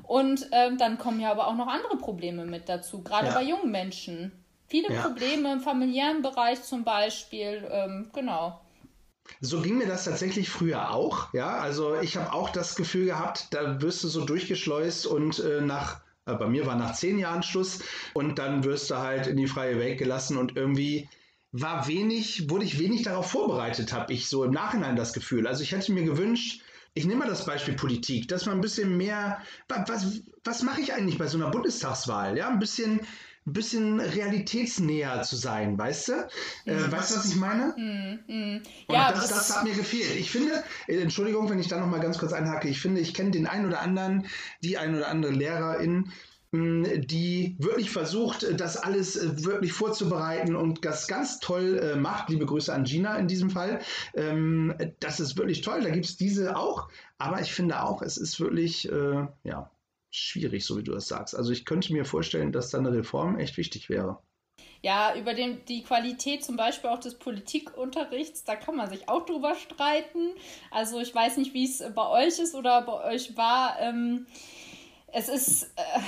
Und 0.04 0.48
ähm, 0.52 0.78
dann 0.78 0.98
kommen 0.98 1.20
ja 1.20 1.32
aber 1.32 1.48
auch 1.48 1.56
noch 1.56 1.68
andere 1.68 1.98
Probleme 1.98 2.46
mit 2.46 2.70
dazu, 2.70 3.04
gerade 3.04 3.28
ja. 3.28 3.34
bei 3.34 3.44
jungen 3.44 3.72
Menschen. 3.72 4.32
Viele 4.68 4.92
ja. 4.94 5.02
Probleme 5.02 5.54
im 5.54 5.60
familiären 5.60 6.24
Bereich 6.24 6.64
zum 6.64 6.84
Beispiel, 6.84 7.68
ähm, 7.70 8.10
genau. 8.14 8.60
So 9.42 9.62
ging 9.62 9.78
mir 9.78 9.88
das 9.88 10.06
tatsächlich 10.06 10.50
früher 10.50 10.92
auch. 10.92 11.34
Ja, 11.34 11.58
also 11.58 12.00
ich 12.00 12.18
habe 12.18 12.34
auch 12.34 12.50
das 12.50 12.76
Gefühl 12.76 13.06
gehabt, 13.06 13.48
da 13.52 13.82
wirst 13.82 14.04
du 14.04 14.08
so 14.08 14.26
durchgeschleust 14.26 15.08
und 15.08 15.40
äh, 15.40 15.62
nach 15.62 16.00
äh, 16.00 16.05
bei 16.26 16.48
mir 16.48 16.66
war 16.66 16.76
nach 16.76 16.94
zehn 16.94 17.20
Jahren 17.20 17.44
Schluss 17.44 17.80
und 18.14 18.40
dann 18.40 18.64
wirst 18.64 18.90
du 18.90 18.98
halt 18.98 19.28
in 19.28 19.38
die 19.38 19.48
freie 19.48 19.80
Welt 19.80 20.00
gelassen 20.00 20.38
und 20.38 20.56
irgendwie 20.56 21.08
war 21.52 21.88
wenig, 21.88 22.50
wurde 22.50 22.66
ich 22.66 22.80
wenig 22.80 23.04
darauf 23.04 23.32
vorbereitet, 23.32 23.94
habe 23.94 24.12
ich 24.12 24.28
so 24.28 24.44
im 24.44 24.52
Nachhinein 24.52 24.96
das 24.96 25.14
Gefühl. 25.14 25.48
Also 25.48 25.64
ich 25.64 25.72
hätte 25.72 25.94
mir 25.94 26.04
gewünscht, 26.04 26.62
ich 26.96 27.06
nehme 27.06 27.20
mal 27.20 27.30
das 27.30 27.46
Beispiel 27.46 27.76
Politik, 27.76 28.28
dass 28.28 28.46
man 28.46 28.56
ein 28.56 28.62
bisschen 28.62 28.98
mehr, 28.98 29.42
was, 29.68 30.22
was 30.44 30.64
mache 30.64 30.82
ich 30.82 30.94
eigentlich 30.94 31.18
bei 31.18 31.28
so 31.28 31.38
einer 31.38 31.52
Bundestagswahl? 31.52 32.38
Ja, 32.38 32.50
ein 32.50 32.60
bisschen 32.60 33.02
ein 33.48 33.54
bisschen 33.54 34.00
realitätsnäher 34.00 35.22
zu 35.22 35.36
sein, 35.36 35.78
weißt 35.78 36.08
du? 36.08 36.14
Äh, 36.66 36.74
mhm. 36.74 36.91
weißt 36.91 37.12
du, 37.12 37.16
was 37.18 37.26
ich 37.26 37.36
meine? 37.36 37.76
Mhm. 37.78 38.20
Mhm. 38.28 38.62
Ja, 38.89 39.12
das, 39.12 39.30
das, 39.30 39.48
das, 39.48 39.58
hat 39.58 39.64
mir 39.64 39.76
gefehlt. 39.76 40.16
Ich 40.16 40.32
finde, 40.32 40.64
äh, 40.88 40.98
Entschuldigung, 41.00 41.50
wenn 41.50 41.60
ich 41.60 41.68
da 41.68 41.80
nochmal 41.80 42.00
ganz 42.00 42.18
kurz 42.18 42.34
einhacke, 42.34 42.68
ich 42.68 42.82
finde, 42.82 43.02
ich 43.02 43.14
kenne 43.14 43.32
den 43.32 43.46
einen 43.46 43.68
oder 43.68 43.82
anderen, 43.82 44.26
die 44.64 44.78
ein 44.78 44.96
oder 44.96 45.10
andere 45.10 45.32
Lehrerin, 45.32 46.12
die 46.56 47.56
wirklich 47.60 47.89
versucht, 47.89 48.48
das 48.60 48.78
alles 48.78 49.16
äh, 49.16 49.43
wirklich 49.43 49.74
vorzubereiten 49.74 50.56
und 50.56 50.86
das 50.86 51.08
ganz 51.08 51.39
toll 51.39 51.80
äh, 51.80 51.96
macht. 51.96 52.30
Liebe 52.30 52.46
Grüße 52.46 52.74
an 52.74 52.86
Gina 52.86 53.18
in 53.18 53.28
diesem 53.28 53.50
Fall. 53.50 53.80
Ähm, 54.14 54.74
das 55.00 55.20
ist 55.20 55.38
wirklich 55.38 55.62
toll. 55.62 55.82
Da 55.82 55.89
gibt 55.89 56.06
es 56.06 56.18
diese 56.18 56.56
auch. 56.56 56.89
Aber 57.18 57.41
ich 57.41 57.54
finde 57.54 57.82
auch, 57.82 58.02
es 58.02 58.18
ist 58.18 58.39
wirklich, 58.39 58.89
äh, 58.91 59.28
ja, 59.43 59.70
schwierig, 60.16 60.66
so 60.66 60.78
wie 60.78 60.84
du 60.84 60.93
das 60.93 61.07
sagst. 61.07 61.36
Also 61.36 61.51
ich 61.51 61.66
könnte 61.66 61.93
mir 61.93 62.05
vorstellen, 62.05 62.51
dass 62.51 62.70
da 62.70 62.78
eine 62.78 62.91
Reform 62.91 63.38
echt 63.38 63.57
wichtig 63.57 63.89
wäre. 63.89 64.20
Ja, 64.82 65.16
über 65.16 65.34
den, 65.34 65.66
die 65.66 65.84
Qualität 65.84 66.43
zum 66.43 66.57
Beispiel 66.57 66.91
auch 66.91 66.99
des 66.99 67.16
Politikunterrichts, 67.16 68.43
da 68.43 68.55
kann 68.55 68.76
man 68.76 68.89
sich 68.89 69.09
auch 69.09 69.26
drüber 69.26 69.55
streiten. 69.55 70.32
Also 70.70 70.99
ich 70.99 71.13
weiß 71.13 71.38
nicht, 71.38 71.53
wie 71.53 71.66
es 71.66 71.84
bei 71.95 72.07
euch 72.07 72.39
ist 72.39 72.53
oder 72.53 72.84
bei 72.84 73.03
euch 73.03 73.36
war. 73.36 73.80
Ähm, 73.80 74.28
es 75.18 75.30
ist, 75.30 75.63
äh, 75.78 75.99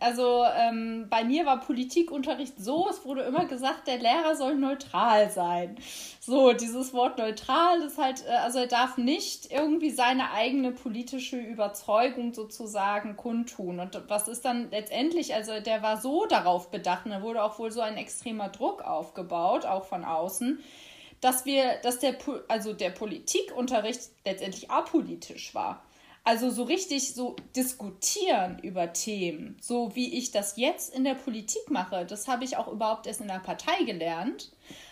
also 0.00 0.42
ähm, 0.56 1.06
bei 1.10 1.22
mir 1.22 1.44
war 1.44 1.60
Politikunterricht 1.60 2.54
so, 2.58 2.88
es 2.88 3.04
wurde 3.04 3.20
immer 3.20 3.44
gesagt, 3.44 3.86
der 3.86 3.98
Lehrer 3.98 4.36
soll 4.36 4.54
neutral 4.54 5.30
sein. 5.30 5.76
So, 6.18 6.54
dieses 6.54 6.94
Wort 6.94 7.18
neutral 7.18 7.82
ist 7.82 7.98
halt, 7.98 8.24
äh, 8.26 8.30
also 8.30 8.60
er 8.60 8.66
darf 8.66 8.96
nicht 8.96 9.52
irgendwie 9.52 9.90
seine 9.90 10.30
eigene 10.30 10.72
politische 10.72 11.36
Überzeugung 11.36 12.32
sozusagen 12.32 13.18
kundtun. 13.18 13.80
Und 13.80 14.02
was 14.08 14.28
ist 14.28 14.46
dann 14.46 14.70
letztendlich, 14.70 15.34
also 15.34 15.60
der 15.60 15.82
war 15.82 16.00
so 16.00 16.24
darauf 16.24 16.70
bedacht, 16.70 17.04
und 17.04 17.10
da 17.10 17.20
wurde 17.20 17.42
auch 17.42 17.58
wohl 17.58 17.70
so 17.70 17.82
ein 17.82 17.98
extremer 17.98 18.48
Druck 18.48 18.80
aufgebaut, 18.80 19.66
auch 19.66 19.84
von 19.84 20.06
außen, 20.06 20.58
dass 21.20 21.44
wir, 21.44 21.80
dass 21.82 21.98
der, 21.98 22.16
also 22.48 22.72
der 22.72 22.90
Politikunterricht 22.90 24.00
letztendlich 24.24 24.70
apolitisch 24.70 25.54
war. 25.54 25.82
Also 26.26 26.48
so 26.48 26.62
richtig 26.62 27.12
so 27.12 27.36
diskutieren 27.54 28.58
über 28.62 28.94
Themen, 28.94 29.58
so 29.60 29.94
wie 29.94 30.16
ich 30.16 30.30
das 30.30 30.56
jetzt 30.56 30.94
in 30.94 31.04
der 31.04 31.14
Politik 31.14 31.70
mache, 31.70 32.06
das 32.06 32.28
habe 32.28 32.44
ich 32.44 32.56
auch 32.56 32.66
überhaupt 32.68 33.06
erst 33.06 33.20
in 33.20 33.28
der 33.28 33.40
Partei 33.40 33.84
gelernt. 33.84 34.50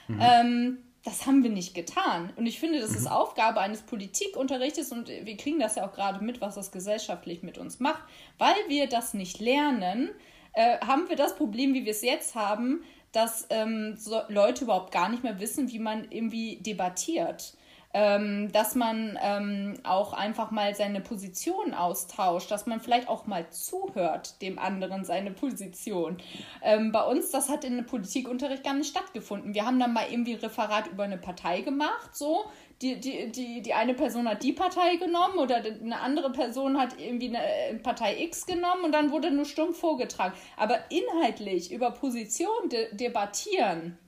Mhm. 0.08 0.20
Ähm, 0.20 0.78
das 1.04 1.26
haben 1.26 1.42
wir 1.42 1.50
nicht 1.50 1.74
getan. 1.74 2.32
Und 2.36 2.44
ich 2.44 2.60
finde, 2.60 2.80
das 2.80 2.90
ist 2.90 3.06
mhm. 3.06 3.12
Aufgabe 3.12 3.60
eines 3.60 3.80
Politikunterrichtes 3.80 4.92
und 4.92 5.08
wir 5.08 5.36
kriegen 5.38 5.58
das 5.58 5.76
ja 5.76 5.88
auch 5.88 5.92
gerade 5.92 6.22
mit, 6.22 6.42
was 6.42 6.54
das 6.54 6.70
gesellschaftlich 6.70 7.42
mit 7.42 7.56
uns 7.56 7.80
macht. 7.80 8.04
Weil 8.36 8.54
wir 8.68 8.86
das 8.86 9.14
nicht 9.14 9.40
lernen, 9.40 10.10
äh, 10.52 10.78
haben 10.80 11.08
wir 11.08 11.16
das 11.16 11.34
Problem, 11.34 11.72
wie 11.72 11.86
wir 11.86 11.92
es 11.92 12.02
jetzt 12.02 12.34
haben, 12.34 12.84
dass 13.10 13.46
ähm, 13.50 13.96
so 13.96 14.20
Leute 14.28 14.64
überhaupt 14.64 14.92
gar 14.92 15.08
nicht 15.08 15.22
mehr 15.22 15.40
wissen, 15.40 15.70
wie 15.72 15.78
man 15.78 16.10
irgendwie 16.10 16.56
debattiert 16.56 17.54
ähm, 17.94 18.50
dass 18.52 18.74
man 18.74 19.18
ähm, 19.22 19.74
auch 19.84 20.14
einfach 20.14 20.50
mal 20.50 20.74
seine 20.74 21.00
Position 21.00 21.74
austauscht, 21.74 22.50
dass 22.50 22.66
man 22.66 22.80
vielleicht 22.80 23.08
auch 23.08 23.26
mal 23.26 23.50
zuhört 23.50 24.40
dem 24.40 24.58
anderen 24.58 25.04
seine 25.04 25.30
Position. 25.30 26.16
Ähm, 26.62 26.90
bei 26.90 27.02
uns, 27.04 27.30
das 27.30 27.50
hat 27.50 27.64
in 27.64 27.76
der 27.76 27.84
Politikunterricht 27.84 28.64
gar 28.64 28.74
nicht 28.74 28.88
stattgefunden. 28.88 29.54
Wir 29.54 29.66
haben 29.66 29.78
dann 29.78 29.92
mal 29.92 30.06
irgendwie 30.10 30.34
Referat 30.34 30.86
über 30.86 31.04
eine 31.04 31.18
Partei 31.18 31.60
gemacht, 31.60 32.16
so, 32.16 32.44
die, 32.80 32.98
die, 32.98 33.30
die, 33.30 33.62
die 33.62 33.74
eine 33.74 33.94
Person 33.94 34.28
hat 34.28 34.42
die 34.42 34.52
Partei 34.52 34.96
genommen 34.96 35.38
oder 35.38 35.56
eine 35.56 36.00
andere 36.00 36.32
Person 36.32 36.78
hat 36.78 36.98
irgendwie 36.98 37.28
eine 37.28 37.44
äh, 37.44 37.74
Partei 37.76 38.22
X 38.24 38.46
genommen 38.46 38.84
und 38.84 38.92
dann 38.92 39.12
wurde 39.12 39.30
nur 39.30 39.44
stumpf 39.44 39.78
vorgetragen. 39.78 40.34
Aber 40.56 40.78
inhaltlich 40.90 41.70
über 41.70 41.92
Position 41.92 42.68
de 42.70 42.94
debattieren, 42.94 43.98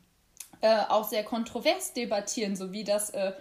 äh, 0.61 0.81
auch 0.89 1.05
sehr 1.05 1.23
kontrovers 1.23 1.93
debattieren, 1.93 2.57
so 2.57 2.73
wie 2.73 2.83
das 2.83 3.11
äh, 3.11 3.33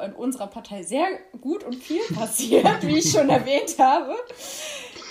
in 0.00 0.12
unserer 0.14 0.46
Partei 0.46 0.82
sehr 0.82 1.06
gut 1.40 1.64
und 1.64 1.74
viel 1.74 2.02
passiert, 2.14 2.86
wie 2.86 2.98
ich 2.98 3.10
schon 3.10 3.28
erwähnt 3.28 3.78
habe. 3.78 4.16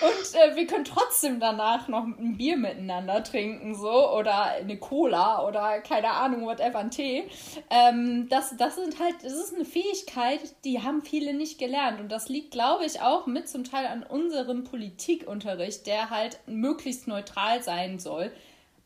Und 0.02 0.36
äh, 0.36 0.56
wir 0.56 0.66
können 0.66 0.86
trotzdem 0.86 1.40
danach 1.40 1.88
noch 1.88 2.04
ein 2.04 2.36
Bier 2.36 2.58
miteinander 2.58 3.24
trinken, 3.24 3.76
so, 3.76 4.12
oder 4.12 4.46
eine 4.46 4.78
Cola 4.78 5.46
oder 5.48 5.80
keine 5.82 6.10
Ahnung, 6.10 6.48
whatever, 6.48 6.80
ein 6.80 6.90
Tee. 6.90 7.26
Ähm, 7.70 8.28
das, 8.28 8.58
das 8.58 8.78
sind 8.78 9.00
halt, 9.00 9.16
das 9.22 9.34
ist 9.34 9.54
eine 9.54 9.66
Fähigkeit, 9.66 10.40
die 10.66 10.82
haben 10.82 11.04
viele 11.04 11.36
nicht 11.36 11.60
gelernt. 11.60 12.00
Und 12.00 12.12
das 12.12 12.30
liegt, 12.30 12.50
glaube 12.50 12.86
ich, 12.86 13.02
auch 13.02 13.28
mit 13.28 13.48
zum 13.48 13.64
Teil 13.64 13.86
an 13.86 14.02
unserem 14.02 14.64
Politikunterricht, 14.64 15.86
der 15.86 16.10
halt 16.10 16.40
möglichst 16.48 17.08
neutral 17.08 17.62
sein 17.62 18.00
soll 18.00 18.32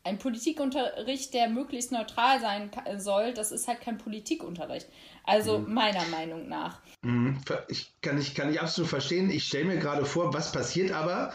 ein 0.06 0.20
Politikunterricht, 0.20 1.34
der 1.34 1.50
möglichst 1.50 1.91
neutral 1.91 2.39
sein 2.39 2.70
soll, 3.00 3.34
das 3.34 3.52
ist 3.52 3.68
halt 3.68 3.82
kein 3.82 3.98
Politikunterricht. 3.98 4.88
Also 5.26 5.60
mhm. 5.60 5.74
meiner 5.74 6.06
Meinung 6.08 6.48
nach. 6.48 6.80
Mhm. 7.02 7.38
Ich 7.68 7.94
kann, 8.02 8.18
ich 8.20 8.36
kann 8.36 8.52
ich 8.52 8.62
absolut 8.62 8.90
verstehen. 8.90 9.30
Ich 9.30 9.48
stelle 9.48 9.66
mir 9.66 9.78
gerade 9.78 10.06
vor, 10.06 10.34
was 10.34 10.52
passiert 10.52 10.92
aber, 10.92 11.34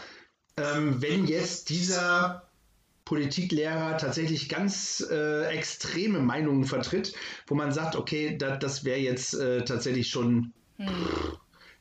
ähm, 0.57 1.01
wenn 1.01 1.27
jetzt 1.27 1.69
dieser 1.69 2.43
Politiklehrer 3.05 3.97
tatsächlich 3.97 4.47
ganz 4.47 5.05
äh, 5.09 5.45
extreme 5.47 6.19
Meinungen 6.19 6.65
vertritt, 6.65 7.13
wo 7.47 7.55
man 7.55 7.71
sagt, 7.71 7.95
okay, 7.95 8.37
da, 8.37 8.57
das 8.57 8.85
wäre 8.85 8.99
jetzt 8.99 9.33
äh, 9.33 9.65
tatsächlich 9.65 10.09
schon. 10.09 10.53
Hm. 10.77 10.87
Pff, 10.87 11.37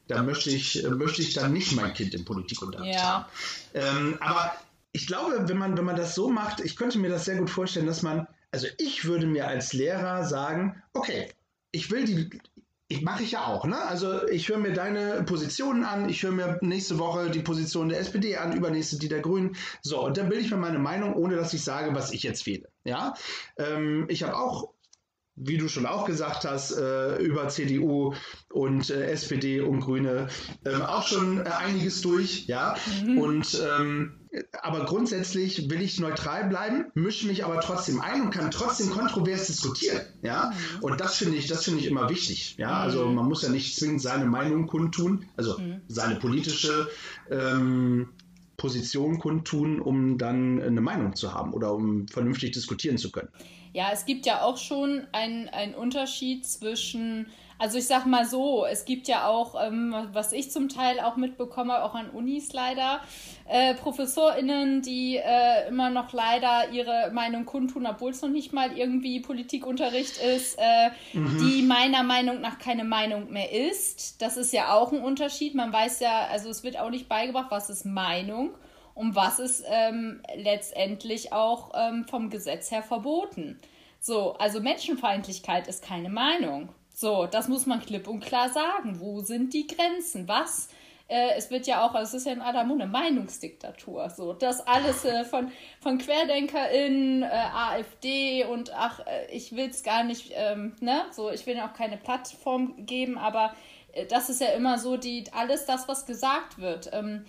da 0.08 0.24
möchte 0.24 0.50
ich, 0.50 0.84
äh, 0.84 0.88
möchte 0.88 1.22
ich 1.22 1.34
dann 1.34 1.52
nicht 1.52 1.72
mein 1.76 1.94
Kind 1.94 2.14
im 2.14 2.24
Politikunterricht 2.24 2.98
ja. 2.98 3.02
haben. 3.02 3.24
Ähm, 3.74 4.18
aber 4.20 4.52
ich 4.92 5.06
glaube, 5.06 5.48
wenn 5.48 5.56
man, 5.56 5.76
wenn 5.76 5.84
man 5.84 5.96
das 5.96 6.16
so 6.16 6.28
macht, 6.30 6.60
ich 6.60 6.74
könnte 6.74 6.98
mir 6.98 7.10
das 7.10 7.24
sehr 7.24 7.36
gut 7.36 7.48
vorstellen, 7.48 7.86
dass 7.86 8.02
man, 8.02 8.26
also 8.50 8.66
ich 8.78 9.04
würde 9.04 9.26
mir 9.26 9.46
als 9.46 9.72
Lehrer 9.72 10.24
sagen, 10.24 10.82
okay, 10.94 11.28
ich 11.72 11.90
will 11.90 12.04
die, 12.04 12.30
ich 12.88 13.02
mache 13.02 13.22
ich 13.22 13.32
ja 13.32 13.46
auch, 13.46 13.66
ne? 13.66 13.80
Also 13.82 14.26
ich 14.28 14.48
höre 14.48 14.58
mir 14.58 14.72
deine 14.72 15.22
Positionen 15.22 15.84
an, 15.84 16.08
ich 16.08 16.22
höre 16.22 16.32
mir 16.32 16.58
nächste 16.60 16.98
Woche 16.98 17.30
die 17.30 17.40
Position 17.40 17.88
der 17.88 18.00
SPD 18.00 18.36
an, 18.36 18.56
übernächste 18.56 18.98
die 18.98 19.08
der 19.08 19.20
Grünen. 19.20 19.56
So, 19.80 20.04
und 20.04 20.16
dann 20.16 20.28
bilde 20.28 20.44
ich 20.44 20.50
mir 20.50 20.56
meine 20.56 20.80
Meinung, 20.80 21.14
ohne 21.14 21.36
dass 21.36 21.54
ich 21.54 21.62
sage, 21.62 21.94
was 21.94 22.12
ich 22.12 22.24
jetzt 22.24 22.46
wähle. 22.46 22.68
Ja, 22.84 23.14
ähm, 23.58 24.06
ich 24.08 24.22
habe 24.22 24.36
auch 24.36 24.70
wie 25.42 25.56
du 25.56 25.68
schon 25.68 25.86
auch 25.86 26.04
gesagt 26.04 26.44
hast, 26.44 26.72
äh, 26.72 27.16
über 27.16 27.48
CDU 27.48 28.14
und 28.52 28.90
äh, 28.90 29.06
SPD 29.06 29.60
und 29.60 29.80
Grüne 29.80 30.28
ähm, 30.66 30.82
auch 30.82 31.06
schon 31.06 31.38
äh, 31.38 31.48
einiges 31.48 32.02
durch, 32.02 32.46
ja. 32.46 32.76
Mhm. 33.02 33.18
Und 33.18 33.62
ähm, 33.64 34.19
aber 34.62 34.84
grundsätzlich 34.84 35.70
will 35.70 35.82
ich 35.82 35.98
neutral 35.98 36.48
bleiben, 36.48 36.86
mische 36.94 37.26
mich 37.26 37.44
aber 37.44 37.60
trotzdem 37.60 38.00
ein 38.00 38.22
und 38.22 38.30
kann 38.30 38.50
trotzdem 38.50 38.90
kontrovers 38.90 39.46
diskutieren, 39.46 40.02
ja. 40.22 40.52
Mhm. 40.52 40.84
Und 40.84 41.00
das 41.00 41.16
finde 41.16 41.36
ich, 41.36 41.48
das 41.48 41.64
finde 41.64 41.80
ich 41.80 41.86
immer 41.86 42.08
wichtig, 42.08 42.54
ja. 42.58 42.78
Also 42.80 43.06
mhm. 43.06 43.16
man 43.16 43.26
muss 43.26 43.42
ja 43.42 43.48
nicht 43.48 43.76
zwingend 43.76 44.02
seine 44.02 44.26
Meinung 44.26 44.66
kundtun, 44.66 45.24
also 45.36 45.58
mhm. 45.58 45.80
seine 45.88 46.16
politische 46.16 46.88
ähm, 47.30 48.10
Position 48.56 49.18
kundtun, 49.18 49.80
um 49.80 50.18
dann 50.18 50.62
eine 50.62 50.80
Meinung 50.80 51.16
zu 51.16 51.32
haben 51.32 51.52
oder 51.52 51.74
um 51.74 52.06
vernünftig 52.06 52.52
diskutieren 52.52 52.98
zu 52.98 53.10
können. 53.10 53.30
Ja, 53.72 53.90
es 53.92 54.04
gibt 54.04 54.26
ja 54.26 54.42
auch 54.42 54.58
schon 54.58 55.06
einen 55.12 55.74
Unterschied 55.74 56.44
zwischen, 56.44 57.26
also 57.60 57.76
ich 57.76 57.86
sag 57.86 58.06
mal 58.06 58.24
so, 58.24 58.64
es 58.64 58.86
gibt 58.86 59.06
ja 59.06 59.28
auch, 59.28 59.54
ähm, 59.62 59.94
was 60.12 60.32
ich 60.32 60.50
zum 60.50 60.70
Teil 60.70 60.98
auch 60.98 61.16
mitbekomme, 61.16 61.84
auch 61.84 61.94
an 61.94 62.08
Unis 62.08 62.54
leider, 62.54 63.00
äh, 63.46 63.74
ProfessorInnen, 63.74 64.80
die 64.80 65.18
äh, 65.18 65.68
immer 65.68 65.90
noch 65.90 66.14
leider 66.14 66.70
ihre 66.70 67.10
Meinung 67.12 67.44
kundtun, 67.44 67.84
obwohl 67.84 68.12
es 68.12 68.22
noch 68.22 68.30
nicht 68.30 68.54
mal 68.54 68.78
irgendwie 68.78 69.20
Politikunterricht 69.20 70.16
ist, 70.16 70.58
äh, 70.58 70.90
mhm. 71.12 71.36
die 71.38 71.60
meiner 71.60 72.02
Meinung 72.02 72.40
nach 72.40 72.58
keine 72.58 72.84
Meinung 72.84 73.30
mehr 73.30 73.52
ist. 73.52 74.22
Das 74.22 74.38
ist 74.38 74.54
ja 74.54 74.72
auch 74.72 74.90
ein 74.92 75.02
Unterschied. 75.02 75.54
Man 75.54 75.70
weiß 75.70 76.00
ja, 76.00 76.28
also 76.30 76.48
es 76.48 76.64
wird 76.64 76.78
auch 76.78 76.90
nicht 76.90 77.10
beigebracht, 77.10 77.50
was 77.50 77.68
ist 77.68 77.84
Meinung 77.84 78.54
um 78.94 79.14
was 79.14 79.38
ist 79.38 79.64
ähm, 79.66 80.20
letztendlich 80.34 81.32
auch 81.32 81.70
ähm, 81.74 82.04
vom 82.04 82.28
Gesetz 82.28 82.70
her 82.70 82.82
verboten. 82.82 83.58
So, 83.98 84.34
also 84.34 84.60
Menschenfeindlichkeit 84.60 85.68
ist 85.68 85.82
keine 85.82 86.10
Meinung. 86.10 86.70
So, 87.00 87.24
das 87.24 87.48
muss 87.48 87.64
man 87.64 87.80
klipp 87.80 88.06
und 88.08 88.20
klar 88.20 88.50
sagen. 88.50 89.00
Wo 89.00 89.20
sind 89.20 89.54
die 89.54 89.66
Grenzen? 89.66 90.28
Was? 90.28 90.68
Äh, 91.08 91.30
es 91.38 91.50
wird 91.50 91.66
ja 91.66 91.82
auch, 91.82 91.94
also 91.94 92.14
es 92.14 92.20
ist 92.20 92.26
ja 92.26 92.34
in 92.34 92.42
aller 92.42 92.62
Munde 92.62 92.86
Meinungsdiktatur. 92.86 94.10
So, 94.10 94.34
das 94.34 94.66
alles 94.66 95.06
äh, 95.06 95.24
von, 95.24 95.50
von 95.80 95.96
QuerdenkerInnen, 95.96 97.22
äh, 97.22 97.26
AfD 97.26 98.44
und 98.44 98.74
ach, 98.74 99.00
äh, 99.06 99.34
ich 99.34 99.56
will 99.56 99.70
es 99.70 99.82
gar 99.82 100.04
nicht, 100.04 100.32
ähm, 100.34 100.76
ne? 100.80 101.06
So, 101.10 101.30
ich 101.30 101.46
will 101.46 101.58
auch 101.60 101.72
keine 101.72 101.96
Plattform 101.96 102.84
geben, 102.84 103.16
aber 103.16 103.54
äh, 103.94 104.04
das 104.04 104.28
ist 104.28 104.42
ja 104.42 104.48
immer 104.48 104.78
so, 104.78 104.98
die, 104.98 105.24
alles 105.32 105.64
das, 105.64 105.88
was 105.88 106.04
gesagt 106.04 106.58
wird. 106.58 106.90
Ähm, 106.92 107.24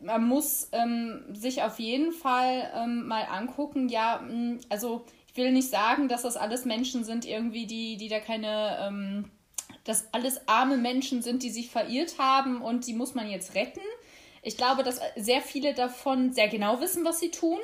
man 0.00 0.28
muss 0.28 0.68
ähm, 0.72 1.24
sich 1.32 1.62
auf 1.62 1.78
jeden 1.78 2.12
Fall 2.12 2.70
ähm, 2.76 3.06
mal 3.06 3.22
angucken, 3.22 3.88
ja, 3.88 4.20
hm, 4.20 4.60
also 4.68 5.06
will 5.38 5.52
nicht 5.52 5.70
sagen, 5.70 6.08
dass 6.08 6.22
das 6.22 6.36
alles 6.36 6.64
Menschen 6.66 7.04
sind, 7.04 7.24
irgendwie, 7.24 7.66
die, 7.66 7.96
die 7.96 8.08
da 8.08 8.20
keine, 8.20 8.78
ähm, 8.82 9.30
dass 9.84 10.12
alles 10.12 10.46
arme 10.46 10.76
Menschen 10.76 11.22
sind, 11.22 11.42
die 11.42 11.50
sich 11.50 11.70
verirrt 11.70 12.18
haben 12.18 12.60
und 12.60 12.86
die 12.86 12.92
muss 12.92 13.14
man 13.14 13.30
jetzt 13.30 13.54
retten. 13.54 13.80
Ich 14.42 14.56
glaube, 14.56 14.82
dass 14.82 15.00
sehr 15.16 15.40
viele 15.40 15.72
davon 15.72 16.32
sehr 16.32 16.48
genau 16.48 16.80
wissen, 16.80 17.04
was 17.04 17.20
sie 17.20 17.30
tun. 17.30 17.58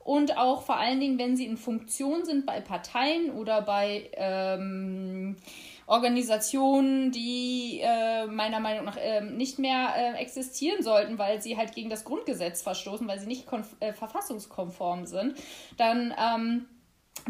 Und 0.00 0.36
auch 0.36 0.62
vor 0.62 0.76
allen 0.76 1.00
Dingen, 1.00 1.18
wenn 1.18 1.34
sie 1.34 1.46
in 1.46 1.56
Funktion 1.56 2.26
sind 2.26 2.44
bei 2.44 2.60
Parteien 2.60 3.30
oder 3.30 3.62
bei 3.62 4.10
ähm, 4.12 5.36
Organisationen, 5.86 7.10
die 7.10 7.80
äh, 7.82 8.26
meiner 8.26 8.60
Meinung 8.60 8.84
nach 8.84 8.98
äh, 8.98 9.22
nicht 9.22 9.58
mehr 9.58 9.94
äh, 9.96 10.20
existieren 10.20 10.82
sollten, 10.82 11.18
weil 11.18 11.40
sie 11.40 11.56
halt 11.56 11.74
gegen 11.74 11.88
das 11.88 12.04
Grundgesetz 12.04 12.60
verstoßen, 12.60 13.08
weil 13.08 13.18
sie 13.18 13.26
nicht 13.26 13.46
äh, 13.80 13.94
verfassungskonform 13.94 15.06
sind, 15.06 15.38
dann 15.78 16.14
ähm, 16.18 16.66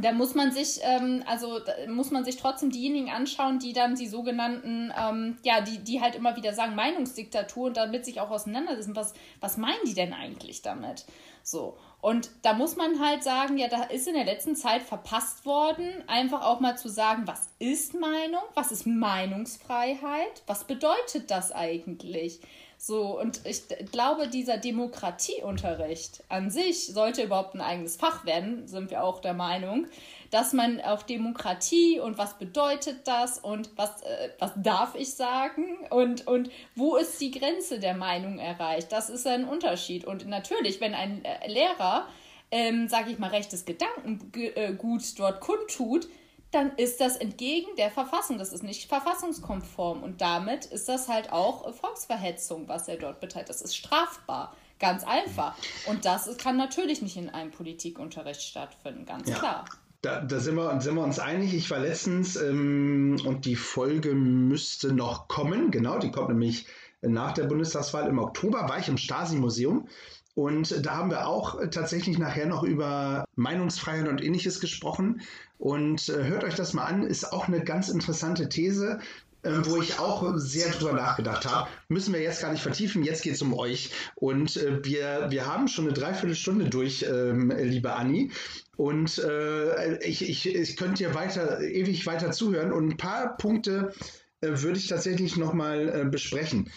da 0.01 0.13
muss 0.13 0.35
man 0.35 0.51
sich, 0.51 0.81
ähm, 0.83 1.23
also 1.27 1.61
muss 1.89 2.11
man 2.11 2.25
sich 2.25 2.37
trotzdem 2.37 2.71
diejenigen 2.71 3.11
anschauen, 3.11 3.59
die 3.59 3.73
dann 3.73 3.95
die 3.95 4.09
sogenannten, 4.09 4.93
ähm, 5.01 5.39
ja, 5.43 5.61
die, 5.61 5.79
die 5.79 6.01
halt 6.01 6.17
immer 6.17 6.37
wieder 6.37 6.53
sagen, 6.53 6.75
Meinungsdiktatur 6.75 7.67
und 7.69 7.77
damit 7.77 8.05
sich 8.05 8.21
auch 8.21 8.31
auseinandersetzen, 8.31 8.97
was, 8.97 9.15
was 9.41 9.57
meinen 9.57 9.85
die 9.87 9.95
denn 9.95 10.13
eigentlich 10.13 10.63
damit? 10.63 11.05
So. 11.43 11.77
Und 12.01 12.31
da 12.43 12.55
muss 12.55 12.77
man 12.77 13.01
halt 13.01 13.23
sagen, 13.23 13.57
ja, 13.57 13.69
da 13.69 13.85
ist 13.85 14.09
in 14.09 14.15
der 14.15 14.25
letzten 14.25 14.57
Zeit 14.57 14.83
verpasst 14.83 15.47
worden, 15.47 15.89
einfach 16.07 16.43
auch 16.43 16.61
mal 16.61 16.77
zu 16.77 16.89
sagen, 16.89 17.27
was 17.27 17.49
ist 17.59 17.95
Meinung, 17.95 18.43
was 18.55 18.73
ist 18.73 18.87
Meinungsfreiheit, 18.87 20.43
was 20.47 20.65
bedeutet 20.65 21.31
das 21.31 21.53
eigentlich? 21.53 22.41
So, 22.87 23.19
und 23.19 23.41
ich 23.47 23.63
glaube, 23.93 24.29
dieser 24.29 24.59
Demokratieunterricht 24.59 26.23
an 26.29 26.51
sich 26.51 26.89
sollte 26.89 27.23
überhaupt 27.23 27.55
ein 27.55 27.63
eigenes 27.63 27.97
Fach 27.97 28.27
werden, 28.27 28.69
sind 28.69 28.91
wir 28.91 29.03
auch 29.05 29.23
der 29.23 29.33
Meinung, 29.33 29.87
dass 30.31 30.53
man 30.53 30.83
auf 30.83 31.03
Demokratie 31.05 31.99
und 31.99 32.19
was 32.19 32.37
bedeutet 32.37 33.09
das 33.09 33.39
und 33.39 33.71
was, 33.77 34.03
äh, 34.03 34.29
was 34.39 34.53
darf 34.57 34.97
ich 34.97 35.15
sagen 35.15 35.79
und, 35.89 36.27
und 36.27 36.51
wo 36.75 36.97
ist 36.97 37.19
die 37.23 37.31
Grenze 37.31 37.79
der 37.79 37.95
Meinung 37.95 38.39
erreicht, 38.39 38.93
das 38.93 39.09
ist 39.09 39.27
ein 39.27 39.49
Unterschied. 39.49 40.05
Und 40.05 40.27
natürlich, 40.27 40.83
wenn 40.83 40.93
ein 40.93 41.25
äh, 41.25 41.51
Lehrer, 41.51 42.07
ähm, 42.51 42.89
sage 42.89 43.13
ich 43.13 43.19
mal, 43.19 43.31
rechtes 43.31 43.65
Gedankengut 43.65 44.57
äh, 44.57 45.17
dort 45.17 45.41
kundtut, 45.41 46.07
dann 46.55 46.73
ist 46.77 47.01
das 47.01 47.17
entgegen 47.17 47.75
der 47.77 47.91
Verfassung. 47.91 48.39
Das 48.39 48.53
ist 48.53 48.63
nicht 48.63 48.89
verfassungskonform. 48.89 50.03
Und 50.03 50.21
damit 50.21 50.67
ist 50.67 50.89
das 50.89 51.09
halt 51.09 51.33
auch 51.33 51.75
Volksverhetzung, 51.75 52.69
was 52.69 52.89
er 52.89 52.97
dort 52.97 53.21
betreibt. 53.21 53.49
Das 53.49 53.61
ist 53.61 53.77
strafbar. 53.77 54.55
Ganz 54.79 55.05
einfach. 55.05 55.57
Und 55.87 56.05
das 56.05 56.37
kann 56.37 56.57
natürlich 56.57 57.01
nicht 57.01 57.17
in 57.17 57.31
einem 57.31 57.51
Politikunterricht 57.51 58.43
stattfinden, 58.43 59.07
ganz 59.07 59.29
ja. 59.29 59.37
klar. 59.37 59.65
Da, 60.03 60.21
da, 60.21 60.39
sind, 60.39 60.57
wir, 60.57 60.81
sind 60.81 60.97
wir 60.97 61.03
uns 61.03 61.19
einig. 61.19 61.55
Ich 61.55 61.71
war 61.71 61.79
letztens 61.79 62.37
ähm, 62.37 63.19
und 63.25 63.47
die 63.47 63.57
Folge 63.57 64.15
müsste 64.15 64.93
noch 64.93 65.29
kommen. 65.29 65.71
Genau, 65.71 65.99
die 65.99 66.11
kommt 66.11 66.29
nämlich 66.29 66.67
nach 67.01 67.33
der 67.33 67.45
Bundestagswahl 67.45 68.09
im 68.09 68.19
Oktober. 68.19 68.69
War 68.69 68.79
ich 68.79 68.89
im 68.89 68.99
Stasi-Museum 68.99 69.89
und 70.35 70.85
da 70.85 70.97
haben 70.97 71.11
wir 71.11 71.27
auch 71.29 71.61
tatsächlich 71.71 72.19
nachher 72.19 72.47
noch 72.47 72.65
über 72.65 73.25
Meinungsfreiheit 73.37 74.09
und 74.09 74.23
ähnliches 74.23 74.61
gesprochen. 74.61 75.21
Und 75.59 76.09
äh, 76.09 76.25
hört 76.25 76.45
euch 76.45 76.57
das 76.57 76.73
mal 76.73 76.85
an, 76.85 77.05
ist 77.05 77.33
auch 77.33 77.47
eine 77.47 77.63
ganz 77.63 77.89
interessante 77.89 78.49
These. 78.49 78.99
ähm, 79.45 79.63
wo 79.67 79.77
ich 79.77 79.99
auch 79.99 80.33
sehr 80.37 80.71
drüber 80.71 80.95
nachgedacht 80.95 81.47
habe. 81.47 81.69
Müssen 81.89 82.15
wir 82.15 82.21
jetzt 82.21 82.41
gar 82.41 82.51
nicht 82.51 82.63
vertiefen. 82.63 83.05
Jetzt 83.05 83.23
geht 83.23 83.35
es 83.35 83.43
um 83.43 83.53
euch. 83.55 83.91
Und 84.15 84.57
äh, 84.57 84.83
wir, 84.85 85.27
wir 85.31 85.47
haben 85.47 85.69
schon 85.69 85.85
eine 85.85 85.95
Dreiviertelstunde 85.95 86.71
durch, 86.71 87.05
ähm, 87.09 87.53
liebe 87.57 87.93
Anni. 87.93 88.31
Und 88.77 89.19
äh, 89.19 89.99
ich, 89.99 90.29
ich, 90.29 90.53
ich 90.53 90.77
könnte 90.77 91.05
dir 91.05 91.15
weiter, 91.15 91.61
ewig 91.61 92.07
weiter 92.07 92.31
zuhören. 92.33 92.73
Und 92.73 92.89
ein 92.89 92.97
paar 92.97 93.37
Punkte 93.37 93.93
äh, 94.41 94.49
würde 94.49 94.79
ich 94.79 94.89
tatsächlich 94.89 95.37
nochmal 95.37 95.89
äh, 95.89 96.05
besprechen. 96.07 96.71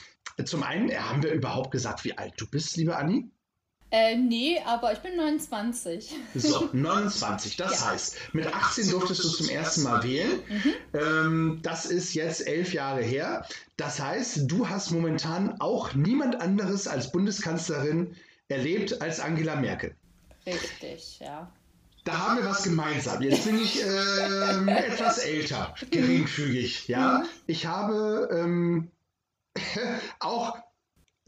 Zum 0.45 0.61
einen 0.61 0.89
äh, 0.89 0.97
haben 0.97 1.23
wir 1.23 1.31
überhaupt 1.31 1.71
gesagt, 1.71 2.03
wie 2.03 2.17
alt 2.17 2.33
du 2.37 2.47
bist, 2.47 2.77
liebe 2.77 2.95
Anni? 2.97 3.31
Äh, 3.89 4.17
nee, 4.17 4.59
aber 4.65 4.91
ich 4.91 4.99
bin 4.99 5.15
29. 5.15 6.13
So, 6.35 6.69
29. 6.73 7.55
Das 7.55 7.79
ja. 7.79 7.91
heißt, 7.91 8.33
mit 8.33 8.53
18 8.53 8.89
durftest 8.89 9.23
du 9.23 9.29
zum 9.29 9.49
ersten 9.49 9.83
Mal 9.83 10.03
wählen. 10.03 10.39
Mhm. 10.49 10.73
Ähm, 10.93 11.59
das 11.63 11.85
ist 11.85 12.13
jetzt 12.13 12.45
elf 12.45 12.73
Jahre 12.73 13.01
her. 13.01 13.45
Das 13.77 13.99
heißt, 14.01 14.51
du 14.51 14.67
hast 14.67 14.91
momentan 14.91 15.61
auch 15.61 15.93
niemand 15.93 16.41
anderes 16.41 16.87
als 16.87 17.11
Bundeskanzlerin 17.11 18.15
erlebt 18.49 19.01
als 19.01 19.19
Angela 19.21 19.55
Merkel. 19.55 19.95
Richtig, 20.45 21.19
ja. 21.19 21.51
Da 22.03 22.19
haben 22.19 22.37
wir 22.37 22.45
was 22.45 22.63
gemeinsam. 22.63 23.21
Jetzt 23.21 23.45
bin 23.45 23.61
ich 23.61 23.81
ähm, 23.83 24.67
etwas 24.67 25.17
älter, 25.17 25.75
geringfügig. 25.91 26.87
Ja, 26.87 27.19
mhm. 27.19 27.25
ich 27.47 27.65
habe 27.65 28.29
ähm, 28.31 28.91
auch 30.19 30.57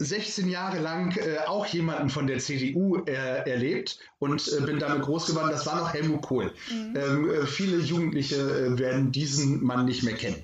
16 0.02 0.48
Jahre 0.48 0.78
lang 0.78 1.14
äh, 1.18 1.40
auch 1.46 1.66
jemanden 1.66 2.08
von 2.08 2.26
der 2.26 2.38
CDU 2.38 3.04
äh, 3.04 3.12
erlebt 3.48 3.98
und 4.18 4.50
äh, 4.50 4.62
bin 4.62 4.78
damit 4.78 5.02
groß 5.02 5.26
geworden. 5.26 5.50
Das 5.50 5.66
war 5.66 5.76
noch 5.76 5.92
Helmut 5.92 6.22
Kohl. 6.22 6.54
Mhm. 6.70 6.96
Ähm, 6.96 7.30
äh, 7.30 7.46
viele 7.46 7.76
Jugendliche 7.78 8.36
äh, 8.36 8.78
werden 8.78 9.12
diesen 9.12 9.62
Mann 9.62 9.84
nicht 9.84 10.02
mehr 10.02 10.14
kennen. 10.14 10.42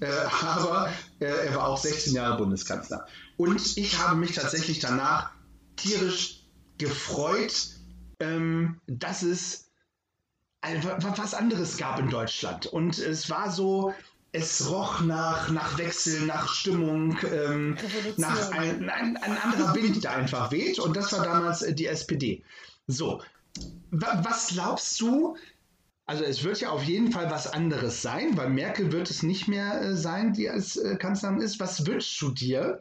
Mhm. 0.00 0.06
Äh, 0.06 0.44
aber 0.44 0.92
er 1.20 1.54
war 1.54 1.68
auch 1.68 1.78
16 1.78 2.14
Jahre 2.14 2.36
Bundeskanzler. 2.36 3.06
Und 3.38 3.78
ich 3.78 3.98
habe 3.98 4.14
mich 4.14 4.32
tatsächlich 4.32 4.78
danach 4.78 5.30
tierisch 5.76 6.42
gefreut, 6.76 7.68
ähm, 8.20 8.78
dass 8.86 9.22
es 9.22 9.70
was 10.60 11.34
anderes 11.34 11.78
gab 11.78 11.98
in 11.98 12.10
Deutschland. 12.10 12.66
Und 12.66 12.98
es 12.98 13.30
war 13.30 13.50
so, 13.50 13.94
es 14.32 14.68
roch 14.68 15.00
nach, 15.00 15.50
nach 15.50 15.78
Wechsel, 15.78 16.26
nach 16.26 16.52
Stimmung, 16.52 17.16
ähm, 17.32 17.76
nach 18.16 18.50
ein, 18.52 18.90
ein, 18.90 19.16
ein, 19.16 19.38
anderer 19.38 19.74
Wind, 19.74 20.04
der 20.04 20.16
einfach 20.16 20.50
weht. 20.50 20.78
Und 20.78 20.96
das 20.96 21.12
war 21.12 21.24
damals 21.24 21.62
äh, 21.62 21.74
die 21.74 21.86
SPD. 21.86 22.42
So, 22.86 23.22
was 23.90 24.48
glaubst 24.48 25.00
du? 25.00 25.36
Also 26.06 26.24
es 26.24 26.42
wird 26.42 26.60
ja 26.60 26.70
auf 26.70 26.84
jeden 26.84 27.12
Fall 27.12 27.30
was 27.30 27.46
anderes 27.46 28.00
sein, 28.00 28.36
weil 28.36 28.48
Merkel 28.50 28.92
wird 28.92 29.10
es 29.10 29.22
nicht 29.22 29.48
mehr 29.48 29.80
äh, 29.80 29.96
sein, 29.96 30.32
die 30.32 30.48
als 30.48 30.76
äh, 30.76 30.96
Kanzlerin 30.96 31.40
ist. 31.40 31.60
Was 31.60 31.86
wünschst 31.86 32.20
du 32.20 32.30
dir 32.30 32.80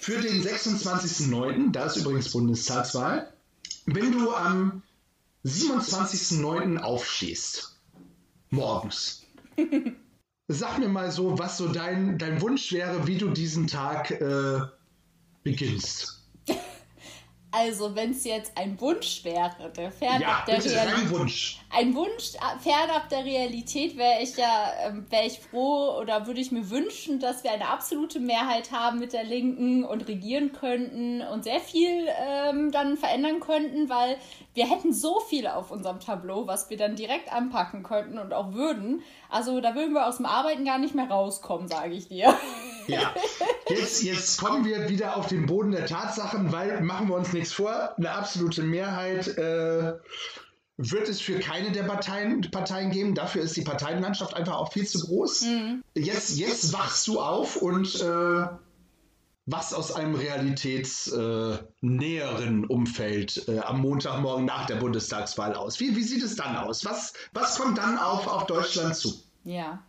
für 0.00 0.20
den 0.20 0.42
26.09., 0.42 1.72
da 1.72 1.86
ist 1.86 1.96
übrigens 1.96 2.30
Bundestagswahl, 2.30 3.32
wenn 3.86 4.12
du 4.12 4.34
am 4.34 4.82
27.09. 5.44 6.78
aufstehst? 6.78 7.76
Morgens. 8.50 9.22
Sag 10.48 10.78
mir 10.78 10.88
mal 10.88 11.10
so, 11.10 11.38
was 11.38 11.56
so 11.56 11.72
dein, 11.72 12.18
dein 12.18 12.40
Wunsch 12.42 12.70
wäre, 12.72 13.06
wie 13.06 13.16
du 13.16 13.30
diesen 13.30 13.66
Tag 13.66 14.10
äh, 14.10 14.60
beginnst. 15.42 16.13
Also, 17.56 17.94
wenn 17.94 18.10
es 18.10 18.24
jetzt 18.24 18.58
ein 18.58 18.80
Wunsch 18.80 19.22
wäre, 19.22 19.70
der 19.76 19.92
fernab 19.92 20.20
ja, 20.20 20.44
der 20.44 20.64
Realität. 20.64 21.04
Ein 21.04 21.10
Wunsch. 21.10 21.58
Ein 21.70 21.94
Wunsch 21.94 22.32
fernab 22.60 23.08
der 23.10 23.24
Realität 23.24 23.96
wäre 23.96 24.22
ich 24.22 24.36
ja, 24.36 24.72
ähm, 24.84 25.06
wäre 25.08 25.26
ich 25.26 25.38
froh 25.38 25.96
oder 26.00 26.26
würde 26.26 26.40
ich 26.40 26.50
mir 26.50 26.68
wünschen, 26.68 27.20
dass 27.20 27.44
wir 27.44 27.52
eine 27.52 27.68
absolute 27.68 28.18
Mehrheit 28.18 28.72
haben 28.72 28.98
mit 28.98 29.12
der 29.12 29.22
Linken 29.22 29.84
und 29.84 30.08
regieren 30.08 30.52
könnten 30.52 31.22
und 31.22 31.44
sehr 31.44 31.60
viel 31.60 32.08
ähm, 32.26 32.72
dann 32.72 32.96
verändern 32.96 33.38
könnten, 33.38 33.88
weil 33.88 34.16
wir 34.54 34.68
hätten 34.68 34.92
so 34.92 35.20
viel 35.20 35.46
auf 35.46 35.70
unserem 35.70 36.00
Tableau, 36.00 36.48
was 36.48 36.70
wir 36.70 36.76
dann 36.76 36.96
direkt 36.96 37.32
anpacken 37.32 37.84
könnten 37.84 38.18
und 38.18 38.32
auch 38.32 38.52
würden. 38.52 39.02
Also 39.30 39.60
da 39.60 39.76
würden 39.76 39.92
wir 39.92 40.08
aus 40.08 40.16
dem 40.16 40.26
Arbeiten 40.26 40.64
gar 40.64 40.78
nicht 40.78 40.96
mehr 40.96 41.08
rauskommen, 41.08 41.68
sage 41.68 41.94
ich 41.94 42.08
dir. 42.08 42.34
Ja, 42.86 43.14
jetzt, 43.68 44.02
jetzt 44.02 44.40
kommen 44.40 44.64
wir 44.64 44.88
wieder 44.88 45.16
auf 45.16 45.26
den 45.26 45.46
Boden 45.46 45.72
der 45.72 45.86
Tatsachen, 45.86 46.52
weil 46.52 46.80
machen 46.82 47.08
wir 47.08 47.16
uns 47.16 47.32
nichts 47.32 47.52
vor, 47.52 47.94
eine 47.96 48.10
absolute 48.10 48.62
Mehrheit 48.62 49.26
äh, 49.38 49.94
wird 50.76 51.08
es 51.08 51.20
für 51.20 51.38
keine 51.38 51.72
der 51.72 51.84
Parteien, 51.84 52.42
Parteien 52.50 52.90
geben. 52.90 53.14
Dafür 53.14 53.42
ist 53.42 53.56
die 53.56 53.62
Parteienlandschaft 53.62 54.34
einfach 54.34 54.56
auch 54.56 54.72
viel 54.72 54.86
zu 54.86 55.00
groß. 55.00 55.42
Mhm. 55.42 55.84
Jetzt, 55.94 56.36
jetzt 56.36 56.72
wachst 56.72 57.06
du 57.06 57.20
auf 57.20 57.56
und 57.56 58.00
äh, 58.00 58.46
wachst 59.46 59.74
aus 59.74 59.92
einem 59.92 60.14
realitätsnäheren 60.14 62.64
äh, 62.64 62.66
Umfeld 62.66 63.48
äh, 63.48 63.60
am 63.60 63.80
Montagmorgen 63.80 64.44
nach 64.44 64.66
der 64.66 64.76
Bundestagswahl 64.76 65.54
aus. 65.54 65.80
Wie, 65.80 65.96
wie 65.96 66.02
sieht 66.02 66.22
es 66.22 66.36
dann 66.36 66.56
aus? 66.56 66.84
Was, 66.84 67.14
was 67.32 67.58
kommt 67.58 67.78
dann 67.78 67.98
auf, 67.98 68.26
auf 68.26 68.46
Deutschland 68.46 68.96
zu? 68.96 69.14
Ja. 69.44 69.82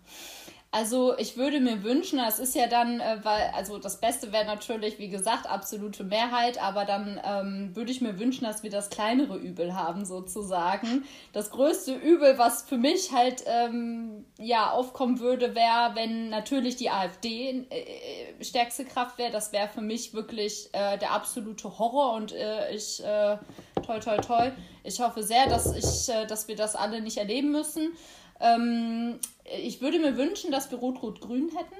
Also 0.75 1.17
ich 1.17 1.37
würde 1.37 1.61
mir 1.61 1.83
wünschen, 1.83 2.19
es 2.19 2.37
ist 2.37 2.53
ja 2.53 2.67
dann, 2.67 2.99
äh, 2.99 3.19
weil, 3.23 3.49
also 3.55 3.77
das 3.77 4.01
Beste 4.01 4.33
wäre 4.33 4.43
natürlich, 4.43 4.99
wie 4.99 5.07
gesagt, 5.07 5.49
absolute 5.49 6.03
Mehrheit, 6.03 6.61
aber 6.61 6.83
dann 6.83 7.17
ähm, 7.23 7.73
würde 7.73 7.91
ich 7.91 8.01
mir 8.01 8.19
wünschen, 8.19 8.43
dass 8.43 8.61
wir 8.61 8.69
das 8.69 8.89
kleinere 8.89 9.37
Übel 9.37 9.73
haben, 9.73 10.03
sozusagen. 10.03 11.05
Das 11.31 11.49
größte 11.51 11.93
Übel, 11.93 12.37
was 12.37 12.63
für 12.63 12.77
mich 12.77 13.13
halt 13.13 13.45
ähm, 13.47 14.25
ja 14.37 14.71
aufkommen 14.71 15.21
würde, 15.21 15.55
wäre, 15.55 15.91
wenn 15.93 16.27
natürlich 16.27 16.75
die 16.75 16.89
AfD 16.89 17.65
äh, 17.69 18.43
stärkste 18.43 18.83
Kraft 18.83 19.17
wäre. 19.17 19.31
Das 19.31 19.53
wäre 19.53 19.69
für 19.69 19.79
mich 19.79 20.13
wirklich 20.13 20.67
äh, 20.73 20.97
der 20.97 21.13
absolute 21.13 21.79
Horror 21.79 22.15
und 22.15 22.33
äh, 22.33 22.75
ich 22.75 23.01
äh, 23.01 23.37
toi 23.81 23.99
toi 23.99 24.17
toi. 24.17 24.51
Ich 24.83 24.99
hoffe 24.99 25.23
sehr, 25.23 25.47
dass 25.47 25.73
ich, 25.73 26.13
äh, 26.13 26.25
dass 26.27 26.49
wir 26.49 26.57
das 26.57 26.75
alle 26.75 26.99
nicht 26.99 27.15
erleben 27.15 27.53
müssen. 27.53 27.93
Ähm, 28.39 29.19
ich 29.43 29.81
würde 29.81 29.99
mir 29.99 30.17
wünschen, 30.17 30.51
dass 30.51 30.71
wir 30.71 30.77
Rot-Rot-Grün 30.77 31.49
hätten. 31.55 31.75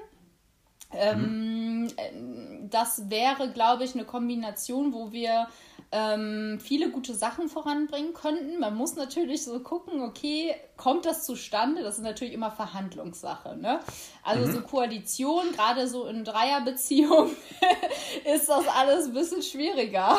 Ähm, 0.92 1.82
mhm. 1.82 2.70
Das 2.70 3.10
wäre, 3.10 3.50
glaube 3.50 3.84
ich, 3.84 3.94
eine 3.94 4.04
Kombination, 4.04 4.92
wo 4.92 5.12
wir 5.12 5.48
ähm, 5.92 6.58
viele 6.60 6.90
gute 6.90 7.14
Sachen 7.14 7.48
voranbringen 7.48 8.12
könnten. 8.12 8.58
Man 8.58 8.76
muss 8.76 8.96
natürlich 8.96 9.44
so 9.44 9.60
gucken, 9.60 10.02
okay, 10.02 10.54
kommt 10.76 11.04
das 11.04 11.24
zustande? 11.24 11.82
Das 11.82 11.96
ist 11.98 12.04
natürlich 12.04 12.34
immer 12.34 12.50
Verhandlungssache. 12.50 13.56
Ne? 13.56 13.80
Also 14.22 14.46
mhm. 14.46 14.52
so 14.52 14.60
Koalition, 14.62 15.52
gerade 15.52 15.88
so 15.88 16.06
in 16.06 16.24
Dreierbeziehungen, 16.24 17.36
ist 18.34 18.48
das 18.48 18.66
alles 18.68 19.06
ein 19.06 19.12
bisschen 19.12 19.42
schwieriger 19.42 20.18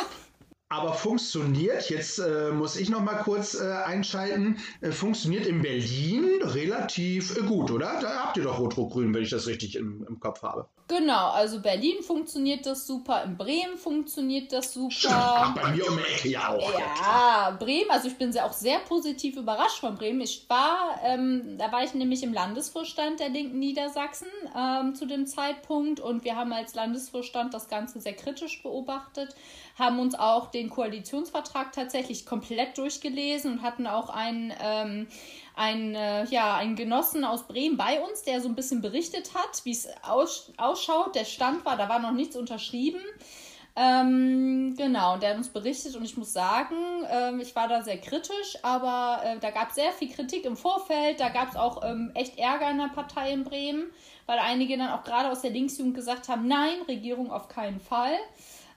aber 0.70 0.93
funktioniert, 0.93 1.89
jetzt 1.89 2.20
äh, 2.20 2.51
muss 2.51 2.76
ich 2.76 2.89
noch 2.89 2.99
mal 3.01 3.15
kurz 3.24 3.53
äh, 3.53 3.72
einschalten, 3.86 4.57
äh, 4.82 4.91
funktioniert 4.91 5.45
in 5.45 5.61
Berlin 5.61 6.41
relativ 6.41 7.38
äh, 7.38 7.41
gut, 7.41 7.72
oder? 7.72 7.99
Da 8.01 8.26
habt 8.26 8.36
ihr 8.36 8.43
doch 8.43 8.59
Rot-Rot-Grün, 8.59 9.13
wenn 9.13 9.24
ich 9.24 9.30
das 9.30 9.47
richtig 9.47 9.78
im, 9.78 10.05
im, 10.09 10.20
Kopf 10.20 10.43
habe. 10.43 10.68
Genau, 10.89 11.30
also 11.30 11.61
Berlin 11.61 12.01
funktioniert 12.01 12.65
das 12.65 12.86
super, 12.86 13.24
in 13.24 13.38
Bremen 13.38 13.78
funktioniert 13.78 14.51
das 14.51 14.74
super. 14.74 15.09
Ach, 15.09 15.55
bei 15.55 15.72
mir 15.72 15.88
um 15.88 15.97
die 15.97 16.13
Ecke 16.13 16.30
ja 16.30 16.49
auch. 16.49 16.74
Ja, 16.74 16.80
ja 16.80 17.57
Bremen, 17.57 17.89
also 17.89 18.09
ich 18.09 18.18
bin 18.18 18.34
sehr, 18.34 18.45
auch 18.45 18.53
sehr 18.53 18.80
positiv 18.80 19.38
überrascht 19.38 19.80
von 19.80 19.95
Bremen. 19.95 20.20
Ich 20.20 20.49
war, 20.49 20.99
ähm, 21.01 21.57
da 21.57 21.72
war 21.72 21.84
ich 21.84 21.93
nämlich 21.93 22.24
im 22.24 22.34
Landesvorstand 22.34 23.22
der 23.22 23.30
Linken 23.30 23.59
Niedersachsen 23.59 24.28
ähm, 24.53 24.95
zu 24.95 25.05
dem 25.05 25.28
Zeitpunkt 25.28 26.01
und 26.01 26.26
wir 26.26 26.36
haben 26.36 26.51
als 26.51 26.76
Landesvorstand 26.76 27.53
das 27.53 27.70
Ganze 27.70 28.01
sehr 28.01 28.13
kritisch 28.13 28.61
beobachtet 28.63 29.34
haben 29.78 30.00
uns 30.00 30.16
auch 30.16 30.50
den 30.50 30.70
Koalitionsvertrag 30.70 31.72
tatsächlich 31.72 32.26
komplett 32.26 32.78
durchgelesen 32.78 33.54
und 33.54 33.62
hatten 33.62 33.86
auch 33.86 34.10
einen, 34.10 34.54
ähm, 34.60 35.08
einen, 35.56 35.96
äh, 35.96 36.26
ja, 36.26 36.56
einen 36.56 36.76
Genossen 36.76 37.24
aus 37.24 37.48
Bremen 37.48 37.78
bei 37.78 38.02
uns, 38.02 38.24
der 38.24 38.42
so 38.42 38.50
ein 38.50 38.56
bisschen 38.56 38.82
berichtet 38.82 39.36
hat, 39.36 39.64
wie 39.66 39.72
es 39.72 39.88
aus, 40.04 40.52
ausschaut. 40.58 41.16
Der 41.16 41.26
Stand 41.26 41.64
war, 41.66 41.78
da 41.78 41.90
war 41.90 42.00
noch 42.00 42.12
nichts 42.12 42.36
unterschrieben. 42.36 43.02
Ähm, 43.80 44.74
genau, 44.76 45.18
der 45.18 45.32
hat 45.32 45.38
uns 45.38 45.50
berichtet 45.50 45.96
und 45.96 46.04
ich 46.04 46.18
muss 46.18 46.34
sagen, 46.34 46.76
ähm, 47.12 47.40
ich 47.40 47.56
war 47.56 47.68
da 47.68 47.84
sehr 47.84 48.00
kritisch, 48.00 48.58
aber 48.64 49.22
äh, 49.24 49.38
da 49.38 49.52
gab 49.52 49.70
es 49.70 49.76
sehr 49.76 49.92
viel 49.92 50.10
Kritik 50.10 50.46
im 50.46 50.58
Vorfeld, 50.58 51.20
da 51.20 51.30
gab 51.30 51.50
es 51.50 51.56
auch 51.56 51.84
ähm, 51.84 52.10
echt 52.16 52.40
Ärger 52.40 52.72
in 52.72 52.80
der 52.80 52.88
Partei 52.88 53.32
in 53.32 53.44
Bremen, 53.44 53.92
weil 54.26 54.40
einige 54.40 54.80
dann 54.80 54.90
auch 54.90 55.04
gerade 55.04 55.30
aus 55.30 55.42
der 55.42 55.52
Linksjugend 55.52 55.94
gesagt 55.94 56.28
haben, 56.28 56.48
nein, 56.48 56.82
Regierung 56.88 57.32
auf 57.32 57.50
keinen 57.50 57.80
Fall. 57.80 58.18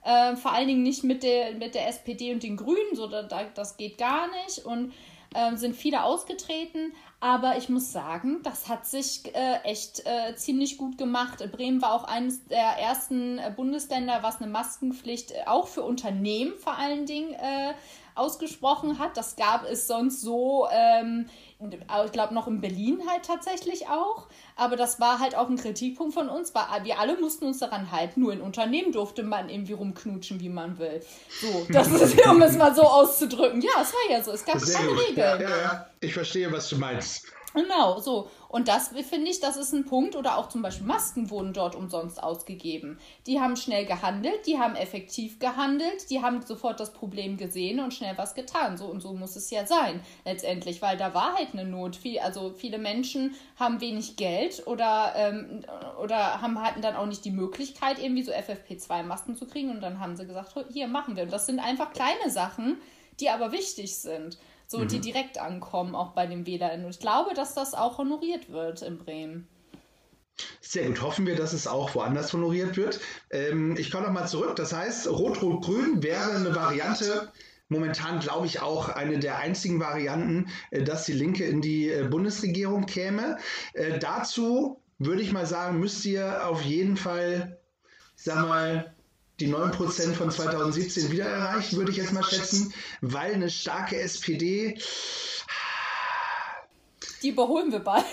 Äh, 0.03 0.35
vor 0.35 0.53
allen 0.53 0.67
Dingen 0.67 0.83
nicht 0.83 1.03
mit 1.03 1.23
der, 1.23 1.53
mit 1.53 1.75
der 1.75 1.87
SPD 1.87 2.33
und 2.33 2.43
den 2.43 2.57
Grünen, 2.57 2.95
so 2.95 3.07
da, 3.07 3.23
das 3.53 3.77
geht 3.77 3.97
gar 3.97 4.27
nicht. 4.43 4.65
Und 4.65 4.93
äh, 5.33 5.55
sind 5.55 5.75
viele 5.75 6.03
ausgetreten. 6.03 6.93
Aber 7.19 7.57
ich 7.57 7.69
muss 7.69 7.91
sagen, 7.91 8.41
das 8.43 8.67
hat 8.67 8.85
sich 8.85 9.23
äh, 9.35 9.61
echt 9.63 10.03
äh, 10.05 10.35
ziemlich 10.35 10.77
gut 10.77 10.97
gemacht. 10.97 11.39
Bremen 11.51 11.81
war 11.81 11.93
auch 11.93 12.03
eines 12.03 12.45
der 12.47 12.77
ersten 12.79 13.37
äh, 13.37 13.53
Bundesländer, 13.55 14.23
was 14.23 14.41
eine 14.41 14.51
Maskenpflicht 14.51 15.31
äh, 15.31 15.35
auch 15.45 15.67
für 15.67 15.83
Unternehmen 15.83 16.53
vor 16.55 16.77
allen 16.77 17.05
Dingen 17.05 17.33
äh, 17.33 17.73
ausgesprochen 18.15 18.99
hat. 18.99 19.17
Das 19.17 19.35
gab 19.35 19.65
es 19.69 19.87
sonst 19.87 20.21
so, 20.21 20.67
ähm, 20.71 21.27
ich 22.05 22.11
glaube 22.11 22.33
noch 22.33 22.47
in 22.47 22.61
Berlin 22.61 23.01
halt 23.09 23.25
tatsächlich 23.25 23.87
auch. 23.87 24.27
Aber 24.55 24.75
das 24.75 24.99
war 24.99 25.19
halt 25.19 25.35
auch 25.35 25.49
ein 25.49 25.57
Kritikpunkt 25.57 26.13
von 26.13 26.29
uns, 26.29 26.53
weil 26.55 26.83
wir 26.83 26.99
alle 26.99 27.19
mussten 27.19 27.45
uns 27.45 27.59
daran 27.59 27.91
halten. 27.91 28.21
Nur 28.21 28.33
in 28.33 28.41
Unternehmen 28.41 28.91
durfte 28.91 29.23
man 29.23 29.49
irgendwie 29.49 29.73
rumknutschen, 29.73 30.39
wie 30.39 30.49
man 30.49 30.77
will. 30.79 31.01
So, 31.41 31.65
das 31.69 31.87
ist, 31.91 32.25
um 32.25 32.41
es 32.41 32.57
mal 32.57 32.75
so 32.75 32.83
auszudrücken. 32.83 33.61
Ja, 33.61 33.81
es 33.81 33.93
war 33.93 34.17
ja 34.17 34.23
so. 34.23 34.31
Es 34.31 34.45
gab 34.45 34.59
keine. 34.61 34.91
Regeln. 34.91 35.17
Ja, 35.17 35.39
ja, 35.39 35.49
ja. 35.49 35.87
Ich 35.99 36.13
verstehe, 36.13 36.51
was 36.51 36.69
du 36.69 36.77
meinst. 36.77 37.27
Genau, 37.53 37.99
so. 37.99 38.29
Und 38.47 38.67
das 38.67 38.89
finde 38.89 39.29
ich, 39.29 39.39
das 39.39 39.57
ist 39.57 39.73
ein 39.73 39.85
Punkt. 39.85 40.15
Oder 40.15 40.37
auch 40.37 40.49
zum 40.49 40.61
Beispiel 40.61 40.87
Masken 40.87 41.29
wurden 41.29 41.53
dort 41.53 41.75
umsonst 41.75 42.21
ausgegeben. 42.21 42.99
Die 43.27 43.39
haben 43.39 43.55
schnell 43.55 43.85
gehandelt, 43.85 44.45
die 44.45 44.57
haben 44.57 44.75
effektiv 44.75 45.39
gehandelt, 45.39 46.09
die 46.09 46.21
haben 46.21 46.41
sofort 46.45 46.79
das 46.79 46.93
Problem 46.93 47.37
gesehen 47.37 47.79
und 47.79 47.93
schnell 47.93 48.17
was 48.17 48.35
getan. 48.35 48.77
So 48.77 48.85
und 48.85 49.01
so 49.01 49.13
muss 49.13 49.35
es 49.35 49.49
ja 49.49 49.65
sein, 49.65 50.01
letztendlich, 50.25 50.81
weil 50.81 50.97
da 50.97 51.13
war 51.13 51.35
halt 51.35 51.49
eine 51.53 51.65
Not. 51.65 51.95
Viel, 51.95 52.19
also 52.19 52.53
viele 52.55 52.77
Menschen 52.77 53.35
haben 53.57 53.81
wenig 53.81 54.15
Geld 54.15 54.65
oder, 54.67 55.13
ähm, 55.15 55.63
oder 56.01 56.41
haben, 56.41 56.61
hatten 56.61 56.81
dann 56.81 56.95
auch 56.95 57.05
nicht 57.05 57.25
die 57.25 57.31
Möglichkeit, 57.31 57.99
irgendwie 57.99 58.23
so 58.23 58.31
FFP2-Masken 58.31 59.35
zu 59.35 59.45
kriegen. 59.45 59.71
Und 59.71 59.81
dann 59.81 59.99
haben 59.99 60.15
sie 60.15 60.25
gesagt, 60.25 60.53
hier 60.71 60.87
machen 60.87 61.15
wir. 61.15 61.23
Und 61.23 61.33
das 61.33 61.45
sind 61.45 61.59
einfach 61.59 61.91
kleine 61.91 62.29
Sachen, 62.29 62.77
die 63.19 63.29
aber 63.29 63.51
wichtig 63.51 63.97
sind 63.97 64.37
so 64.71 64.79
Mhm. 64.79 64.87
die 64.87 65.01
direkt 65.01 65.37
ankommen, 65.37 65.95
auch 65.95 66.13
bei 66.13 66.25
den 66.25 66.45
WählerInnen. 66.45 66.85
Und 66.85 66.91
ich 66.91 66.99
glaube, 66.99 67.33
dass 67.33 67.53
das 67.53 67.73
auch 67.73 67.97
honoriert 67.97 68.51
wird 68.51 68.81
in 68.81 68.97
Bremen. 68.97 69.47
Sehr 70.61 70.87
gut. 70.87 71.01
Hoffen 71.01 71.27
wir, 71.27 71.35
dass 71.35 71.51
es 71.53 71.67
auch 71.67 71.93
woanders 71.93 72.31
honoriert 72.33 72.77
wird. 72.77 73.01
Ähm, 73.29 73.75
ich 73.77 73.91
komme 73.91 74.07
nochmal 74.07 74.27
zurück. 74.29 74.55
Das 74.55 74.73
heißt, 74.73 75.09
Rot-Rot-Grün 75.09 76.01
wäre 76.01 76.31
eine 76.31 76.55
Variante. 76.55 77.31
Momentan 77.67 78.19
glaube 78.19 78.47
ich 78.47 78.61
auch 78.61 78.89
eine 78.89 79.19
der 79.19 79.37
einzigen 79.39 79.79
Varianten, 79.79 80.49
äh, 80.71 80.83
dass 80.83 81.05
die 81.05 81.13
Linke 81.13 81.43
in 81.43 81.61
die 81.61 81.89
äh, 81.89 82.07
Bundesregierung 82.07 82.85
käme. 82.85 83.37
Äh, 83.73 83.99
dazu 83.99 84.81
würde 84.97 85.21
ich 85.21 85.33
mal 85.33 85.45
sagen, 85.45 85.79
müsst 85.79 86.05
ihr 86.05 86.47
auf 86.47 86.61
jeden 86.61 86.95
Fall, 86.95 87.59
ich 88.15 88.23
sag 88.23 88.47
mal, 88.47 88.95
die 89.41 89.51
9% 89.51 90.13
von 90.13 90.31
2017 90.31 91.11
wieder 91.11 91.25
erreichen, 91.25 91.77
würde 91.77 91.91
ich 91.91 91.97
jetzt 91.97 92.13
mal 92.13 92.23
schätzen, 92.23 92.73
weil 93.01 93.33
eine 93.33 93.49
starke 93.49 93.99
SPD, 93.99 94.77
Die 97.21 97.29
überholen 97.29 97.71
wir 97.71 97.79
bald. 97.79 98.05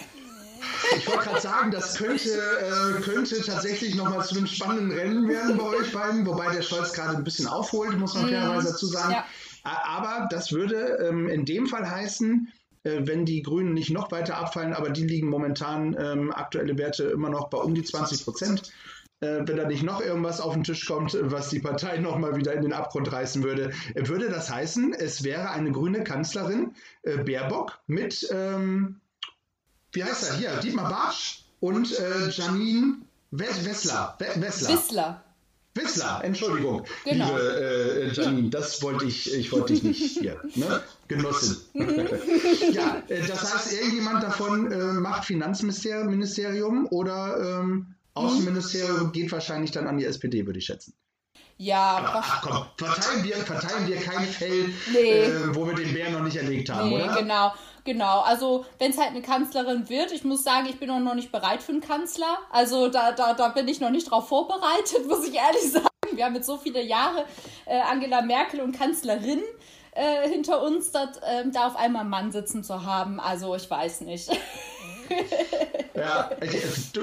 ich 0.96 1.06
wollte 1.06 1.24
gerade 1.24 1.40
sagen, 1.40 1.70
das 1.70 1.96
könnte, 1.96 2.30
äh, 2.30 3.00
könnte 3.02 3.40
tatsächlich 3.42 3.94
nochmal 3.94 4.24
zu 4.24 4.36
einem 4.36 4.46
spannenden 4.46 4.90
Rennen 4.90 5.28
werden 5.28 5.56
bei 5.56 5.64
euch 5.64 5.92
beiden, 5.92 6.26
wobei 6.26 6.54
der 6.54 6.62
Scholz 6.62 6.92
gerade 6.92 7.16
ein 7.16 7.24
bisschen 7.24 7.46
aufholt, 7.46 7.98
muss 7.98 8.14
man 8.14 8.28
fairerweise 8.28 8.72
dazu 8.72 8.86
sagen. 8.86 9.12
Ja. 9.12 9.24
Aber 9.64 10.28
das 10.30 10.52
würde 10.52 11.06
ähm, 11.06 11.28
in 11.28 11.44
dem 11.44 11.66
Fall 11.66 11.88
heißen, 11.88 12.48
äh, 12.84 13.00
wenn 13.00 13.24
die 13.24 13.42
Grünen 13.42 13.74
nicht 13.74 13.90
noch 13.90 14.10
weiter 14.12 14.36
abfallen, 14.36 14.72
aber 14.72 14.90
die 14.90 15.06
liegen 15.06 15.28
momentan 15.28 15.96
ähm, 15.98 16.32
aktuelle 16.32 16.78
Werte 16.78 17.04
immer 17.04 17.28
noch 17.28 17.50
bei 17.50 17.58
um 17.58 17.74
die 17.74 17.84
20 17.84 18.24
Prozent. 18.24 18.72
Äh, 19.20 19.40
wenn 19.46 19.56
da 19.56 19.66
nicht 19.66 19.82
noch 19.82 20.00
irgendwas 20.00 20.40
auf 20.40 20.54
den 20.54 20.62
Tisch 20.62 20.86
kommt, 20.86 21.16
was 21.20 21.48
die 21.48 21.58
Partei 21.58 21.98
nochmal 21.98 22.36
wieder 22.36 22.52
in 22.54 22.62
den 22.62 22.72
Abgrund 22.72 23.10
reißen 23.10 23.42
würde, 23.42 23.72
äh, 23.94 24.06
würde 24.06 24.28
das 24.30 24.48
heißen, 24.48 24.92
es 24.94 25.24
wäre 25.24 25.50
eine 25.50 25.72
grüne 25.72 26.04
Kanzlerin, 26.04 26.72
äh, 27.02 27.16
Baerbock, 27.18 27.78
mit, 27.88 28.28
ähm, 28.30 29.00
wie 29.92 30.04
heißt 30.04 30.30
er 30.30 30.36
hier, 30.36 30.50
Dietmar 30.58 30.88
Bartsch 30.88 31.40
und 31.58 31.98
äh, 31.98 32.28
Janine 32.30 32.98
Wes- 33.32 33.64
Wessler. 33.64 34.14
We- 34.20 34.40
Wessler. 34.40 34.68
Wissler. 34.68 35.24
Wissler, 35.74 36.20
Entschuldigung, 36.24 36.84
Genau. 37.04 37.26
liebe 37.36 37.60
äh, 37.60 38.12
Janine, 38.12 38.50
das 38.50 38.80
wollte 38.82 39.04
ich, 39.04 39.32
ich 39.34 39.50
wollte 39.52 39.72
dich 39.74 39.82
nicht 39.82 40.18
hier, 40.18 40.40
ne? 40.54 40.80
Genossin. 41.08 41.56
ja, 42.72 43.02
äh, 43.08 43.26
das 43.26 43.52
heißt, 43.54 43.72
irgendjemand 43.74 44.22
davon 44.22 44.70
äh, 44.72 44.76
macht 44.94 45.24
Finanzministerium 45.24 46.08
Ministerium 46.08 46.86
oder 46.90 47.60
ähm, 47.60 47.94
Außenministerium 48.18 49.12
geht 49.12 49.30
wahrscheinlich 49.32 49.70
dann 49.70 49.86
an 49.86 49.98
die 49.98 50.04
SPD, 50.04 50.46
würde 50.46 50.58
ich 50.58 50.66
schätzen. 50.66 50.94
Ja, 51.60 52.12
Ach 52.22 52.40
komm, 52.42 52.66
verteilen 52.76 53.24
wir, 53.24 53.34
verteilen 53.36 53.88
wir 53.88 53.96
kein 53.96 54.24
Fell, 54.24 54.72
Nee. 54.92 55.22
äh, 55.22 55.54
wo 55.56 55.66
wir 55.66 55.74
den 55.74 55.92
Bären 55.92 56.12
noch 56.12 56.22
nicht 56.22 56.36
erlegt 56.36 56.70
haben, 56.70 56.88
nee, 56.88 57.02
oder? 57.02 57.16
genau. 57.16 57.52
Genau, 57.84 58.20
also 58.20 58.66
wenn 58.78 58.90
es 58.90 58.98
halt 58.98 59.08
eine 59.10 59.22
Kanzlerin 59.22 59.88
wird, 59.88 60.12
ich 60.12 60.22
muss 60.22 60.44
sagen, 60.44 60.66
ich 60.68 60.78
bin 60.78 60.90
auch 60.90 61.00
noch 61.00 61.14
nicht 61.14 61.32
bereit 61.32 61.62
für 61.62 61.72
einen 61.72 61.80
Kanzler. 61.80 62.38
Also 62.50 62.88
da, 62.88 63.12
da, 63.12 63.32
da 63.32 63.48
bin 63.48 63.66
ich 63.66 63.80
noch 63.80 63.88
nicht 63.90 64.10
drauf 64.10 64.28
vorbereitet, 64.28 65.04
muss 65.08 65.26
ich 65.26 65.34
ehrlich 65.34 65.72
sagen. 65.72 65.86
Wir 66.12 66.26
haben 66.26 66.34
jetzt 66.34 66.46
so 66.46 66.58
viele 66.58 66.82
Jahre 66.82 67.24
äh, 67.66 67.80
Angela 67.80 68.20
Merkel 68.22 68.60
und 68.60 68.72
Kanzlerin 68.76 69.40
äh, 69.92 70.28
hinter 70.28 70.62
uns, 70.62 70.90
dass, 70.92 71.18
ähm, 71.26 71.50
da 71.50 71.66
auf 71.66 71.76
einmal 71.76 72.02
einen 72.02 72.10
Mann 72.10 72.30
sitzen 72.30 72.62
zu 72.62 72.84
haben. 72.84 73.20
Also 73.20 73.56
ich 73.56 73.68
weiß 73.70 74.02
nicht. 74.02 74.28
Ja, 75.94 76.30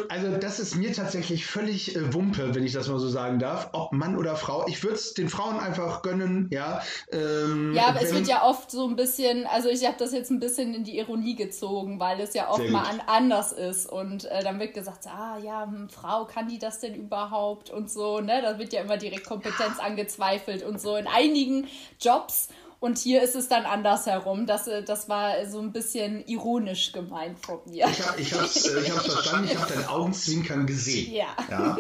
also, 0.10 0.38
das 0.38 0.60
ist 0.60 0.76
mir 0.76 0.94
tatsächlich 0.94 1.46
völlig 1.46 1.96
äh, 1.96 2.14
Wumpe, 2.14 2.56
wenn 2.56 2.64
ich 2.64 2.72
das 2.72 2.88
mal 2.88 3.00
so 3.00 3.10
sagen 3.10 3.40
darf, 3.40 3.70
ob 3.74 3.92
Mann 3.92 4.18
oder 4.18 4.36
Frau. 4.36 4.66
Ich 4.68 4.84
würde 4.84 4.96
es 4.96 5.14
den 5.14 5.28
Frauen 5.30 5.60
einfach 5.60 6.02
gönnen, 6.02 6.48
ja. 6.52 6.82
Ähm, 7.12 7.74
Ja, 7.74 7.88
aber 7.88 8.02
es 8.02 8.14
wird 8.14 8.28
ja 8.28 8.44
oft 8.44 8.72
so 8.72 8.88
ein 8.88 8.96
bisschen, 8.96 9.46
also 9.48 9.70
ich 9.70 9.86
habe 9.86 9.98
das 10.00 10.14
jetzt 10.14 10.32
ein 10.32 10.40
bisschen 10.40 10.74
in 10.74 10.84
die 10.84 10.98
Ironie 10.98 11.36
gezogen, 11.36 12.00
weil 12.00 12.20
es 12.22 12.34
ja 12.34 12.50
oft 12.50 12.70
mal 12.70 12.84
an, 12.84 13.02
anders 13.06 13.52
ist 13.52 13.86
und 13.86 14.26
äh, 14.26 14.44
dann 14.44 14.60
wird 14.60 14.74
gesagt, 14.74 15.08
ah 15.08 15.38
ja, 15.44 15.66
hm, 15.66 15.90
Frau, 15.90 16.26
kann 16.26 16.48
die 16.48 16.60
das 16.60 16.80
denn 16.80 16.96
überhaupt 16.96 17.70
und 17.70 17.92
so, 17.92 18.22
ne? 18.22 18.42
Da 18.42 18.60
wird 18.60 18.72
ja 18.72 18.82
immer 18.82 18.98
direkt 18.98 19.26
Kompetenz 19.26 19.80
angezweifelt 19.80 20.64
und 20.64 20.80
so 20.80 20.96
in 20.96 21.08
einigen 21.08 21.68
Jobs 22.00 22.50
und 22.86 23.00
hier 23.00 23.24
ist 23.24 23.36
es 23.36 23.48
dann 23.48 23.66
andersherum. 23.66 24.46
Das, 24.46 24.68
äh, 24.68 24.84
das 24.84 25.10
war 25.10 25.44
so 25.48 25.60
ein 25.60 25.72
bisschen 25.72 26.24
ironisch 26.28 26.92
gemeint 26.92 27.44
von 27.44 27.58
mir. 27.66 27.88
Ich 27.90 28.08
habe 28.08 28.22
ich 28.22 28.32
hab's, 28.32 28.68
äh, 28.68 28.80
ich 28.80 28.92
hab's 28.92 29.12
verstanden, 29.12 29.50
ich 29.52 29.58
habe 29.58 29.74
dein 29.74 29.88
Augenzwinkern 29.88 30.68
gesehen. 30.68 31.12
Ja. 31.12 31.36
ja. 31.50 31.78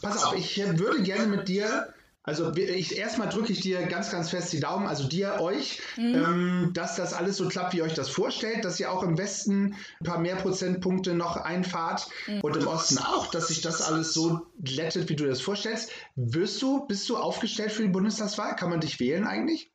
Pass 0.00 0.24
auf, 0.24 0.34
ich 0.34 0.58
äh, 0.58 0.78
würde 0.78 1.02
gerne 1.02 1.26
mit 1.26 1.48
dir, 1.48 1.92
also 2.26 2.52
ich, 2.56 2.98
erstmal 2.98 3.28
drücke 3.28 3.52
ich 3.52 3.60
dir 3.60 3.86
ganz, 3.86 4.10
ganz 4.10 4.30
fest 4.30 4.52
die 4.52 4.60
Daumen, 4.60 4.86
also 4.86 5.04
dir, 5.08 5.40
euch, 5.40 5.80
Mhm. 5.96 6.14
ähm, 6.14 6.70
dass 6.74 6.96
das 6.96 7.12
alles 7.14 7.36
so 7.36 7.48
klappt, 7.48 7.72
wie 7.72 7.78
ihr 7.78 7.84
euch 7.84 7.94
das 7.94 8.08
vorstellt, 8.10 8.64
dass 8.64 8.78
ihr 8.80 8.90
auch 8.92 9.02
im 9.04 9.16
Westen 9.16 9.76
ein 10.00 10.04
paar 10.04 10.18
mehr 10.18 10.36
Prozentpunkte 10.36 11.14
noch 11.14 11.36
einfahrt 11.36 12.08
Mhm. 12.26 12.40
und 12.40 12.56
im 12.56 12.66
Osten 12.66 12.98
auch, 12.98 13.26
dass 13.30 13.48
sich 13.48 13.60
das 13.62 13.80
alles 13.80 14.12
so 14.12 14.42
glättet, 14.62 15.08
wie 15.08 15.16
du 15.16 15.26
das 15.26 15.40
vorstellst. 15.40 15.90
Wirst 16.16 16.60
du, 16.60 16.86
bist 16.86 17.08
du 17.08 17.16
aufgestellt 17.16 17.70
für 17.72 17.82
die 17.82 17.88
Bundestagswahl? 17.88 18.56
Kann 18.56 18.70
man 18.70 18.80
dich 18.80 18.98
wählen 19.00 19.24
eigentlich? 19.26 19.70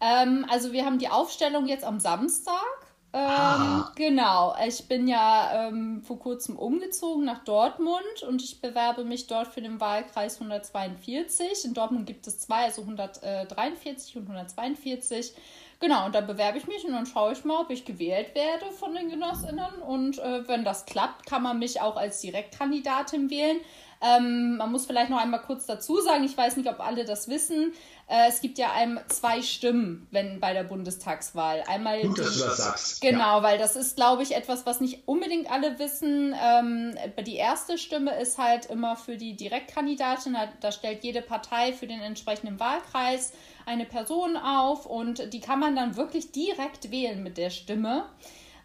Ähm, 0.00 0.46
also 0.48 0.72
wir 0.72 0.84
haben 0.84 0.98
die 0.98 1.08
Aufstellung 1.08 1.66
jetzt 1.66 1.84
am 1.84 1.98
Samstag. 1.98 2.77
Ähm, 3.14 3.20
Ah. 3.20 3.92
genau, 3.96 4.54
ich 4.66 4.86
bin 4.86 5.08
ja 5.08 5.68
ähm, 5.68 6.02
vor 6.02 6.18
kurzem 6.18 6.56
umgezogen 6.58 7.24
nach 7.24 7.42
Dortmund 7.44 8.22
und 8.28 8.42
ich 8.42 8.60
bewerbe 8.60 9.02
mich 9.04 9.26
dort 9.26 9.48
für 9.48 9.62
den 9.62 9.80
Wahlkreis 9.80 10.34
142. 10.40 11.64
In 11.64 11.72
Dortmund 11.74 12.06
gibt 12.06 12.26
es 12.26 12.38
zwei, 12.38 12.64
also 12.64 12.82
143 12.82 14.16
und 14.18 14.24
142. 14.26 15.32
Genau, 15.80 16.06
und 16.06 16.14
da 16.14 16.20
bewerbe 16.20 16.58
ich 16.58 16.66
mich 16.66 16.84
und 16.84 16.92
dann 16.92 17.06
schaue 17.06 17.32
ich 17.32 17.44
mal, 17.44 17.60
ob 17.62 17.70
ich 17.70 17.84
gewählt 17.84 18.34
werde 18.34 18.72
von 18.72 18.94
den 18.94 19.08
Genossinnen. 19.08 19.80
Und 19.86 20.18
äh, 20.18 20.46
wenn 20.48 20.64
das 20.64 20.84
klappt, 20.86 21.24
kann 21.24 21.42
man 21.42 21.58
mich 21.60 21.80
auch 21.80 21.96
als 21.96 22.20
Direktkandidatin 22.20 23.30
wählen. 23.30 23.58
Ähm, 24.00 24.56
man 24.58 24.70
muss 24.70 24.86
vielleicht 24.86 25.10
noch 25.10 25.18
einmal 25.20 25.42
kurz 25.42 25.66
dazu 25.66 26.00
sagen, 26.00 26.24
ich 26.24 26.36
weiß 26.36 26.56
nicht, 26.56 26.68
ob 26.68 26.80
alle 26.80 27.04
das 27.04 27.28
wissen. 27.28 27.72
Äh, 28.08 28.28
es 28.28 28.40
gibt 28.40 28.58
ja 28.58 28.72
einem 28.72 28.98
zwei 29.08 29.42
Stimmen, 29.42 30.06
wenn 30.10 30.40
bei 30.40 30.54
der 30.54 30.64
Bundestagswahl. 30.64 31.62
Einmal 31.66 32.00
Gut, 32.00 32.18
dass 32.18 32.38
du 32.38 32.44
das 32.44 32.56
sagst. 32.56 33.00
Genau, 33.02 33.42
weil 33.42 33.58
das 33.58 33.76
ist, 33.76 33.96
glaube 33.96 34.22
ich, 34.22 34.34
etwas, 34.34 34.64
was 34.64 34.80
nicht 34.80 35.06
unbedingt 35.06 35.50
alle 35.50 35.78
wissen. 35.78 36.34
Ähm, 36.42 36.94
die 37.26 37.36
erste 37.36 37.76
Stimme 37.76 38.18
ist 38.18 38.38
halt 38.38 38.66
immer 38.66 38.96
für 38.96 39.18
die 39.18 39.36
Direktkandidatin. 39.36 40.32
Da, 40.32 40.48
da 40.60 40.72
stellt 40.72 41.04
jede 41.04 41.20
Partei 41.20 41.74
für 41.74 41.86
den 41.86 42.00
entsprechenden 42.00 42.58
Wahlkreis 42.58 43.32
eine 43.66 43.84
Person 43.84 44.38
auf 44.38 44.86
und 44.86 45.34
die 45.34 45.40
kann 45.40 45.60
man 45.60 45.76
dann 45.76 45.96
wirklich 45.96 46.32
direkt 46.32 46.90
wählen 46.90 47.22
mit 47.22 47.36
der 47.36 47.50
Stimme. 47.50 48.06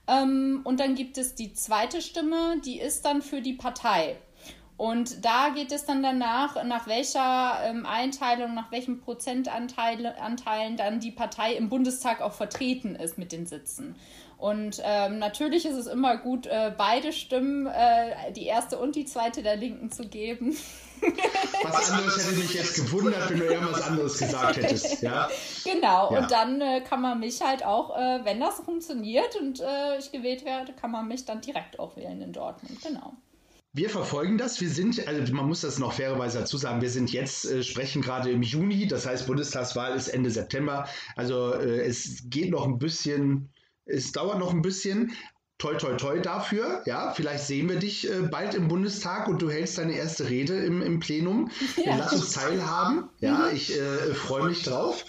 Ähm, 0.08 0.62
und 0.64 0.80
dann 0.80 0.96
gibt 0.96 1.18
es 1.18 1.36
die 1.36 1.54
zweite 1.54 2.02
Stimme, 2.02 2.62
die 2.64 2.80
ist 2.80 3.04
dann 3.04 3.22
für 3.22 3.42
die 3.42 3.54
Partei. 3.54 4.18
Und 4.76 5.24
da 5.24 5.50
geht 5.50 5.72
es 5.72 5.86
dann 5.86 6.02
danach, 6.02 6.62
nach 6.64 6.88
welcher 6.88 7.60
ähm, 7.64 7.86
Einteilung, 7.86 8.54
nach 8.56 8.72
welchen 8.72 9.00
Prozentanteilen 9.02 10.08
Anteilen 10.08 10.78
dann 10.78 11.00
die 11.00 11.12
Partei 11.12 11.54
im 11.54 11.70
Bundestag 11.70 12.22
auch 12.22 12.34
vertreten 12.34 12.96
ist 12.96 13.18
mit 13.18 13.32
den 13.32 13.46
Sitzen. 13.46 13.96
Und 14.38 14.82
ähm, 14.84 15.20
natürlich 15.20 15.66
ist 15.66 15.78
es 15.78 15.88
immer 15.88 16.18
gut, 16.18 16.48
äh, 16.48 16.74
beide 16.78 17.14
Stimmen, 17.14 17.68
äh, 17.68 18.32
die 18.36 18.46
erste 18.46 18.78
und 18.78 18.96
die 18.96 19.06
zweite 19.06 19.42
der 19.42 19.56
Linken 19.56 19.90
zu 19.92 20.06
geben. 20.08 20.58
Was 21.64 21.92
anderes 21.92 22.18
hätte 22.18 22.36
mich 22.38 22.54
jetzt 22.54 22.76
gewundert, 22.76 23.30
wenn 23.30 23.40
du 23.40 23.46
irgendwas 23.46 23.82
anderes 23.84 24.18
gesagt 24.18 24.58
hättest. 24.58 25.02
Ja? 25.02 25.30
Genau, 25.64 26.12
Ja. 26.14 26.20
und 26.20 26.32
dann 26.32 26.60
äh, 26.62 26.82
kann 26.82 27.02
man 27.02 27.20
mich 27.20 27.42
halt 27.42 27.64
auch, 27.66 27.96
äh, 27.98 28.26
wenn 28.26 28.40
das 28.42 28.56
funktioniert 28.56 29.36
und 29.38 29.62
äh, 29.62 29.98
ich 30.00 30.12
gewählt 30.12 30.44
werde, 30.44 30.74
kann 30.74 30.92
man 30.92 31.08
mich 31.08 31.24
dann 31.26 31.40
direkt 31.40 31.80
auch 31.80 31.96
wählen 31.96 32.22
in 32.22 32.34
Dortmund. 32.34 32.82
Genau. 32.82 33.14
Wir 33.76 33.90
verfolgen 33.90 34.38
das. 34.38 34.62
Wir 34.62 34.70
sind, 34.70 35.08
also 35.08 35.34
man 35.34 35.48
muss 35.48 35.62
das 35.62 35.80
noch 35.80 35.94
fairerweise 35.94 36.38
dazu 36.40 36.58
sagen, 36.58 36.82
wir 36.82 36.92
sind 36.92 37.12
jetzt, 37.12 37.46
äh, 37.46 37.64
sprechen 37.64 38.04
gerade 38.04 38.30
im 38.30 38.44
Juni, 38.44 38.88
das 38.88 39.08
heißt 39.08 39.26
Bundestagswahl 39.26 39.96
ist 39.96 40.10
Ende 40.10 40.30
September. 40.30 40.88
Also 41.16 41.56
äh, 41.56 41.82
es 41.82 42.22
geht 42.30 42.52
noch 42.52 42.68
ein 42.68 42.78
bisschen, 42.78 43.50
es 43.86 44.12
dauert 44.12 44.38
noch 44.38 44.52
ein 44.52 44.62
bisschen. 44.62 45.14
Toi, 45.64 45.76
toi, 45.76 45.96
toi 45.96 46.20
dafür. 46.20 46.82
Ja, 46.86 47.14
vielleicht 47.14 47.46
sehen 47.46 47.70
wir 47.70 47.80
dich 47.80 48.12
äh, 48.12 48.24
bald 48.24 48.54
im 48.54 48.68
Bundestag 48.68 49.30
und 49.30 49.42
du 49.42 49.50
hältst 49.50 49.78
deine 49.78 49.94
erste 49.94 50.30
Rede 50.30 50.58
im, 50.58 50.82
im 50.82 51.00
Plenum. 51.00 51.52
Ja. 51.86 51.96
Lass 51.98 52.14
uns 52.14 52.34
teilhaben. 52.34 53.10
Ja, 53.20 53.50
ich 53.50 53.74
äh, 53.74 54.14
freue 54.14 54.46
mich 54.46 54.64
drauf. 54.64 55.06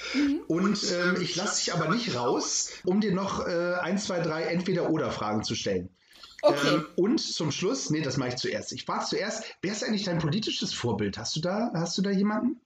Und 0.47 0.79
ähm, 0.93 1.21
ich 1.21 1.35
lasse 1.35 1.65
dich 1.65 1.75
aber 1.75 1.93
nicht 1.93 2.15
raus, 2.15 2.71
um 2.85 3.01
dir 3.01 3.13
noch 3.13 3.47
äh, 3.47 3.75
ein, 3.81 3.99
zwei, 3.99 4.21
drei 4.21 4.45
Entweder-Oder-Fragen 4.45 5.43
zu 5.43 5.57
stellen. 5.57 5.89
Okay. 6.43 6.75
Ähm, 6.75 6.87
und 6.95 7.21
zum 7.21 7.51
Schluss, 7.51 7.91
nee, 7.91 8.03
das 8.03 8.17
mache 8.17 8.31
ich 8.31 8.37
zuerst. 8.37 8.73
Ich 8.73 8.85
frage 8.85 9.07
zuerst, 9.07 9.45
wer 9.61 9.73
ist 9.73 9.83
eigentlich 9.83 10.05
dein 10.05 10.19
politisches 10.19 10.73
Vorbild? 10.73 11.19
Hast 11.19 11.35
du 11.35 11.41
da, 11.41 11.73
hast 11.75 11.99
du 11.99 12.03
da 12.03 12.11
jemanden? 12.11 12.61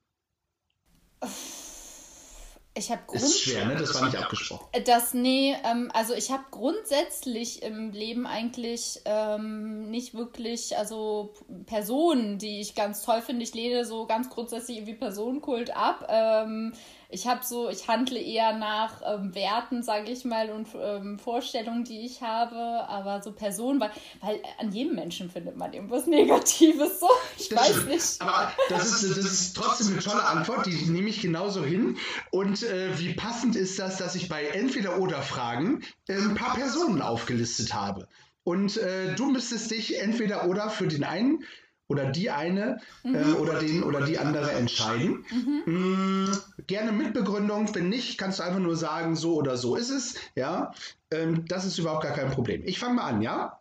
Ich 2.79 2.91
habe. 2.91 3.03
Ist 3.13 3.41
schwer, 3.41 3.65
ne? 3.67 3.77
Das 3.77 3.95
war 3.95 4.05
nicht 4.05 4.17
abgesprochen. 4.17 4.67
Das, 4.87 5.15
nee, 5.15 5.57
ähm, 5.65 5.91
also 5.93 6.15
ich 6.15 6.31
habe 6.31 6.45
grundsätzlich 6.51 7.63
im 7.63 7.93
Leben 7.93 8.27
eigentlich 8.27 9.01
ähm, 9.05 9.91
nicht 9.91 10.15
wirklich, 10.15 10.77
also 10.77 11.35
Personen, 11.67 12.39
die 12.39 12.61
ich 12.61 12.75
ganz 12.75 13.03
toll 13.03 13.23
finde. 13.23 13.43
Ich 13.43 13.55
lehne 13.55 13.85
so 13.85 14.07
ganz 14.07 14.31
grundsätzlich 14.31 14.79
irgendwie 14.79 14.95
Personenkult 14.95 15.77
ab. 15.77 16.07
Ähm, 16.09 16.73
ich 17.11 17.27
habe 17.27 17.43
so, 17.43 17.71
ich 17.71 17.89
handle 17.89 18.21
eher 18.21 18.53
nach 18.59 19.01
ähm, 19.07 19.35
Werten, 19.35 19.83
sage 19.83 20.11
ich 20.13 20.27
mal, 20.27 20.51
und 20.51 20.69
ähm, 20.79 21.19
Vorstellungen, 21.19 21.85
die 21.85 22.05
ich 22.05 22.21
habe, 22.21 22.57
aber 22.57 23.23
so 23.23 23.33
Personen, 23.33 23.81
weil, 23.81 23.91
weil 24.21 24.43
an 24.59 24.73
jedem 24.73 24.95
Menschen 24.95 25.31
findet 25.31 25.57
man 25.57 25.73
irgendwas 25.73 26.07
Negatives. 26.07 27.01
So, 27.01 27.09
ich 27.39 27.49
Das 27.49 27.59
weiß 27.61 27.71
stimmt. 27.71 27.89
nicht. 27.89 28.21
Aber 28.21 28.53
das 28.69 29.03
ist, 29.03 29.17
das 29.17 29.25
ist 29.25 29.57
trotzdem 29.57 29.95
eine 29.95 30.03
tolle 30.03 30.25
Antwort, 30.25 30.67
die 30.67 30.91
nehme 30.91 31.09
ich 31.09 31.23
genauso 31.23 31.65
hin. 31.65 31.97
Und 32.31 32.63
äh, 32.63 32.99
wie 32.99 33.15
passend 33.15 33.57
ist 33.57 33.79
das, 33.79 33.97
dass 33.97 34.15
ich 34.15 34.29
bei 34.29 34.45
Entweder-Oder-Fragen 34.45 35.83
äh, 36.09 36.15
ein 36.15 36.35
paar 36.35 36.55
Personen 36.57 37.01
aufgelistet 37.01 37.73
habe. 37.73 38.07
Und 38.45 38.77
äh, 38.77 39.15
du 39.15 39.31
müsstest 39.31 39.71
dich 39.71 40.01
entweder 40.01 40.47
oder 40.49 40.71
für 40.71 40.87
den 40.89 41.05
einen 41.05 41.45
oder 41.89 42.11
die 42.11 42.31
eine 42.31 42.81
äh, 43.03 43.33
oder 43.33 43.59
den 43.59 43.83
oder 43.83 44.03
die 44.03 44.19
andere 44.19 44.53
entscheiden. 44.53 45.25
Mm, 45.67 46.27
gerne 46.67 46.93
mit 46.93 47.15
Begründung. 47.15 47.75
Wenn 47.75 47.89
nicht, 47.89 48.19
kannst 48.19 48.39
du 48.39 48.43
einfach 48.45 48.61
nur 48.61 48.77
sagen, 48.77 49.17
so 49.17 49.35
oder 49.35 49.57
so 49.57 49.75
ist 49.75 49.91
es. 49.91 50.15
Ja, 50.37 50.73
ähm, 51.11 51.47
das 51.49 51.65
ist 51.65 51.79
überhaupt 51.79 52.05
gar 52.05 52.15
kein 52.15 52.31
Problem. 52.31 52.63
Ich 52.65 52.79
fange 52.79 52.95
mal 52.95 53.05
an, 53.05 53.23
ja? 53.23 53.59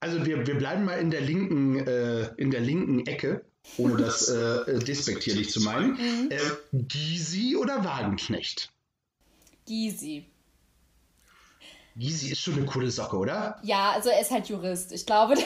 Also 0.00 0.24
wir, 0.24 0.46
wir 0.46 0.56
bleiben 0.56 0.84
mal 0.84 0.98
in 0.98 1.10
der 1.10 1.20
linken, 1.20 1.78
äh, 1.86 2.28
in 2.36 2.50
der 2.50 2.60
linken 2.60 3.06
Ecke, 3.06 3.44
ohne 3.76 3.96
das 3.96 4.28
äh, 4.28 4.78
despektierlich 4.78 5.50
zu 5.50 5.60
meinen. 5.60 6.30
Äh, 6.30 6.38
Gysi 6.72 7.56
oder 7.56 7.84
Wagenknecht? 7.84 8.72
Gysi. 9.66 10.26
Gysi 11.96 12.32
ist 12.32 12.40
schon 12.40 12.54
eine 12.54 12.64
coole 12.64 12.90
Socke, 12.90 13.16
oder? 13.16 13.58
Ja, 13.62 13.92
also 13.92 14.08
er 14.08 14.20
ist 14.20 14.30
halt 14.30 14.48
Jurist. 14.48 14.92
Ich 14.92 15.04
glaube, 15.04 15.34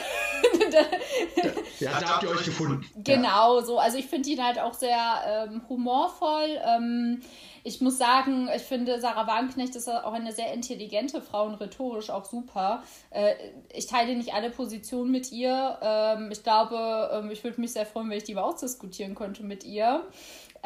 Ja, 1.80 2.00
da 2.00 2.08
habt 2.08 2.22
ihr 2.22 2.30
euch 2.30 2.44
gefunden. 2.44 2.86
Genau, 2.96 3.60
so. 3.60 3.78
Also 3.78 3.98
ich 3.98 4.06
finde 4.06 4.30
ihn 4.30 4.42
halt 4.42 4.58
auch 4.58 4.74
sehr 4.74 5.48
ähm, 5.50 5.62
humorvoll. 5.68 6.58
Ähm, 6.64 7.20
ich 7.64 7.80
muss 7.80 7.98
sagen, 7.98 8.48
ich 8.54 8.62
finde, 8.62 9.00
Sarah 9.00 9.26
Wagenknecht 9.26 9.76
ist 9.76 9.88
auch 9.88 10.12
eine 10.12 10.32
sehr 10.32 10.52
intelligente 10.54 11.20
Frau 11.20 11.44
und 11.46 11.56
rhetorisch 11.56 12.10
auch 12.10 12.24
super. 12.24 12.82
Äh, 13.10 13.34
ich 13.74 13.86
teile 13.86 14.16
nicht 14.16 14.32
alle 14.32 14.50
Positionen 14.50 15.10
mit 15.10 15.32
ihr. 15.32 15.78
Ähm, 15.82 16.30
ich 16.32 16.42
glaube, 16.42 17.10
ähm, 17.12 17.30
ich 17.30 17.44
würde 17.44 17.60
mich 17.60 17.72
sehr 17.72 17.86
freuen, 17.86 18.08
wenn 18.08 18.18
ich 18.18 18.24
die 18.24 18.34
mal 18.34 18.42
ausdiskutieren 18.42 19.14
könnte 19.14 19.42
mit 19.42 19.64
ihr. 19.64 20.06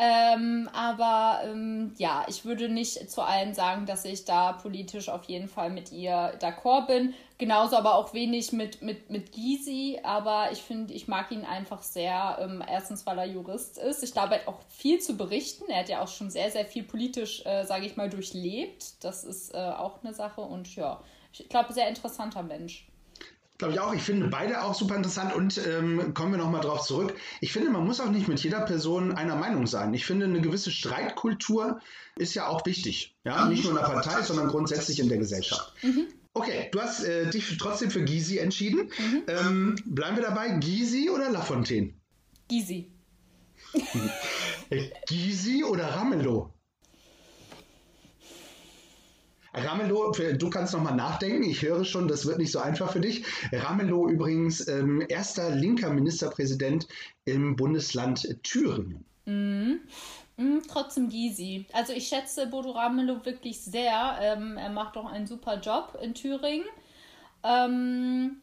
Ähm, 0.03 0.71
aber 0.73 1.43
ähm, 1.45 1.93
ja, 1.99 2.25
ich 2.27 2.47
würde 2.47 2.71
nicht 2.71 3.11
zu 3.11 3.21
allen 3.21 3.53
sagen, 3.53 3.85
dass 3.85 4.07
ich 4.07 4.25
da 4.25 4.53
politisch 4.53 5.11
auf 5.11 5.25
jeden 5.25 5.47
Fall 5.47 5.69
mit 5.69 5.93
ihr 5.93 6.33
d'accord 6.41 6.87
bin. 6.87 7.13
Genauso 7.37 7.77
aber 7.77 7.97
auch 7.97 8.15
wenig 8.15 8.53
mit, 8.53 8.81
mit, 8.81 9.11
mit 9.11 9.33
Gysi. 9.33 10.01
Aber 10.03 10.53
ich 10.53 10.63
finde, 10.63 10.95
ich 10.95 11.07
mag 11.07 11.31
ihn 11.31 11.45
einfach 11.45 11.83
sehr. 11.83 12.39
Ähm, 12.41 12.65
erstens, 12.67 13.05
weil 13.05 13.19
er 13.19 13.27
Jurist 13.27 13.77
ist. 13.77 14.03
Ich 14.03 14.13
glaube, 14.13 14.37
er 14.37 14.41
hat 14.41 14.49
auch 14.49 14.61
viel 14.71 15.01
zu 15.01 15.19
berichten. 15.19 15.65
Er 15.69 15.81
hat 15.81 15.91
ja 15.91 16.01
auch 16.03 16.09
schon 16.09 16.31
sehr, 16.31 16.51
sehr 16.51 16.65
viel 16.65 16.85
politisch, 16.85 17.45
äh, 17.45 17.65
sage 17.65 17.85
ich 17.85 17.99
mal, 17.99 18.09
durchlebt. 18.09 19.05
Das 19.05 19.23
ist 19.23 19.55
äh, 19.55 19.59
auch 19.59 20.03
eine 20.03 20.15
Sache. 20.15 20.41
Und 20.41 20.75
ja, 20.77 21.03
ich 21.35 21.47
glaube, 21.51 21.75
sehr 21.75 21.89
interessanter 21.89 22.43
Mensch. 22.43 22.90
Glaube 23.61 23.75
ich 23.75 23.81
auch. 23.81 23.93
Ich 23.93 24.01
finde 24.01 24.29
beide 24.29 24.63
auch 24.63 24.75
super 24.75 24.97
interessant 24.97 25.35
und 25.35 25.61
ähm, 25.67 26.15
kommen 26.15 26.33
wir 26.33 26.39
nochmal 26.39 26.63
drauf 26.63 26.81
zurück. 26.81 27.15
Ich 27.43 27.53
finde, 27.53 27.69
man 27.69 27.85
muss 27.85 28.01
auch 28.01 28.09
nicht 28.09 28.27
mit 28.27 28.43
jeder 28.43 28.63
Person 28.63 29.13
einer 29.13 29.37
Meinung 29.37 29.67
sein. 29.67 29.93
Ich 29.93 30.07
finde, 30.07 30.25
eine 30.25 30.41
gewisse 30.41 30.71
Streitkultur 30.71 31.79
ist 32.17 32.33
ja 32.33 32.47
auch 32.47 32.65
wichtig. 32.65 33.15
Ja, 33.23 33.45
nicht 33.51 33.65
nur 33.65 33.73
in 33.73 33.79
der 33.79 33.85
Partei, 33.85 34.23
sondern 34.23 34.49
grundsätzlich 34.49 34.99
in 34.99 35.11
der 35.11 35.19
Gesellschaft. 35.19 35.75
Okay, 36.33 36.71
du 36.73 36.81
hast 36.81 37.05
äh, 37.05 37.29
dich 37.29 37.59
trotzdem 37.59 37.91
für 37.91 38.03
Gysi 38.03 38.39
entschieden. 38.39 38.91
Ähm, 39.27 39.77
bleiben 39.85 40.17
wir 40.17 40.23
dabei, 40.23 40.49
Gysi 40.59 41.11
oder 41.11 41.31
Lafontaine? 41.31 41.93
Gysi. 42.49 42.91
Gysi 45.07 45.65
oder 45.65 45.85
Ramelow? 45.97 46.51
Ramelow, 49.53 50.13
du 50.13 50.51
kannst 50.51 50.73
noch 50.75 50.83
mal 50.83 50.95
nachdenken. 50.95 51.43
Ich 51.43 51.63
höre 51.63 51.85
schon, 51.85 52.09
das 52.09 52.27
wird 52.27 52.39
nicht 52.39 52.53
so 52.53 52.61
einfach 52.61 52.93
für 52.93 53.01
dich. 53.01 53.25
Ramelow 53.53 54.09
übrigens 54.09 54.67
ähm, 54.69 55.05
erster 55.09 55.51
linker 55.51 55.91
Ministerpräsident 55.91 56.87
im 57.25 57.57
Bundesland 57.57 58.39
Thüringen. 58.43 59.05
Mm, 59.27 60.59
trotzdem 60.69 61.09
Gysi. 61.09 61.67
Also 61.73 61.93
ich 61.93 62.09
schätze 62.09 62.47
Bodo 62.47 62.71
Ramelow 62.71 63.25
wirklich 63.25 63.61
sehr. 63.61 64.19
Ähm, 64.21 64.57
er 64.57 64.71
macht 64.71 64.97
auch 64.97 65.07
einen 65.07 65.27
super 65.27 65.61
Job 65.61 65.99
in 66.01 66.15
Thüringen. 66.15 66.67
Ähm, 67.43 68.41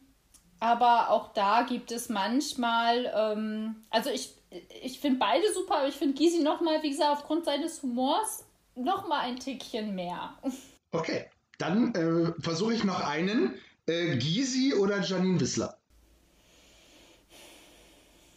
aber 0.60 1.12
auch 1.12 1.34
da 1.34 1.64
gibt 1.64 1.92
es 1.92 2.10
manchmal, 2.10 3.12
ähm, 3.16 3.76
also 3.90 4.10
ich, 4.10 4.34
ich 4.82 5.00
finde 5.00 5.20
beide 5.20 5.54
super, 5.54 5.78
aber 5.78 5.88
ich 5.88 5.96
finde 5.96 6.16
Gysi 6.16 6.42
nochmal, 6.42 6.82
wie 6.84 6.90
gesagt, 6.90 7.12
aufgrund 7.12 7.46
seines 7.46 7.82
Humors 7.84 8.46
nochmal 8.76 9.22
ein 9.22 9.38
Tickchen 9.38 9.96
mehr. 9.96 10.38
Okay, 10.92 11.26
dann 11.58 11.94
äh, 11.96 12.34
versuche 12.40 12.74
ich 12.74 12.84
noch 12.84 13.02
einen. 13.02 13.56
Äh, 13.86 14.18
Gysi 14.18 14.74
oder 14.74 15.02
Janine 15.02 15.40
Wissler? 15.40 15.78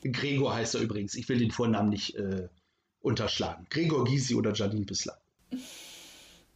Gregor 0.03 0.55
heißt 0.55 0.77
er 0.77 0.81
übrigens. 0.81 1.15
Ich 1.15 1.29
will 1.29 1.39
den 1.39 1.51
Vornamen 1.51 1.91
nicht 1.91 2.15
äh, 2.15 2.49
unterschlagen. 3.01 3.67
Gregor 3.69 4.05
Gysi 4.05 4.35
oder 4.35 4.53
Janine 4.55 4.89
Wissler? 4.89 5.19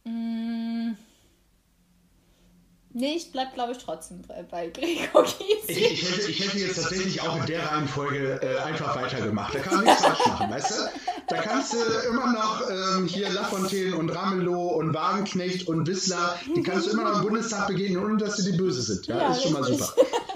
Mm. 0.05 0.93
Nee, 2.97 3.15
ich 3.17 3.29
bleib, 3.33 3.53
glaube 3.53 3.73
ich, 3.73 3.77
trotzdem 3.77 4.21
bei, 4.49 4.67
Gregor 4.69 5.25
Ich, 5.25 5.67
Gysi. 5.67 5.79
ich, 5.81 6.09
hätte, 6.09 6.31
ich 6.31 6.39
hätte 6.39 6.57
jetzt 6.59 6.75
tatsächlich 6.81 7.21
auch 7.21 7.35
in 7.41 7.45
der 7.45 7.69
Reihenfolge 7.69 8.39
äh, 8.41 8.57
einfach 8.59 8.95
weitergemacht. 8.95 9.53
Da 9.53 9.59
kann 9.59 9.75
man 9.75 9.83
nichts 9.83 10.01
falsch 10.01 10.25
machen, 10.25 10.49
weißt 10.49 10.71
du? 10.71 10.83
Da 11.27 11.41
kannst 11.41 11.73
du 11.73 11.77
immer 12.09 12.31
noch 12.31 12.69
ähm, 12.69 13.05
hier 13.05 13.29
Lafontaine 13.31 13.97
und 13.97 14.09
Ramelow 14.11 14.75
und 14.77 14.93
Wagenknecht 14.93 15.67
und 15.67 15.85
Wissler, 15.87 16.39
die 16.55 16.63
kannst 16.63 16.87
du 16.87 16.91
immer 16.91 17.03
noch 17.03 17.17
im 17.17 17.23
Bundestag 17.23 17.67
begegnen, 17.67 18.01
ohne 18.01 18.15
dass 18.15 18.37
sie 18.37 18.49
die 18.49 18.57
böse 18.57 18.81
sind. 18.81 19.07
Ja, 19.07 19.17
Ja, 19.17 19.31
ist 19.31 19.43
schon 19.43 19.51
mal 19.51 19.63
super. 19.65 19.93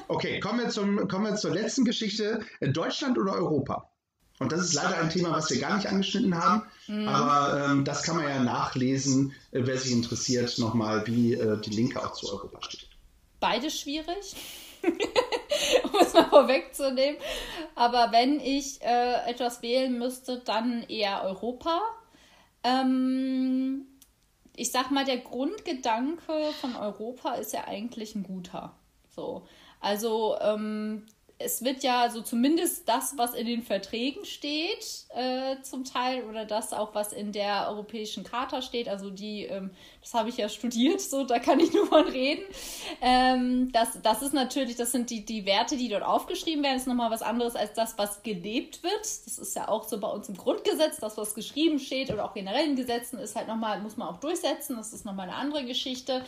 Okay, 0.09 0.41
kommen 0.41 0.59
wir, 0.59 0.67
zum, 0.69 1.07
kommen 1.07 1.27
wir 1.27 1.35
zur 1.35 1.51
letzten 1.51 1.85
Geschichte. 1.85 2.41
Äh, 2.59 2.69
Deutschland 2.73 3.17
oder 3.17 3.35
Europa? 3.35 3.89
Und 4.39 4.51
das 4.51 4.61
ist 4.61 4.73
leider 4.73 4.97
ein 4.97 5.09
Thema, 5.09 5.31
was 5.31 5.49
wir 5.49 5.61
gar 5.61 5.77
nicht 5.77 5.87
angeschnitten 5.87 6.35
haben, 6.35 6.63
aber 6.89 7.65
ähm, 7.65 7.85
das 7.85 8.03
kann 8.03 8.15
man 8.15 8.27
ja 8.27 8.39
nachlesen, 8.39 9.33
äh, 9.51 9.61
wer 9.63 9.77
sich 9.77 9.91
interessiert, 9.91 10.57
nochmal, 10.57 11.05
wie 11.05 11.33
äh, 11.33 11.59
die 11.61 11.69
Linke 11.69 12.03
auch 12.03 12.13
zu 12.13 12.31
Europa 12.31 12.63
steht. 12.63 12.87
Beide 13.39 13.69
schwierig, 13.69 14.35
um 14.83 15.99
es 16.01 16.13
mal 16.13 16.29
vorwegzunehmen. 16.29 17.17
Aber 17.75 18.11
wenn 18.11 18.39
ich 18.39 18.81
äh, 18.81 19.29
etwas 19.29 19.61
wählen 19.61 19.97
müsste, 19.97 20.39
dann 20.39 20.83
eher 20.83 21.23
Europa. 21.23 21.79
Ähm, 22.63 23.85
ich 24.55 24.71
sag 24.71 24.91
mal, 24.91 25.05
der 25.05 25.19
Grundgedanke 25.19 26.51
von 26.59 26.75
Europa 26.75 27.35
ist 27.35 27.53
ja 27.53 27.65
eigentlich 27.65 28.15
ein 28.15 28.23
guter. 28.23 28.75
So. 29.15 29.47
Also, 29.79 30.37
ähm, 30.41 31.05
es 31.41 31.63
wird 31.63 31.83
ja 31.83 32.09
so 32.09 32.21
zumindest 32.21 32.87
das, 32.89 33.17
was 33.17 33.33
in 33.33 33.47
den 33.47 33.63
Verträgen 33.63 34.25
steht, 34.25 35.05
äh, 35.15 35.55
zum 35.61 35.85
Teil, 35.85 36.23
oder 36.25 36.43
das 36.43 36.73
auch, 36.73 36.93
was 36.93 37.13
in 37.13 37.31
der 37.31 37.69
Europäischen 37.69 38.25
Charta 38.25 38.61
steht, 38.61 38.89
also 38.89 39.09
die, 39.09 39.45
ähm, 39.45 39.71
das 40.01 40.13
habe 40.13 40.27
ich 40.27 40.35
ja 40.35 40.49
studiert, 40.49 40.99
so, 40.99 41.23
da 41.23 41.39
kann 41.39 41.61
ich 41.61 41.71
nur 41.73 41.87
von 41.87 42.05
reden. 42.09 42.43
Ähm, 43.01 43.71
das, 43.71 44.01
das 44.03 44.21
ist 44.21 44.33
natürlich, 44.33 44.75
das 44.75 44.91
sind 44.91 45.09
die, 45.09 45.23
die 45.23 45.45
Werte, 45.45 45.77
die 45.77 45.87
dort 45.87 46.03
aufgeschrieben 46.03 46.61
werden, 46.61 46.75
ist 46.75 46.87
nochmal 46.87 47.09
was 47.09 47.21
anderes 47.21 47.55
als 47.55 47.71
das, 47.71 47.97
was 47.97 48.21
gelebt 48.21 48.83
wird. 48.83 48.99
Das 48.99 49.37
ist 49.37 49.55
ja 49.55 49.69
auch 49.69 49.87
so 49.87 49.97
bei 49.97 50.09
uns 50.09 50.27
im 50.27 50.35
Grundgesetz, 50.35 50.97
das, 50.97 51.17
was 51.17 51.35
geschrieben 51.35 51.79
steht 51.79 52.11
oder 52.11 52.25
auch 52.25 52.33
generell 52.33 52.65
in 52.65 52.75
Gesetzen, 52.75 53.17
ist 53.17 53.37
halt 53.37 53.47
nochmal, 53.47 53.79
muss 53.79 53.95
man 53.95 54.09
auch 54.09 54.19
durchsetzen, 54.19 54.75
das 54.75 54.91
ist 54.91 55.05
nochmal 55.05 55.29
eine 55.29 55.37
andere 55.37 55.63
Geschichte. 55.63 56.25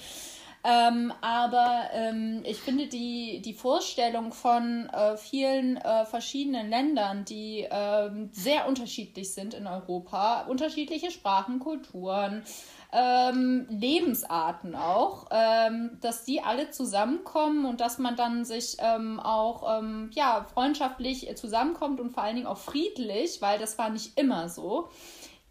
Ähm, 0.64 1.12
aber 1.22 1.90
ähm, 1.92 2.44
ich 2.46 2.58
finde 2.58 2.86
die, 2.86 3.42
die 3.44 3.54
Vorstellung 3.54 4.32
von 4.32 4.90
äh, 4.90 5.18
vielen 5.18 5.78
äh, 5.78 6.06
verschiedenen 6.06 6.70
Ländern, 6.70 7.26
die 7.26 7.68
ähm, 7.70 8.30
sehr 8.32 8.68
unterschiedlich 8.68 9.34
sind 9.34 9.56
in 9.56 9.66
Europa, 9.66 10.42
unterschiedliche 10.42 11.10
Sprachen, 11.10 11.60
Kulturen, 11.60 12.44
ähm, 12.92 13.66
Lebensarten 13.70 14.76
auch, 14.76 15.28
ähm, 15.32 15.98
dass 16.02 16.26
die 16.26 16.42
alle 16.42 16.70
zusammenkommen 16.70 17.66
und 17.66 17.82
dass 17.82 17.98
man 17.98 18.16
dann 18.16 18.46
sich 18.46 18.78
ähm, 18.80 19.20
auch 19.20 19.80
ähm, 19.80 20.12
ja, 20.14 20.46
freundschaftlich 20.54 21.36
zusammenkommt 21.38 22.00
und 22.00 22.12
vor 22.12 22.24
allen 22.24 22.36
Dingen 22.36 22.48
auch 22.48 22.58
friedlich, 22.58 23.42
weil 23.42 23.58
das 23.58 23.78
war 23.80 23.90
nicht 23.90 24.20
immer 24.20 24.50
so 24.50 24.90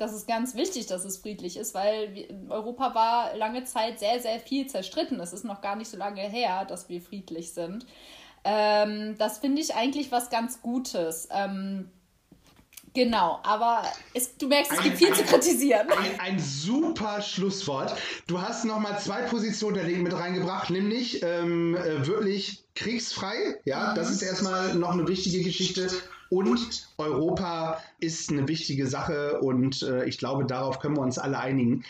das 0.00 0.14
ist 0.14 0.26
ganz 0.26 0.54
wichtig, 0.54 0.86
dass 0.86 1.04
es 1.04 1.18
friedlich 1.18 1.58
ist, 1.58 1.74
weil 1.74 2.26
Europa 2.48 2.94
war 2.94 3.36
lange 3.36 3.64
Zeit 3.64 3.98
sehr, 4.00 4.18
sehr 4.20 4.40
viel 4.40 4.66
zerstritten. 4.66 5.20
Es 5.20 5.34
ist 5.34 5.44
noch 5.44 5.60
gar 5.60 5.76
nicht 5.76 5.90
so 5.90 5.98
lange 5.98 6.22
her, 6.22 6.64
dass 6.64 6.88
wir 6.88 7.02
friedlich 7.02 7.52
sind. 7.52 7.84
Ähm, 8.42 9.16
das 9.18 9.38
finde 9.38 9.60
ich 9.60 9.74
eigentlich 9.74 10.10
was 10.10 10.30
ganz 10.30 10.62
Gutes. 10.62 11.28
Ähm, 11.30 11.90
Genau, 12.92 13.38
aber 13.44 13.84
es, 14.14 14.36
du 14.36 14.48
merkst, 14.48 14.72
es 14.72 14.78
ein, 14.78 14.84
gibt 14.84 14.98
viel 14.98 15.08
ein, 15.08 15.14
zu 15.14 15.22
kritisieren. 15.22 15.86
Ein, 15.96 16.18
ein, 16.18 16.38
super 16.40 17.22
Schlusswort. 17.22 17.94
Du 18.26 18.40
hast 18.40 18.64
nochmal 18.64 18.98
zwei 18.98 19.22
Positionen 19.22 19.76
der 19.76 19.84
Linken 19.84 20.02
mit 20.02 20.12
reingebracht, 20.12 20.70
nämlich 20.70 21.22
ähm, 21.22 21.76
äh, 21.76 22.04
wirklich 22.04 22.64
kriegsfrei. 22.74 23.60
Ja, 23.64 23.90
mhm. 23.90 23.94
das 23.94 24.10
ist 24.10 24.22
erstmal 24.22 24.74
noch 24.74 24.90
eine 24.90 25.06
wichtige 25.06 25.44
Geschichte. 25.44 25.88
Und 26.30 26.88
Europa 26.96 27.82
ist 27.98 28.30
eine 28.30 28.46
wichtige 28.46 28.86
Sache 28.86 29.40
und 29.40 29.82
äh, 29.82 30.04
ich 30.06 30.16
glaube, 30.16 30.46
darauf 30.46 30.78
können 30.78 30.96
wir 30.96 31.02
uns 31.02 31.18
alle 31.18 31.40
einigen. 31.40 31.84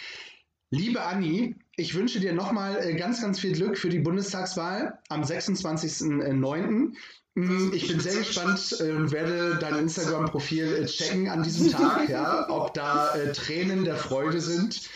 Liebe 0.71 1.03
Anni, 1.03 1.57
ich 1.77 1.95
wünsche 1.95 2.21
dir 2.21 2.33
nochmal 2.33 2.79
äh, 2.83 2.95
ganz, 2.95 3.21
ganz 3.21 3.39
viel 3.39 3.53
Glück 3.53 3.77
für 3.77 3.91
die 3.91 3.99
Bundestagswahl 3.99 4.99
am 5.11 5.23
26.09. 5.23 6.95
Mm, 7.35 7.73
ich 7.75 7.87
bin 7.87 8.01
sehr 8.01 8.17
gespannt 8.17 8.73
und 8.81 9.09
äh, 9.09 9.13
werde 9.13 9.59
dein 9.61 9.77
Instagram-Profil 9.77 10.75
äh, 10.75 10.87
checken 10.87 11.29
an 11.29 11.43
diesem 11.43 11.71
Tag, 11.73 12.09
ja, 12.09 12.49
ob 12.49 12.73
da 12.73 13.13
Tränen 13.35 13.85
der 13.85 13.97
Freude 13.97 14.41
sind 14.41 14.89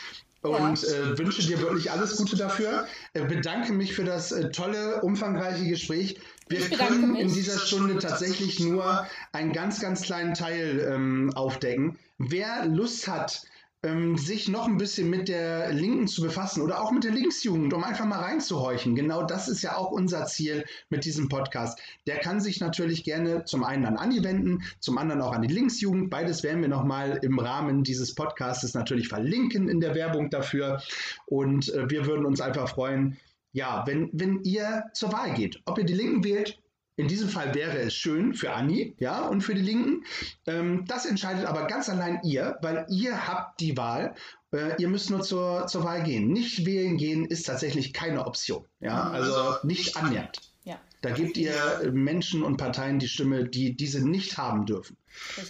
und 0.45 0.83
ja. 0.83 0.89
äh, 0.89 1.19
wünsche 1.19 1.43
dir 1.43 1.61
wirklich 1.61 1.91
alles 1.91 2.17
Gute 2.17 2.37
dafür. 2.37 2.87
Äh, 3.15 3.25
bedanke 3.25 3.73
mich 3.73 3.95
für 3.95 4.05
das 4.05 4.31
äh, 4.31 4.51
tolle, 4.51 5.01
umfangreiche 5.01 5.67
Gespräch. 5.67 6.21
Wir 6.49 6.61
können 6.69 7.13
mich. 7.13 7.23
in 7.23 7.33
dieser 7.33 7.59
Stunde 7.59 7.99
tatsächlich 7.99 8.61
nur 8.61 9.07
einen 9.33 9.53
ganz, 9.53 9.81
ganz 9.81 10.03
kleinen 10.03 10.35
Teil 10.35 10.87
ähm, 10.87 11.33
aufdecken. 11.35 11.99
Wer 12.19 12.67
Lust 12.67 13.09
hat, 13.09 13.43
ähm, 13.85 14.17
sich 14.17 14.49
noch 14.49 14.67
ein 14.67 14.79
bisschen 14.79 15.11
mit 15.11 15.29
der 15.29 15.73
Linken 15.73 16.09
zu 16.09 16.23
befassen 16.23 16.63
oder 16.63 16.81
auch 16.81 16.91
mit 16.91 17.05
der 17.05 17.13
Linksjugend, 17.13 17.73
um 17.75 17.85
einfach 17.85 18.07
mal 18.07 18.21
reinzuhorchen. 18.21 18.95
Genau 18.95 19.25
das 19.25 19.49
ist 19.49 19.63
ja 19.63 19.77
auch 19.77 19.91
unser 19.91 20.25
Ziel 20.25 20.65
mit 20.89 21.05
diesem 21.05 21.29
Podcast. 21.29 21.79
Der 22.07 22.19
kann 22.19 22.41
sich 22.41 22.61
natürlich 22.61 23.05
gerne 23.05 23.45
zum 23.45 23.63
einen 23.63 23.85
an 23.85 23.97
Anni 23.97 24.25
wenden, 24.25 24.63
zum 24.81 24.99
anderen 24.99 25.21
auch 25.21 25.33
an 25.33 25.43
die 25.43 25.53
Linksjugend. 25.53 26.11
Beides 26.11 26.43
werden 26.43 26.63
wir 26.63 26.69
nochmal 26.69 27.21
im 27.23 27.39
Rahmen 27.39 27.85
dieses 27.85 28.15
Podcasts 28.15 28.75
natürlich 28.75 29.09
verlinken 29.09 29.69
in 29.69 29.81
der 29.81 29.95
Werbung 29.95 30.31
dafür. 30.31 30.83
Und 31.27 31.73
äh, 31.75 31.91
wir 31.91 32.07
würden 32.07 32.25
uns 32.25 32.41
einfach 32.41 32.69
freuen, 32.71 33.19
ja, 33.53 33.85
wenn, 33.87 34.11
wenn 34.13 34.43
ihr 34.43 34.85
zur 34.95 35.13
Wahl 35.13 35.35
geht. 35.35 35.61
Ob 35.67 35.79
ihr 35.79 35.85
die 35.85 35.95
Linken 35.95 36.25
wählt 36.25 36.59
in 36.97 37.09
diesem 37.09 37.29
Fall 37.29 37.55
wäre 37.55 37.79
es 37.79 37.95
schön 37.95 38.35
für 38.35 38.53
Anni, 38.53 38.95
ja, 38.99 39.27
und 39.27 39.41
für 39.41 39.55
die 39.55 39.63
Linken. 39.63 40.05
Ähm, 40.47 40.85
das 40.87 41.07
entscheidet 41.07 41.45
aber 41.45 41.67
ganz 41.67 41.89
allein 41.89 42.21
ihr, 42.23 42.57
weil 42.63 42.87
ihr 42.89 43.27
habt 43.27 43.61
die 43.61 43.77
Wahl. 43.77 44.15
Äh, 44.53 44.81
ihr 44.81 44.89
müsst 44.89 45.11
nur 45.11 45.23
zur, 45.23 45.67
zur 45.67 45.85
Wahl 45.85 46.05
gehen. 46.05 46.29
Nicht 46.29 46.67
wählen 46.67 46.97
gehen 46.97 47.27
ist 47.27 47.45
tatsächlich 47.45 47.93
keine 47.93 48.27
Option, 48.27 48.65
ja, 48.81 49.11
also 49.11 49.67
nicht 49.67 49.97
annähernd. 49.97 50.41
Ja. 50.63 50.81
Da 51.03 51.11
gebt 51.11 51.37
ihr 51.37 51.53
Menschen 51.93 52.43
und 52.43 52.57
Parteien 52.57 52.99
die 52.99 53.09
Stimme, 53.09 53.45
die 53.45 53.77
diese 53.77 54.09
nicht 54.09 54.39
haben 54.39 54.65
dürfen. 54.65 54.97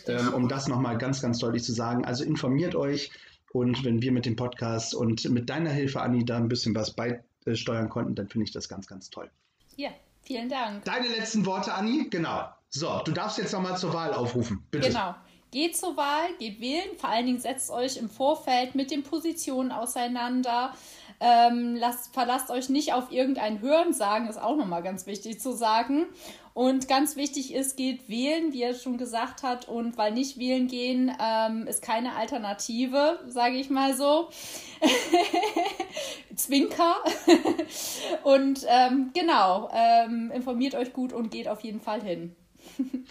Ähm, 0.06 0.34
um 0.34 0.48
das 0.48 0.66
nochmal 0.68 0.98
ganz, 0.98 1.22
ganz 1.22 1.38
deutlich 1.38 1.62
zu 1.62 1.72
sagen. 1.72 2.04
Also 2.04 2.24
informiert 2.24 2.74
euch 2.74 3.10
und 3.52 3.84
wenn 3.84 4.02
wir 4.02 4.12
mit 4.12 4.26
dem 4.26 4.36
Podcast 4.36 4.94
und 4.94 5.28
mit 5.30 5.48
deiner 5.48 5.70
Hilfe, 5.70 6.00
Anni, 6.00 6.24
da 6.24 6.36
ein 6.36 6.48
bisschen 6.48 6.74
was 6.74 6.94
beisteuern 6.94 7.88
konnten, 7.88 8.14
dann 8.14 8.28
finde 8.28 8.46
ich 8.46 8.52
das 8.52 8.68
ganz, 8.68 8.86
ganz 8.86 9.10
toll. 9.10 9.30
Ja, 9.76 9.90
Vielen 10.24 10.48
Dank. 10.48 10.84
Deine 10.84 11.08
letzten 11.08 11.44
Worte, 11.46 11.74
Anni? 11.74 12.08
Genau. 12.10 12.48
So, 12.68 13.00
du 13.04 13.12
darfst 13.12 13.38
jetzt 13.38 13.52
nochmal 13.52 13.76
zur 13.76 13.92
Wahl 13.92 14.12
aufrufen. 14.12 14.66
Bitte. 14.70 14.88
Genau. 14.88 15.14
Geht 15.50 15.76
zur 15.76 15.96
Wahl, 15.96 16.34
geht 16.40 16.60
wählen. 16.60 16.96
Vor 16.98 17.10
allen 17.10 17.26
Dingen 17.26 17.38
setzt 17.38 17.70
euch 17.70 17.96
im 17.96 18.08
Vorfeld 18.10 18.74
mit 18.74 18.90
den 18.90 19.04
Positionen 19.04 19.70
auseinander. 19.70 20.74
Ähm, 21.20 21.76
lasst, 21.76 22.12
verlasst 22.12 22.50
euch 22.50 22.68
nicht 22.68 22.92
auf 22.92 23.10
irgendein 23.10 23.60
Hörensagen, 23.60 24.28
ist 24.28 24.40
auch 24.40 24.56
nochmal 24.56 24.82
ganz 24.82 25.06
wichtig 25.06 25.40
zu 25.40 25.52
sagen. 25.52 26.06
Und 26.54 26.86
ganz 26.86 27.16
wichtig 27.16 27.52
ist, 27.52 27.76
geht 27.76 28.08
wählen, 28.08 28.52
wie 28.52 28.62
er 28.62 28.74
schon 28.74 28.96
gesagt 28.96 29.42
hat. 29.42 29.68
Und 29.68 29.98
weil 29.98 30.12
nicht 30.12 30.38
wählen 30.38 30.68
gehen 30.68 31.12
ähm, 31.20 31.66
ist 31.66 31.82
keine 31.82 32.14
Alternative, 32.14 33.18
sage 33.26 33.56
ich 33.56 33.70
mal 33.70 33.96
so. 33.96 34.28
Zwinker. 36.36 36.96
und 38.22 38.64
ähm, 38.68 39.10
genau, 39.14 39.68
ähm, 39.72 40.30
informiert 40.32 40.74
euch 40.74 40.92
gut 40.92 41.12
und 41.12 41.30
geht 41.30 41.48
auf 41.48 41.60
jeden 41.60 41.80
Fall 41.80 42.02
hin. 42.02 42.36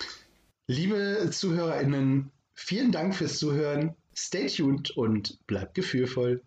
Liebe 0.67 1.29
ZuhörerInnen, 1.29 2.31
vielen 2.53 2.91
Dank 2.93 3.15
fürs 3.15 3.37
Zuhören. 3.37 3.95
Stay 4.15 4.47
tuned 4.47 4.91
und 4.91 5.45
bleibt 5.47 5.73
gefühlvoll. 5.73 6.41